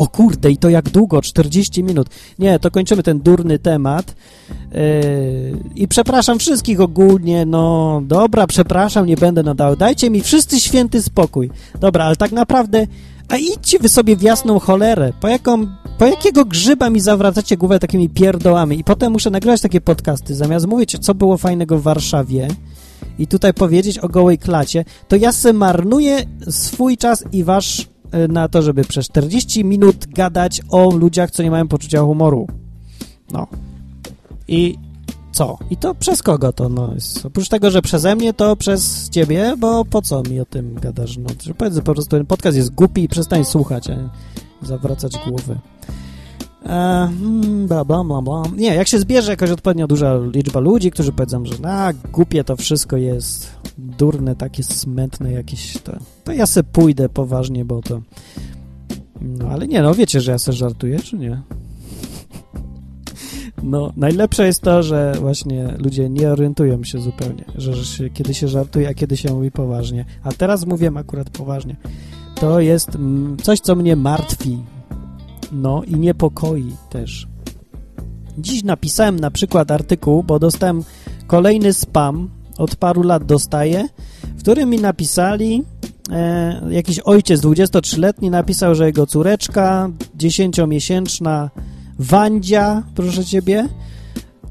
O 0.01 0.07
kurde, 0.07 0.51
i 0.51 0.57
to 0.57 0.69
jak 0.69 0.89
długo? 0.89 1.21
40 1.21 1.83
minut. 1.83 2.07
Nie, 2.39 2.59
to 2.59 2.71
kończymy 2.71 3.03
ten 3.03 3.19
durny 3.19 3.59
temat. 3.59 4.15
Yy, 4.71 4.79
I 5.75 5.87
przepraszam 5.87 6.39
wszystkich 6.39 6.81
ogólnie, 6.81 7.45
no 7.45 8.01
dobra, 8.05 8.47
przepraszam, 8.47 9.05
nie 9.05 9.17
będę 9.17 9.43
nadał. 9.43 9.75
Dajcie 9.75 10.09
mi 10.09 10.21
wszyscy 10.21 10.59
święty 10.59 11.01
spokój. 11.01 11.49
Dobra, 11.79 12.05
ale 12.05 12.15
tak 12.15 12.31
naprawdę, 12.31 12.87
a 13.29 13.37
idźcie 13.37 13.79
wy 13.79 13.89
sobie 13.89 14.15
w 14.15 14.21
jasną 14.21 14.59
cholerę. 14.59 15.13
Po, 15.21 15.27
jaką, 15.27 15.67
po 15.97 16.05
jakiego 16.05 16.45
grzyba 16.45 16.89
mi 16.89 16.99
zawracacie 16.99 17.57
głowę 17.57 17.79
takimi 17.79 18.09
pierdołami? 18.09 18.79
I 18.79 18.83
potem 18.83 19.11
muszę 19.11 19.29
nagrywać 19.29 19.61
takie 19.61 19.81
podcasty, 19.81 20.35
zamiast 20.35 20.67
mówić, 20.67 20.97
co 20.99 21.15
było 21.15 21.37
fajnego 21.37 21.77
w 21.77 21.81
Warszawie 21.81 22.47
i 23.19 23.27
tutaj 23.27 23.53
powiedzieć 23.53 23.99
o 23.99 24.09
gołej 24.09 24.37
klacie, 24.37 24.85
to 25.07 25.15
ja 25.15 25.31
se 25.31 25.53
marnuję 25.53 26.23
swój 26.49 26.97
czas 26.97 27.23
i 27.31 27.43
wasz 27.43 27.90
na 28.29 28.47
to, 28.47 28.61
żeby 28.61 28.83
przez 28.83 29.05
40 29.05 29.65
minut 29.65 30.05
gadać 30.07 30.61
o 30.69 30.95
ludziach, 30.95 31.31
co 31.31 31.43
nie 31.43 31.51
mają 31.51 31.67
poczucia 31.67 32.01
humoru. 32.01 32.47
No. 33.31 33.47
I 34.47 34.77
co? 35.31 35.57
I 35.69 35.77
to 35.77 35.95
przez 35.95 36.23
kogo 36.23 36.53
to? 36.53 36.69
No, 36.69 36.93
jest, 36.93 37.25
oprócz 37.25 37.49
tego, 37.49 37.71
że 37.71 37.81
przeze 37.81 38.15
mnie, 38.15 38.33
to 38.33 38.55
przez 38.55 39.09
ciebie, 39.09 39.55
bo 39.57 39.85
po 39.85 40.01
co 40.01 40.23
mi 40.23 40.39
o 40.39 40.45
tym 40.45 40.75
gadasz? 40.75 41.17
No, 41.17 41.29
powiedz 41.57 41.75
po 41.75 41.93
prostu, 41.93 42.09
ten 42.09 42.25
podcast 42.25 42.57
jest 42.57 42.69
głupi 42.69 43.03
i 43.03 43.07
przestań 43.07 43.45
słuchać, 43.45 43.89
a 43.89 43.95
zawracać 44.65 45.13
głowy. 45.27 45.59
E, 46.65 46.67
hmm, 46.67 47.67
bla, 47.67 47.85
bla, 47.85 48.03
bla, 48.03 48.21
bla. 48.21 48.43
Nie, 48.57 48.75
jak 48.75 48.87
się 48.87 48.99
zbierze 48.99 49.31
jakaś 49.31 49.49
odpowiednio 49.49 49.87
duża 49.87 50.19
liczba 50.33 50.59
ludzi, 50.59 50.91
którzy 50.91 51.11
powiedzą, 51.11 51.45
że 51.45 51.53
na 51.61 51.93
głupie 51.93 52.43
to 52.43 52.55
wszystko 52.55 52.97
jest, 52.97 53.61
durne, 53.77 54.35
takie 54.35 54.63
smętne 54.63 55.31
jakieś, 55.31 55.77
to, 55.77 55.91
to 56.23 56.31
ja 56.31 56.45
se 56.45 56.63
pójdę 56.63 57.09
poważnie, 57.09 57.65
bo 57.65 57.81
to... 57.81 58.01
No, 59.21 59.47
ale 59.47 59.67
nie, 59.67 59.81
no 59.81 59.95
wiecie, 59.95 60.21
że 60.21 60.31
ja 60.31 60.37
se 60.37 60.53
żartuję, 60.53 60.99
czy 60.99 61.17
nie? 61.17 61.41
No, 63.63 63.93
najlepsze 63.97 64.45
jest 64.45 64.61
to, 64.61 64.83
że 64.83 65.13
właśnie 65.19 65.73
ludzie 65.77 66.09
nie 66.09 66.29
orientują 66.29 66.83
się 66.83 66.99
zupełnie, 66.99 67.45
że, 67.55 67.73
że 67.73 68.09
kiedy 68.09 68.33
się 68.33 68.47
żartuje, 68.47 68.89
a 68.89 68.93
kiedy 68.93 69.17
się 69.17 69.33
mówi 69.33 69.51
poważnie. 69.51 70.05
A 70.23 70.31
teraz 70.31 70.65
mówię 70.65 70.91
akurat 70.95 71.29
poważnie. 71.29 71.75
To 72.35 72.59
jest 72.59 72.95
mm, 72.95 73.37
coś, 73.37 73.59
co 73.59 73.75
mnie 73.75 73.95
martwi, 73.95 74.57
no 75.51 75.83
i 75.83 75.95
niepokoi 75.95 76.75
też. 76.89 77.27
Dziś 78.37 78.63
napisałem 78.63 79.19
na 79.19 79.31
przykład 79.31 79.71
artykuł, 79.71 80.23
bo 80.23 80.39
dostałem 80.39 80.83
kolejny 81.27 81.73
spam, 81.73 82.29
od 82.57 82.75
paru 82.75 83.03
lat 83.03 83.25
dostaję, 83.25 83.87
w 84.37 84.41
którym 84.41 84.69
mi 84.69 84.77
napisali, 84.77 85.63
e, 86.11 86.61
jakiś 86.69 86.99
ojciec 86.99 87.41
23-letni 87.41 88.29
napisał, 88.29 88.75
że 88.75 88.85
jego 88.85 89.05
córeczka, 89.05 89.89
10-miesięczna 90.17 91.49
Wandzia, 91.99 92.83
proszę 92.95 93.25
ciebie, 93.25 93.67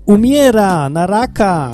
umiera 0.07 0.88
na 0.88 1.07
raka. 1.07 1.70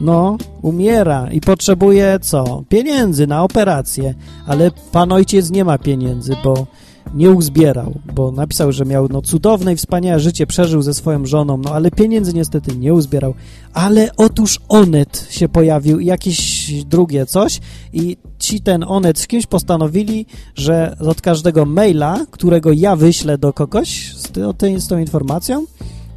No, 0.00 0.36
umiera 0.62 1.30
i 1.32 1.40
potrzebuje 1.40 2.18
co? 2.20 2.64
Pieniędzy 2.68 3.26
na 3.26 3.42
operację, 3.42 4.14
ale 4.46 4.70
pan 4.92 5.12
ojciec 5.12 5.50
nie 5.50 5.64
ma 5.64 5.78
pieniędzy, 5.78 6.36
bo 6.44 6.66
nie 7.14 7.30
uzbierał, 7.30 7.94
bo 8.14 8.30
napisał, 8.30 8.72
że 8.72 8.84
miał 8.84 9.08
no 9.08 9.22
cudowne 9.22 9.72
i 9.72 9.76
wspaniałe 9.76 10.20
życie, 10.20 10.46
przeżył 10.46 10.82
ze 10.82 10.94
swoją 10.94 11.26
żoną, 11.26 11.56
no 11.56 11.70
ale 11.70 11.90
pieniędzy 11.90 12.34
niestety 12.34 12.76
nie 12.76 12.94
uzbierał. 12.94 13.34
Ale 13.74 14.10
otóż 14.16 14.60
Onet 14.68 15.26
się 15.30 15.48
pojawił 15.48 16.00
jakieś 16.00 16.70
drugie 16.84 17.26
coś 17.26 17.60
i 17.92 18.16
ci 18.38 18.60
ten 18.60 18.84
Onet 18.88 19.18
z 19.18 19.26
kimś 19.26 19.46
postanowili, 19.46 20.26
że 20.54 20.96
od 21.00 21.20
każdego 21.20 21.64
maila, 21.64 22.26
którego 22.30 22.72
ja 22.72 22.96
wyślę 22.96 23.38
do 23.38 23.52
kogoś 23.52 24.14
z, 24.16 24.30
ty, 24.58 24.80
z 24.80 24.88
tą 24.88 24.98
informacją, 24.98 25.64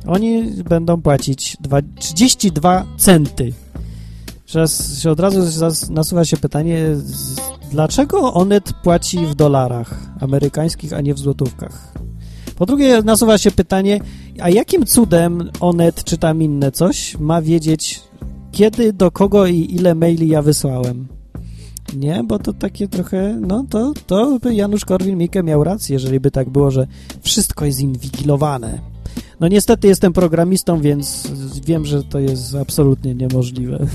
oni 0.08 0.44
będą 0.70 1.02
płacić 1.02 1.58
dwa, 1.62 1.78
32 2.00 2.86
centy. 2.98 3.54
Teraz 4.52 5.00
się 5.00 5.12
od 5.12 5.20
razu 5.20 5.66
nasuwa 5.90 6.26
się 6.26 6.38
pytanie, 6.38 6.86
dlaczego 7.72 8.34
Onet 8.34 8.74
płaci 8.84 9.26
w 9.26 9.36
dolarach 9.36 10.00
amerykańskich, 10.20 10.94
a 10.94 11.02
nie 11.02 11.14
w 11.14 11.20
złotówkach? 11.20 11.94
Po 12.56 12.66
drugie, 12.66 13.02
nasuwa 13.02 13.38
się 13.38 13.52
pytanie, 13.52 14.00
a 14.40 14.50
jakim 14.50 14.86
cudem 14.86 15.50
Onet, 15.60 16.04
czy 16.04 16.18
tam 16.18 16.42
inne 16.42 16.72
coś, 16.72 17.18
ma 17.20 17.42
wiedzieć, 17.42 18.02
kiedy, 18.52 18.94
do 18.94 19.12
kogo 19.12 19.48
i 19.48 19.76
ile 19.76 19.96
maili 19.96 20.28
ja 20.28 20.42
wysłałem? 20.42 21.08
Nie, 21.96 22.24
bo 22.24 22.40
to 22.40 22.54
takie 22.54 22.88
trochę, 22.88 23.40
no 23.48 23.66
to, 23.70 23.94
to 24.08 24.40
by 24.40 24.56
Janusz 24.56 24.86
Korwin-Mikke 24.86 25.44
miał 25.44 25.64
rację, 25.64 25.94
jeżeli 25.94 26.20
by 26.20 26.32
tak 26.32 26.50
było, 26.50 26.72
że 26.72 26.88
wszystko 27.22 27.66
jest 27.66 27.80
inwigilowane. 27.80 28.80
No 29.40 29.48
niestety 29.48 29.88
jestem 29.88 30.14
programistą, 30.14 30.82
więc 30.82 31.32
wiem, 31.66 31.86
że 31.86 32.04
to 32.04 32.20
jest 32.20 32.56
absolutnie 32.56 33.16
niemożliwe. 33.16 33.88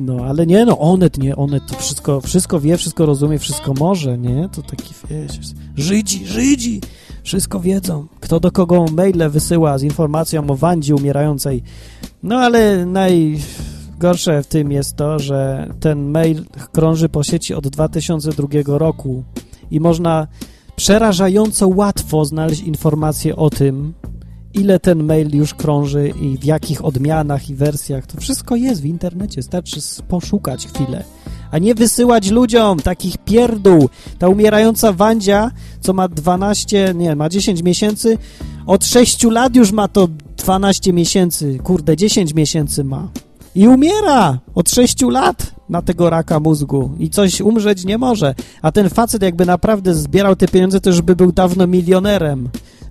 No, 0.00 0.24
ale 0.24 0.46
nie, 0.46 0.64
no 0.64 0.78
Onet, 0.78 1.18
nie, 1.18 1.36
Onet 1.36 1.62
to 1.66 1.78
wszystko, 1.78 2.20
wszystko 2.20 2.60
wie, 2.60 2.76
wszystko 2.76 3.06
rozumie, 3.06 3.38
wszystko 3.38 3.74
może, 3.74 4.18
nie? 4.18 4.48
To 4.52 4.62
taki, 4.62 4.94
wiesz, 5.10 5.38
Żydzi, 5.76 6.26
Żydzi, 6.26 6.80
wszystko 7.22 7.60
wiedzą. 7.60 8.06
Kto 8.20 8.40
do 8.40 8.50
kogo 8.50 8.84
maile 8.92 9.30
wysyła 9.30 9.78
z 9.78 9.82
informacją 9.82 10.50
o 10.50 10.54
Wandzie 10.54 10.94
umierającej. 10.94 11.62
No, 12.22 12.36
ale 12.36 12.86
najgorsze 12.86 14.42
w 14.42 14.46
tym 14.46 14.72
jest 14.72 14.96
to, 14.96 15.18
że 15.18 15.68
ten 15.80 16.10
mail 16.10 16.44
krąży 16.72 17.08
po 17.08 17.22
sieci 17.22 17.54
od 17.54 17.68
2002 17.68 18.48
roku 18.66 19.24
i 19.70 19.80
można 19.80 20.26
przerażająco 20.76 21.68
łatwo 21.68 22.24
znaleźć 22.24 22.60
informacje 22.60 23.36
o 23.36 23.50
tym, 23.50 23.94
ile 24.54 24.80
ten 24.80 25.04
mail 25.04 25.36
już 25.36 25.54
krąży 25.54 26.12
i 26.22 26.38
w 26.38 26.44
jakich 26.44 26.84
odmianach 26.84 27.50
i 27.50 27.54
wersjach. 27.54 28.06
To 28.06 28.20
wszystko 28.20 28.56
jest 28.56 28.82
w 28.82 28.84
internecie, 28.84 29.36
wystarczy 29.36 29.80
poszukać 30.08 30.66
chwilę. 30.66 31.04
A 31.50 31.58
nie 31.58 31.74
wysyłać 31.74 32.30
ludziom 32.30 32.80
takich 32.80 33.18
pierdół. 33.18 33.88
Ta 34.18 34.28
umierająca 34.28 34.92
Wandzia, 34.92 35.50
co 35.80 35.92
ma 35.92 36.08
12, 36.08 36.94
nie, 36.94 37.16
ma 37.16 37.28
10 37.28 37.62
miesięcy, 37.62 38.18
od 38.66 38.86
6 38.86 39.24
lat 39.24 39.56
już 39.56 39.72
ma 39.72 39.88
to 39.88 40.08
12 40.36 40.92
miesięcy, 40.92 41.58
kurde, 41.64 41.96
10 41.96 42.34
miesięcy 42.34 42.84
ma. 42.84 43.08
I 43.54 43.68
umiera 43.68 44.38
od 44.54 44.70
6 44.70 45.02
lat 45.02 45.54
na 45.68 45.82
tego 45.82 46.10
raka 46.10 46.40
mózgu 46.40 46.90
i 46.98 47.10
coś 47.10 47.40
umrzeć 47.40 47.84
nie 47.84 47.98
może. 47.98 48.34
A 48.62 48.72
ten 48.72 48.90
facet 48.90 49.22
jakby 49.22 49.46
naprawdę 49.46 49.94
zbierał 49.94 50.36
te 50.36 50.48
pieniądze, 50.48 50.80
to 50.80 50.90
już 50.90 51.02
by 51.02 51.16
był 51.16 51.32
dawno 51.32 51.66
milionerem 51.66 52.48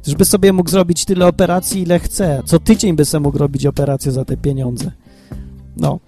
żeby 0.08 0.26
sobie 0.26 0.54
mógł 0.54 0.70
zrobić 0.70 1.06
tyle 1.06 1.28
operacji, 1.28 1.82
ile 1.82 2.00
chce. 2.00 2.41
Co 2.45 2.60
tydzień 2.60 2.95
by 2.95 3.06
sobie 3.06 3.24
mógł 3.24 3.38
robić 3.38 3.66
operację 3.66 4.12
za 4.12 4.26
te 4.26 4.38
pieniądze. 4.38 4.91
No. 5.78 6.00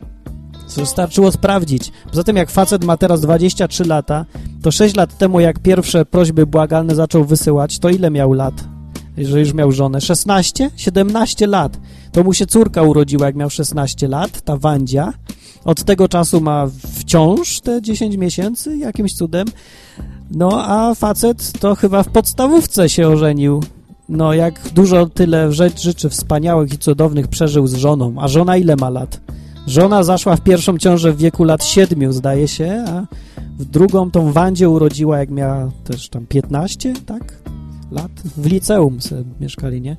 Wystarczyło 0.78 1.32
sprawdzić. 1.32 1.92
Poza 2.10 2.24
tym, 2.24 2.36
jak 2.36 2.52
facet 2.52 2.84
ma 2.84 2.98
teraz 2.98 3.22
23 3.22 3.86
lata, 3.86 4.26
to 4.62 4.72
6 4.72 4.96
lat 4.96 5.18
temu, 5.18 5.40
jak 5.40 5.60
pierwsze 5.60 6.06
prośby 6.06 6.46
błagalne 6.46 6.96
zaczął 6.96 7.26
wysyłać, 7.26 7.80
to 7.80 7.90
ile 7.90 8.12
miał 8.12 8.34
lat? 8.34 8.54
Jeżeli 9.18 9.42
już 9.42 9.54
miał 9.54 9.72
żonę? 9.72 10.02
16? 10.02 10.72
17 10.76 11.48
lat. 11.48 11.80
To 12.12 12.24
mu 12.24 12.34
się 12.34 12.46
córka 12.46 12.82
urodziła, 12.84 13.26
jak 13.26 13.36
miał 13.36 13.50
16 13.50 14.08
lat, 14.08 14.42
ta 14.42 14.58
Wandzia. 14.58 15.14
Od 15.66 15.84
tego 15.84 16.08
czasu 16.08 16.42
ma 16.42 16.68
wciąż 17.00 17.62
te 17.62 17.82
10 17.82 18.18
miesięcy, 18.18 18.78
jakimś 18.78 19.14
cudem. 19.14 19.48
No, 20.32 20.64
a 20.66 20.96
facet 20.96 21.52
to 21.60 21.76
chyba 21.76 22.04
w 22.04 22.10
podstawówce 22.10 22.90
się 22.90 23.08
ożenił. 23.08 23.64
No, 24.12 24.34
jak 24.34 24.70
dużo 24.74 25.06
tyle 25.06 25.52
rzeczy 25.54 26.10
wspaniałych 26.10 26.74
i 26.74 26.78
cudownych 26.78 27.28
przeżył 27.28 27.68
z 27.68 27.74
żoną. 27.74 28.16
A 28.20 28.28
żona 28.28 28.58
ile 28.58 28.76
ma 28.76 28.90
lat? 28.90 29.22
Żona 29.68 30.04
zaszła 30.04 30.36
w 30.36 30.42
pierwszą 30.42 30.78
ciążę 30.78 31.12
w 31.12 31.18
wieku 31.18 31.44
lat 31.44 31.64
siedmiu, 31.64 32.12
zdaje 32.12 32.48
się, 32.48 32.86
a 32.88 33.06
w 33.60 33.66
drugą 33.66 34.12
tą 34.12 34.32
Wandzie 34.32 34.70
urodziła, 34.70 35.20
jak 35.20 35.30
miała 35.30 35.72
też 35.84 36.10
tam 36.10 36.26
15, 36.26 36.94
tak? 37.06 37.34
Lat. 37.92 38.12
W 38.38 38.46
liceum 38.46 38.98
mieszkali, 39.40 39.82
nie? 39.82 39.98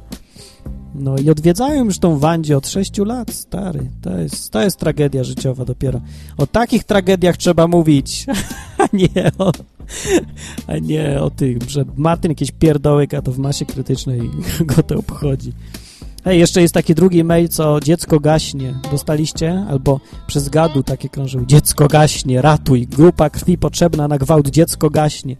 No 0.95 1.17
i 1.17 1.31
odwiedzają 1.31 1.85
już 1.85 1.99
tą 1.99 2.19
Wandzie 2.19 2.57
od 2.57 2.69
6 2.69 2.99
lat, 2.99 3.31
stary. 3.31 3.91
To 4.03 4.19
jest, 4.19 4.51
to 4.51 4.63
jest 4.63 4.77
tragedia 4.77 5.25
życiowa 5.25 5.65
dopiero. 5.65 6.01
O 6.37 6.47
takich 6.47 6.85
tragediach 6.85 7.37
trzeba 7.37 7.67
mówić, 7.67 8.27
a 8.79 8.87
nie 8.93 9.31
o, 9.39 9.53
a 10.67 10.79
nie 10.79 11.21
o 11.21 11.31
tym, 11.31 11.59
że 11.69 11.85
Martin 11.97 12.31
jakiś 12.31 12.51
pierdołek, 12.51 13.15
a 13.15 13.23
to 13.23 13.33
w 13.33 13.39
masie 13.39 13.67
krytycznej 13.67 14.21
go 14.77 14.83
to 14.83 14.99
obchodzi. 14.99 15.53
Hej, 16.25 16.39
jeszcze 16.39 16.63
jest 16.63 16.75
taki 16.75 16.95
drugi 16.95 17.25
mail, 17.25 17.49
co 17.49 17.81
dziecko 17.81 18.21
gaśnie. 18.21 18.75
Dostaliście? 18.91 19.67
Albo 19.71 20.01
przez 20.27 20.49
gadu 20.49 20.83
takie 20.83 21.09
krążyły. 21.09 21.47
Dziecko 21.47 21.89
gaśnie, 21.89 22.43
ratuj. 22.43 22.87
Grupa 22.87 23.31
krwi 23.31 23.59
potrzebna 23.59 24.09
na 24.09 24.19
gwałt. 24.19 24.49
Dziecko 24.49 24.91
gaśnie. 24.91 25.37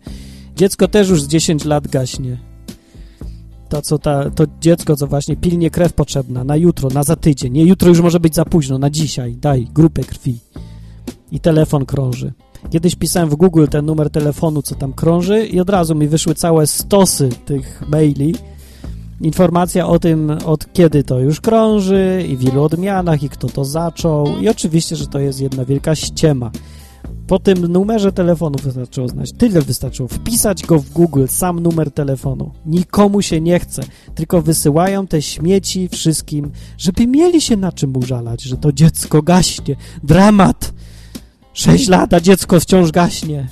Dziecko 0.57 0.89
też 0.89 1.09
już 1.09 1.23
z 1.23 1.29
10 1.29 1.65
lat 1.65 1.89
gaśnie 1.89 2.52
co 3.81 3.99
ta, 3.99 4.31
to 4.31 4.45
dziecko, 4.61 4.97
co 4.97 5.07
właśnie 5.07 5.37
pilnie 5.37 5.71
krew 5.71 5.93
potrzebna, 5.93 6.45
na 6.45 6.57
jutro, 6.57 6.89
na 6.89 7.03
za 7.03 7.17
tydzień. 7.17 7.53
Nie, 7.53 7.65
jutro 7.65 7.89
już 7.89 8.01
może 8.01 8.21
być 8.21 8.35
za 8.35 8.45
późno, 8.45 8.79
na 8.79 8.91
dzisiaj. 8.91 9.37
Daj 9.37 9.69
grupę 9.75 10.03
krwi. 10.03 10.39
I 11.31 11.41
telefon 11.41 11.87
krąży. 11.87 12.33
Kiedyś 12.71 12.97
pisałem 12.97 13.29
w 13.29 13.35
Google 13.35 13.67
ten 13.71 13.87
numer 13.87 14.11
telefonu, 14.11 14.63
co 14.63 14.75
tam 14.75 14.93
krąży 14.93 15.47
i 15.47 15.61
od 15.61 15.71
razu 15.71 15.95
mi 15.95 16.09
wyszły 16.09 16.35
całe 16.35 16.67
stosy 16.67 17.29
tych 17.45 17.83
maili. 17.89 18.35
Informacja 19.21 19.87
o 19.87 19.99
tym, 19.99 20.31
od 20.45 20.73
kiedy 20.73 21.05
to 21.05 21.21
już 21.21 21.41
krąży 21.41 22.25
i 22.29 22.37
w 22.37 22.43
ilu 22.43 22.63
odmianach 22.63 23.23
i 23.23 23.29
kto 23.29 23.49
to 23.49 23.65
zaczął. 23.65 24.39
I 24.39 24.49
oczywiście, 24.49 24.97
że 24.97 25.07
to 25.07 25.19
jest 25.19 25.41
jedna 25.41 25.65
wielka 25.65 25.95
ściema. 25.95 26.51
Po 27.27 27.39
tym 27.39 27.59
numerze 27.67 28.13
telefonu 28.13 28.59
wystarczyło 28.63 29.09
znać. 29.09 29.33
Tyle 29.33 29.63
wystarczyło. 29.63 30.09
Wpisać 30.09 30.67
go 30.67 30.79
w 30.79 30.91
Google, 30.91 31.25
sam 31.29 31.61
numer 31.61 31.91
telefonu. 31.91 32.53
Nikomu 32.67 33.23
się 33.23 33.41
nie 33.41 33.59
chce, 33.59 33.83
tylko 34.15 34.43
wysyłają 34.43 35.07
te 35.07 35.23
śmieci 35.23 35.89
wszystkim, 35.89 36.51
żeby 36.79 37.07
mieli 37.07 37.41
się 37.41 37.57
na 37.57 37.73
czym 37.73 37.97
użalać, 37.97 38.43
że 38.43 38.57
to 38.57 38.73
dziecko 38.73 39.23
gaśnie. 39.23 39.77
Dramat! 40.03 40.73
Sześć 41.53 41.89
lat, 41.89 42.15
a 42.15 42.21
dziecko 42.21 42.61
wciąż 42.61 42.91
gaśnie. 42.91 43.49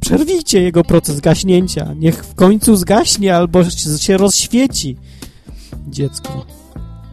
Przerwijcie 0.00 0.62
jego 0.62 0.84
proces 0.84 1.20
gaśnięcia. 1.20 1.94
Niech 1.94 2.24
w 2.24 2.34
końcu 2.34 2.76
zgaśnie 2.76 3.36
albo 3.36 3.64
się 3.98 4.16
rozświeci. 4.16 4.96
Dziecko. 5.88 6.46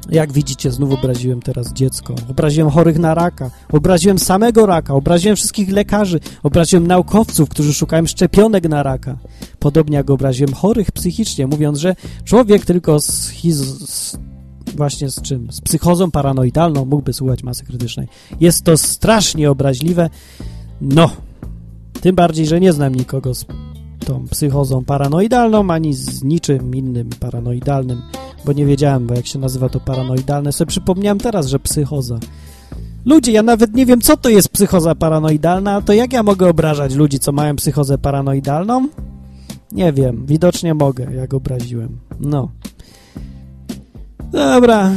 Jak 0.09 0.33
widzicie, 0.33 0.71
znów 0.71 0.91
obraziłem 0.91 1.41
teraz 1.41 1.73
dziecko. 1.73 2.15
Obraziłem 2.29 2.69
chorych 2.69 2.99
na 2.99 3.13
raka. 3.13 3.51
Obraziłem 3.71 4.19
samego 4.19 4.65
raka. 4.65 4.93
Obraziłem 4.93 5.35
wszystkich 5.35 5.71
lekarzy. 5.71 6.19
Obraziłem 6.43 6.87
naukowców, 6.87 7.49
którzy 7.49 7.73
szukają 7.73 8.05
szczepionek 8.05 8.69
na 8.69 8.83
raka. 8.83 9.17
Podobnie 9.59 9.97
jak 9.97 10.09
obraziłem 10.09 10.53
chorych 10.53 10.91
psychicznie, 10.91 11.47
mówiąc, 11.47 11.79
że 11.79 11.95
człowiek 12.23 12.65
tylko 12.65 12.99
z, 12.99 13.31
z 13.85 14.17
właśnie 14.75 15.09
z 15.09 15.21
czym? 15.21 15.51
Z 15.51 15.61
psychozą 15.61 16.11
paranoidalną 16.11 16.85
mógłby 16.85 17.13
słuchać 17.13 17.43
masy 17.43 17.65
krytycznej. 17.65 18.07
Jest 18.39 18.63
to 18.63 18.77
strasznie 18.77 19.51
obraźliwe. 19.51 20.09
No, 20.81 21.11
tym 22.01 22.15
bardziej, 22.15 22.45
że 22.45 22.59
nie 22.59 22.73
znam 22.73 22.95
nikogo 22.95 23.35
z 23.35 23.45
tą 24.05 24.27
psychozą 24.27 24.83
paranoidalną, 24.83 25.71
ani 25.71 25.93
z 25.93 26.23
niczym 26.23 26.75
innym 26.75 27.09
paranoidalnym, 27.19 28.01
bo 28.45 28.53
nie 28.53 28.65
wiedziałem, 28.65 29.07
bo 29.07 29.13
jak 29.13 29.27
się 29.27 29.39
nazywa 29.39 29.69
to 29.69 29.79
paranoidalne, 29.79 30.51
sobie 30.51 30.69
przypomniałem 30.69 31.19
teraz, 31.19 31.47
że 31.47 31.59
psychoza. 31.59 32.19
Ludzie, 33.05 33.31
ja 33.31 33.43
nawet 33.43 33.75
nie 33.75 33.85
wiem, 33.85 34.01
co 34.01 34.17
to 34.17 34.29
jest 34.29 34.49
psychoza 34.49 34.95
paranoidalna, 34.95 35.81
to 35.81 35.93
jak 35.93 36.13
ja 36.13 36.23
mogę 36.23 36.49
obrażać 36.49 36.95
ludzi, 36.95 37.19
co 37.19 37.31
mają 37.31 37.55
psychozę 37.55 37.97
paranoidalną? 37.97 38.87
Nie 39.71 39.93
wiem, 39.93 40.25
widocznie 40.25 40.73
mogę, 40.73 41.13
jak 41.13 41.33
obraziłem. 41.33 41.97
No. 42.19 42.49
Dobra, 44.31 44.91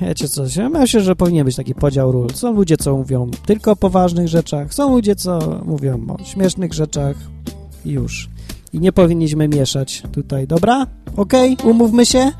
wiecie 0.00 0.28
coś, 0.28 0.56
ja 0.56 0.68
myślę, 0.68 1.00
że 1.00 1.16
powinien 1.16 1.44
być 1.44 1.56
taki 1.56 1.74
podział 1.74 2.12
ról. 2.12 2.30
Są 2.34 2.52
ludzie, 2.52 2.76
co 2.76 2.96
mówią 2.96 3.30
tylko 3.46 3.70
o 3.70 3.76
poważnych 3.76 4.28
rzeczach, 4.28 4.74
są 4.74 4.90
ludzie, 4.90 5.16
co 5.16 5.60
mówią 5.64 6.06
o 6.08 6.24
śmiesznych 6.24 6.74
rzeczach 6.74 7.16
i 7.84 7.90
już. 7.90 8.28
I 8.72 8.80
nie 8.80 8.92
powinniśmy 8.92 9.48
mieszać 9.48 10.02
tutaj, 10.12 10.46
dobra? 10.46 10.86
Okej? 11.16 11.54
Okay? 11.54 11.70
Umówmy 11.70 12.06
się? 12.06 12.32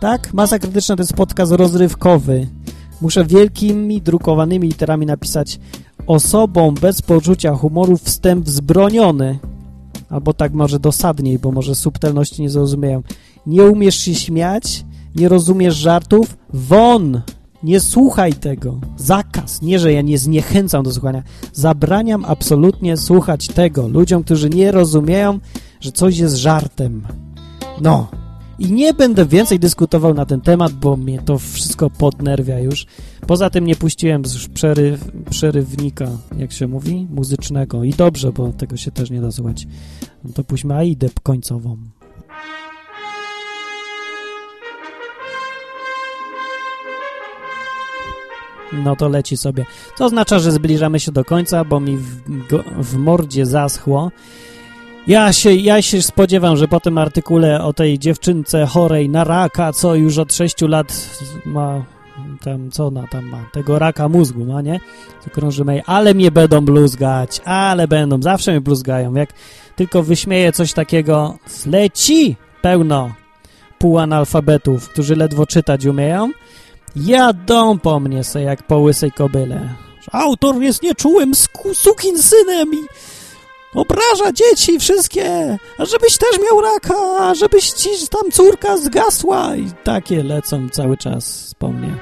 Tak? 0.00 0.34
Masa 0.34 0.58
krytyczna 0.58 0.96
to 0.96 1.02
jest 1.02 1.12
podcast 1.12 1.52
rozrywkowy. 1.52 2.46
Muszę 3.00 3.24
wielkimi, 3.24 4.02
drukowanymi 4.02 4.68
literami 4.68 5.06
napisać 5.06 5.60
osobom 6.06 6.74
bez 6.74 7.02
poczucia 7.02 7.54
humoru 7.54 7.96
wstęp 7.96 8.44
wzbroniony. 8.44 9.38
albo 10.10 10.32
tak 10.32 10.52
może 10.52 10.78
dosadniej, 10.80 11.38
bo 11.38 11.52
może 11.52 11.74
subtelności 11.74 12.42
nie 12.42 12.50
zrozumieją. 12.50 13.02
Nie 13.46 13.62
umiesz 13.62 13.96
się 13.96 14.14
śmiać, 14.14 14.84
nie 15.14 15.28
rozumiesz 15.28 15.76
żartów, 15.76 16.36
won! 16.52 17.22
Nie 17.62 17.80
słuchaj 17.80 18.32
tego. 18.32 18.80
Zakaz. 18.96 19.62
Nie, 19.62 19.78
że 19.78 19.92
ja 19.92 20.02
nie 20.02 20.18
zniechęcam 20.18 20.82
do 20.82 20.92
słuchania. 20.92 21.22
Zabraniam 21.52 22.24
absolutnie 22.24 22.96
słuchać 22.96 23.48
tego 23.48 23.88
ludziom, 23.88 24.24
którzy 24.24 24.50
nie 24.50 24.72
rozumieją, 24.72 25.38
że 25.80 25.92
coś 25.92 26.18
jest 26.18 26.36
żartem. 26.36 27.06
No. 27.80 28.08
I 28.58 28.72
nie 28.72 28.94
będę 28.94 29.26
więcej 29.26 29.58
dyskutował 29.58 30.14
na 30.14 30.26
ten 30.26 30.40
temat, 30.40 30.72
bo 30.72 30.96
mnie 30.96 31.22
to 31.24 31.38
wszystko 31.38 31.90
podnerwia 31.90 32.58
już. 32.58 32.86
Poza 33.26 33.50
tym 33.50 33.66
nie 33.66 33.76
puściłem 33.76 34.22
już 34.22 34.48
przeryw, 34.48 35.10
przerywnika, 35.30 36.08
jak 36.38 36.52
się 36.52 36.66
mówi, 36.66 37.06
muzycznego. 37.10 37.84
I 37.84 37.90
dobrze, 37.90 38.32
bo 38.32 38.52
tego 38.52 38.76
się 38.76 38.90
też 38.90 39.10
nie 39.10 39.20
da 39.20 39.32
słuchać. 39.32 39.66
No 40.24 40.30
to 40.34 40.44
puśćmy 40.44 40.74
Aidę 40.74 41.08
końcową. 41.22 41.76
No 48.72 48.96
to 48.96 49.08
leci 49.08 49.36
sobie. 49.36 49.64
To 49.98 50.04
oznacza, 50.04 50.38
że 50.38 50.52
zbliżamy 50.52 51.00
się 51.00 51.12
do 51.12 51.24
końca, 51.24 51.64
bo 51.64 51.80
mi 51.80 51.96
w, 51.96 52.22
w 52.78 52.96
mordzie 52.96 53.46
zaschło. 53.46 54.10
Ja 55.06 55.32
się, 55.32 55.54
ja 55.54 55.82
się 55.82 56.02
spodziewam, 56.02 56.56
że 56.56 56.68
po 56.68 56.80
tym 56.80 56.98
artykule 56.98 57.64
o 57.64 57.72
tej 57.72 57.98
dziewczynce 57.98 58.66
chorej 58.66 59.08
na 59.08 59.24
raka, 59.24 59.72
co 59.72 59.94
już 59.94 60.18
od 60.18 60.34
6 60.34 60.60
lat 60.60 61.10
ma 61.44 61.84
tam, 62.40 62.70
co 62.70 62.86
ona 62.86 63.06
tam 63.06 63.24
ma, 63.24 63.44
tego 63.52 63.78
raka 63.78 64.08
mózgu 64.08 64.44
ma, 64.44 64.62
nie? 64.62 64.80
To 65.24 65.30
krąży 65.30 65.64
mail, 65.64 65.82
ale 65.86 66.14
mnie 66.14 66.30
będą 66.30 66.64
bluzgać, 66.64 67.40
ale 67.44 67.88
będą, 67.88 68.22
zawsze 68.22 68.50
mnie 68.50 68.60
bluzgają. 68.60 69.14
Jak 69.14 69.32
tylko 69.76 70.02
wyśmieję 70.02 70.52
coś 70.52 70.72
takiego, 70.72 71.38
leci 71.66 72.36
pełno 72.62 73.10
półanalfabetów, 73.78 74.88
którzy 74.88 75.16
ledwo 75.16 75.46
czytać 75.46 75.86
umieją, 75.86 76.30
jadą 77.06 77.78
po 77.78 78.00
mnie 78.00 78.24
se 78.24 78.42
jak 78.42 78.62
po 78.62 78.78
łysej 78.78 79.12
kobyle. 79.12 79.74
Autor 80.12 80.62
jest 80.62 80.82
nieczułym 80.82 81.32
sukin 81.72 82.22
synem 82.22 82.74
i 82.74 82.86
obraża 83.74 84.32
dzieci 84.32 84.78
wszystkie, 84.78 85.58
a 85.78 85.84
żebyś 85.84 86.18
też 86.18 86.38
miał 86.38 86.60
raka, 86.60 86.94
a 87.20 87.34
żebyś 87.34 87.70
ci 87.70 87.88
tam 88.10 88.30
córka 88.30 88.76
zgasła 88.76 89.56
i 89.56 89.70
takie 89.84 90.22
lecą 90.22 90.68
cały 90.68 90.96
czas 90.96 91.54
po 91.58 91.68
mnie. 91.68 91.94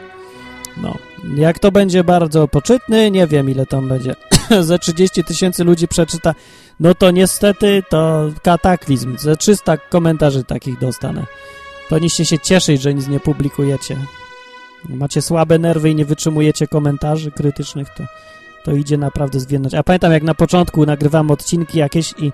No, 0.76 0.94
jak 1.36 1.58
to 1.58 1.72
będzie 1.72 2.04
bardzo 2.04 2.48
poczytny, 2.48 3.10
nie 3.10 3.26
wiem 3.26 3.50
ile 3.50 3.66
tam 3.66 3.88
będzie. 3.88 4.14
Ze 4.60 4.78
30 4.78 5.24
tysięcy 5.24 5.64
ludzi 5.64 5.88
przeczyta, 5.88 6.34
no 6.80 6.94
to 6.94 7.10
niestety 7.10 7.82
to 7.88 8.30
kataklizm. 8.42 9.18
Ze 9.18 9.36
300 9.36 9.76
komentarzy 9.76 10.44
takich 10.44 10.78
dostanę. 10.78 11.26
Powinniście 11.88 12.24
się 12.24 12.38
cieszyć, 12.38 12.82
że 12.82 12.94
nic 12.94 13.08
nie 13.08 13.20
publikujecie. 13.20 13.96
Macie 14.88 15.22
słabe 15.22 15.58
nerwy 15.58 15.90
i 15.90 15.94
nie 15.94 16.04
wytrzymujecie 16.04 16.66
komentarzy 16.66 17.30
krytycznych, 17.30 17.88
to 17.96 18.04
to 18.66 18.72
idzie 18.72 18.98
naprawdę 18.98 19.40
zwiędnąć. 19.40 19.74
A 19.74 19.82
pamiętam, 19.82 20.12
jak 20.12 20.22
na 20.22 20.34
początku 20.34 20.86
nagrywam 20.86 21.30
odcinki 21.30 21.78
jakieś 21.78 22.14
i 22.18 22.32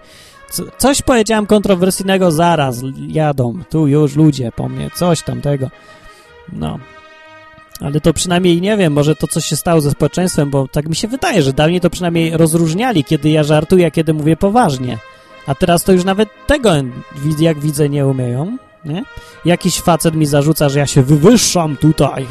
co, 0.51 0.63
coś 0.79 1.03
powiedziałem 1.03 1.47
kontrowersyjnego, 1.47 2.33
zaraz 2.33 2.83
jadą, 3.09 3.59
tu 3.71 3.87
już 3.87 4.17
ludzie 4.17 4.53
po 4.53 4.69
mnie, 4.69 4.91
coś 4.95 5.23
tamtego. 5.23 5.71
No. 6.53 6.79
Ale 7.81 8.01
to 8.01 8.13
przynajmniej, 8.13 8.61
nie 8.61 8.77
wiem, 8.77 8.93
może 8.93 9.17
to 9.17 9.27
coś 9.27 9.45
się 9.45 9.57
stało 9.57 9.81
ze 9.81 9.91
społeczeństwem, 9.91 10.51
bo 10.51 10.69
tak 10.69 10.89
mi 10.89 10.97
się 10.97 11.09
wydaje, 11.09 11.43
że 11.43 11.53
dawniej 11.53 11.81
to 11.81 11.91
przynajmniej 11.91 12.37
rozróżniali, 12.37 13.05
kiedy 13.05 13.31
ja 13.31 13.43
żartuję, 13.43 13.87
a 13.87 13.91
kiedy 13.91 14.15
mówię 14.15 14.37
poważnie. 14.37 14.99
A 15.47 15.55
teraz 15.55 15.85
to 15.85 15.93
już 15.93 16.05
nawet 16.05 16.29
tego, 16.47 16.73
jak 17.39 17.61
widzę, 17.61 17.89
nie 17.89 18.07
umieją, 18.07 18.57
nie? 18.85 19.05
Jakiś 19.45 19.81
facet 19.81 20.15
mi 20.15 20.27
zarzuca, 20.27 20.69
że 20.69 20.79
ja 20.79 20.87
się 20.87 21.03
wywyższam 21.03 21.77
tutaj, 21.77 22.27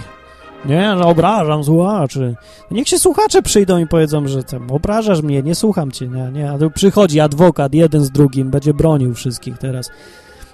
nie, 0.66 0.98
że 0.98 1.04
obrażam 1.04 1.64
słuchaczy. 1.64 2.36
Niech 2.72 2.88
się 2.88 3.00
słuchacze 3.00 3.42
przyjdą 3.42 3.78
i 3.78 3.88
powiedzą, 3.88 4.28
że 4.28 4.44
tam 4.44 4.72
obrażasz 4.72 5.22
mnie, 5.22 5.44
nie 5.44 5.56
słucham 5.56 5.92
cię, 5.92 6.08
nie, 6.08 6.32
nie. 6.32 6.52
A 6.52 6.58
tu 6.58 6.72
przychodzi 6.72 7.20
adwokat 7.20 7.74
jeden 7.74 8.04
z 8.04 8.12
drugim, 8.12 8.50
będzie 8.50 8.74
bronił 8.74 9.14
wszystkich 9.14 9.58
teraz. 9.58 9.90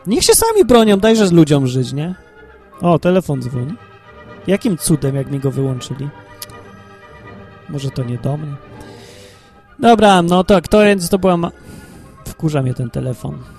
Niech 0.07 0.23
się 0.23 0.33
sami 0.33 0.65
bronią, 0.65 0.97
dajże 0.97 1.27
z 1.27 1.31
ludziom 1.31 1.67
żyć, 1.67 1.93
nie? 1.93 2.15
O, 2.81 2.99
telefon 2.99 3.41
dzwoni. 3.41 3.73
Jakim 4.47 4.77
cudem, 4.77 5.15
jak 5.15 5.31
mi 5.31 5.39
go 5.39 5.51
wyłączyli? 5.51 6.09
Może 7.69 7.91
to 7.91 8.03
nie 8.03 8.17
do 8.17 8.37
mnie? 8.37 8.53
Dobra, 9.79 10.21
no 10.21 10.43
tak, 10.43 10.67
to 10.67 10.79
to 11.09 11.19
była... 11.19 11.37
Ma... 11.37 11.51
Wkurza 12.25 12.61
mnie 12.61 12.73
ten 12.73 12.89
telefon 12.89 13.57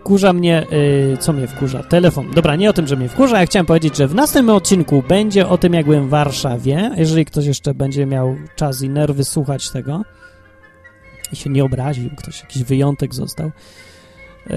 wkurza 0.00 0.32
mnie, 0.32 0.66
yy, 1.10 1.16
co 1.16 1.32
mnie 1.32 1.46
wkurza? 1.46 1.82
Telefon. 1.82 2.30
Dobra, 2.34 2.56
nie 2.56 2.70
o 2.70 2.72
tym, 2.72 2.86
że 2.86 2.96
mnie 2.96 3.08
wkurza, 3.08 3.40
ja 3.40 3.46
chciałem 3.46 3.66
powiedzieć, 3.66 3.96
że 3.96 4.08
w 4.08 4.14
następnym 4.14 4.56
odcinku 4.56 5.02
będzie 5.08 5.48
o 5.48 5.58
tym, 5.58 5.74
jak 5.74 5.86
byłem 5.86 6.06
w 6.06 6.10
Warszawie, 6.10 6.90
jeżeli 6.96 7.24
ktoś 7.24 7.46
jeszcze 7.46 7.74
będzie 7.74 8.06
miał 8.06 8.36
czas 8.56 8.82
i 8.82 8.88
nerwy 8.88 9.24
słuchać 9.24 9.70
tego 9.70 10.02
i 11.32 11.36
się 11.36 11.50
nie 11.50 11.64
obraził, 11.64 12.10
ktoś 12.16 12.42
jakiś 12.42 12.62
wyjątek 12.62 13.14
został. 13.14 13.50
Yy, 14.46 14.54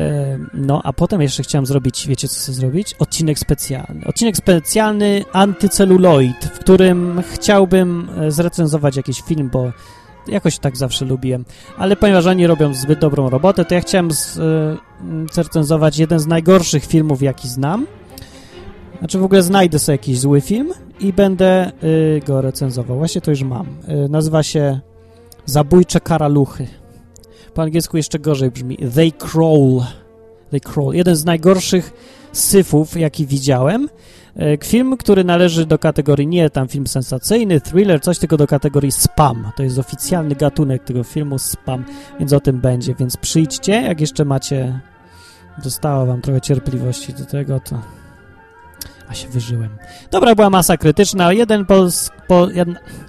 no, 0.54 0.82
a 0.84 0.94
potem 0.94 1.22
jeszcze 1.22 1.44
chciałem 1.44 1.66
zrobić, 1.66 2.08
wiecie 2.08 2.28
co 2.28 2.36
chcę 2.36 2.54
zrobić? 2.54 2.96
Odcinek 3.00 3.40
specjalny. 3.40 4.06
Odcinek 4.06 4.38
specjalny 4.38 5.26
antyceluloid, 5.34 6.46
w 6.46 6.60
którym 6.60 7.24
chciałbym 7.32 8.10
e, 8.18 8.32
zrecenzować 8.32 8.96
jakiś 8.96 9.22
film, 9.22 9.50
bo 9.54 9.72
jakoś 10.28 10.60
tak 10.60 10.78
zawsze 10.78 11.06
lubiłem. 11.06 11.46
Ale 11.78 11.96
ponieważ 11.96 12.26
oni 12.26 12.48
robią 12.48 12.74
zbyt 12.74 13.00
dobrą 13.00 13.30
robotę, 13.30 13.66
to 13.66 13.74
ja 13.74 13.82
chciałem 13.82 14.12
z, 14.12 14.38
y, 14.38 16.00
jeden 16.00 16.20
z 16.20 16.28
najgorszych 16.28 16.86
filmów, 16.86 17.22
jaki 17.22 17.48
znam. 17.48 17.88
Znaczy 19.00 19.20
w 19.20 19.24
ogóle 19.24 19.44
znajdę 19.44 19.80
sobie 19.80 19.94
jakiś 19.94 20.20
zły 20.20 20.42
film 20.42 20.74
i 21.00 21.14
będę 21.14 21.72
y, 21.84 22.22
go 22.28 22.42
recenzował. 22.42 22.98
Właśnie 22.98 23.22
to 23.22 23.32
już 23.32 23.44
mam. 23.44 23.68
Y, 24.06 24.10
nazywa 24.10 24.44
się 24.44 24.80
Zabójcze 25.46 26.00
karaluchy. 26.00 26.68
Po 27.54 27.62
angielsku 27.62 27.98
jeszcze 27.98 28.20
gorzej 28.20 28.52
brzmi 28.52 28.78
They 28.96 29.12
Crawl. 29.12 29.80
They 30.52 30.60
Crawl. 30.60 30.96
Jeden 30.96 31.16
z 31.16 31.26
najgorszych 31.26 31.94
syfów, 32.32 32.98
jaki 32.98 33.26
widziałem. 33.26 33.90
E, 34.36 34.58
film, 34.66 34.98
który 34.98 35.24
należy 35.24 35.66
do 35.66 35.80
kategorii 35.80 36.28
nie 36.28 36.50
tam 36.50 36.68
film 36.68 36.88
sensacyjny, 36.88 37.62
thriller, 37.62 38.02
coś 38.02 38.20
tylko 38.20 38.38
do 38.38 38.48
kategorii 38.48 38.92
spam. 38.92 39.52
To 39.56 39.64
jest 39.64 39.80
oficjalny 39.80 40.36
gatunek 40.36 40.84
tego 40.84 41.04
filmu 41.04 41.40
spam, 41.40 41.84
więc 42.20 42.34
o 42.34 42.40
tym 42.40 42.60
będzie. 42.60 42.96
Więc 42.96 43.18
przyjdźcie, 43.18 43.72
jak 43.72 44.02
jeszcze 44.02 44.26
macie. 44.26 44.80
Zostało 45.64 46.06
wam 46.06 46.22
trochę 46.22 46.42
cierpliwości 46.42 47.14
do 47.14 47.26
tego, 47.26 47.60
to. 47.60 47.82
A 49.10 49.14
się 49.14 49.28
wyżyłem. 49.28 49.70
Dobra, 50.12 50.36
była 50.36 50.50
masa 50.50 50.78
krytyczna. 50.78 51.34
Jeden 51.34 51.66
pols... 51.66 52.12
Po... 52.28 52.48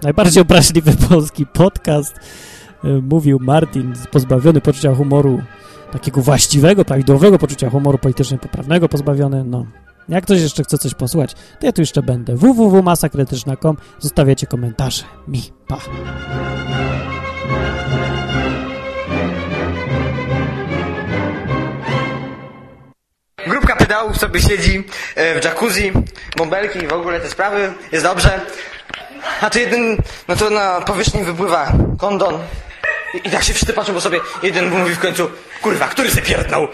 Najbardziej 0.03 0.43
obraźliwy 0.43 0.93
polski 1.09 1.47
podcast 1.47 2.14
e, 2.85 2.89
mówił 2.89 3.39
Martin, 3.41 3.93
pozbawiony 4.11 4.61
poczucia 4.61 4.95
humoru, 4.95 5.43
takiego 5.93 6.23
właściwego, 6.23 6.85
prawidłowego 6.85 7.39
poczucia 7.39 7.70
humoru 7.70 7.99
politycznie 7.99 8.39
poprawnego, 8.39 8.89
pozbawiony, 8.89 9.45
no. 9.45 9.66
Jak 10.09 10.25
ktoś 10.25 10.41
jeszcze 10.41 10.65
chce 10.65 10.79
coś 10.79 10.95
posłuchać, 10.95 11.35
to 11.35 11.67
ja 11.67 11.73
tu 11.73 11.83
jeszcze 11.83 12.03
będę. 12.03 12.37
www.masakrytyczna.com 12.37 13.77
Zostawiacie 13.99 14.47
komentarze. 14.47 15.05
Mi. 15.29 15.43
Pa. 15.69 15.79
Grupka 23.47 23.77
pedałów 23.77 24.19
sobie 24.19 24.41
siedzi 24.41 24.85
e, 25.15 25.41
w 25.41 25.45
jacuzzi, 25.45 25.93
bąbelki 26.37 26.79
i 26.79 26.87
w 26.89 26.93
ogóle 26.93 27.21
te 27.21 27.31
sprawy, 27.31 27.73
jest 27.93 28.05
dobrze. 28.05 28.41
A 29.41 29.51
tu 29.51 29.59
jeden, 29.59 29.97
no 30.29 30.37
to 30.37 30.51
na 30.51 30.81
powierzchni 30.81 31.25
wypływa 31.25 31.73
kondon. 31.99 32.39
I, 33.15 33.29
i 33.29 33.31
tak 33.31 33.45
się 33.45 33.53
wszyscy 33.53 33.73
patrzą, 33.73 33.93
bo 33.93 34.01
sobie 34.01 34.21
jeden 34.43 34.71
mówi 34.71 34.95
w 34.95 34.99
końcu, 34.99 35.31
kurwa, 35.63 35.89
który 35.89 36.11
se 36.11 36.23
pierdnął? 36.23 36.69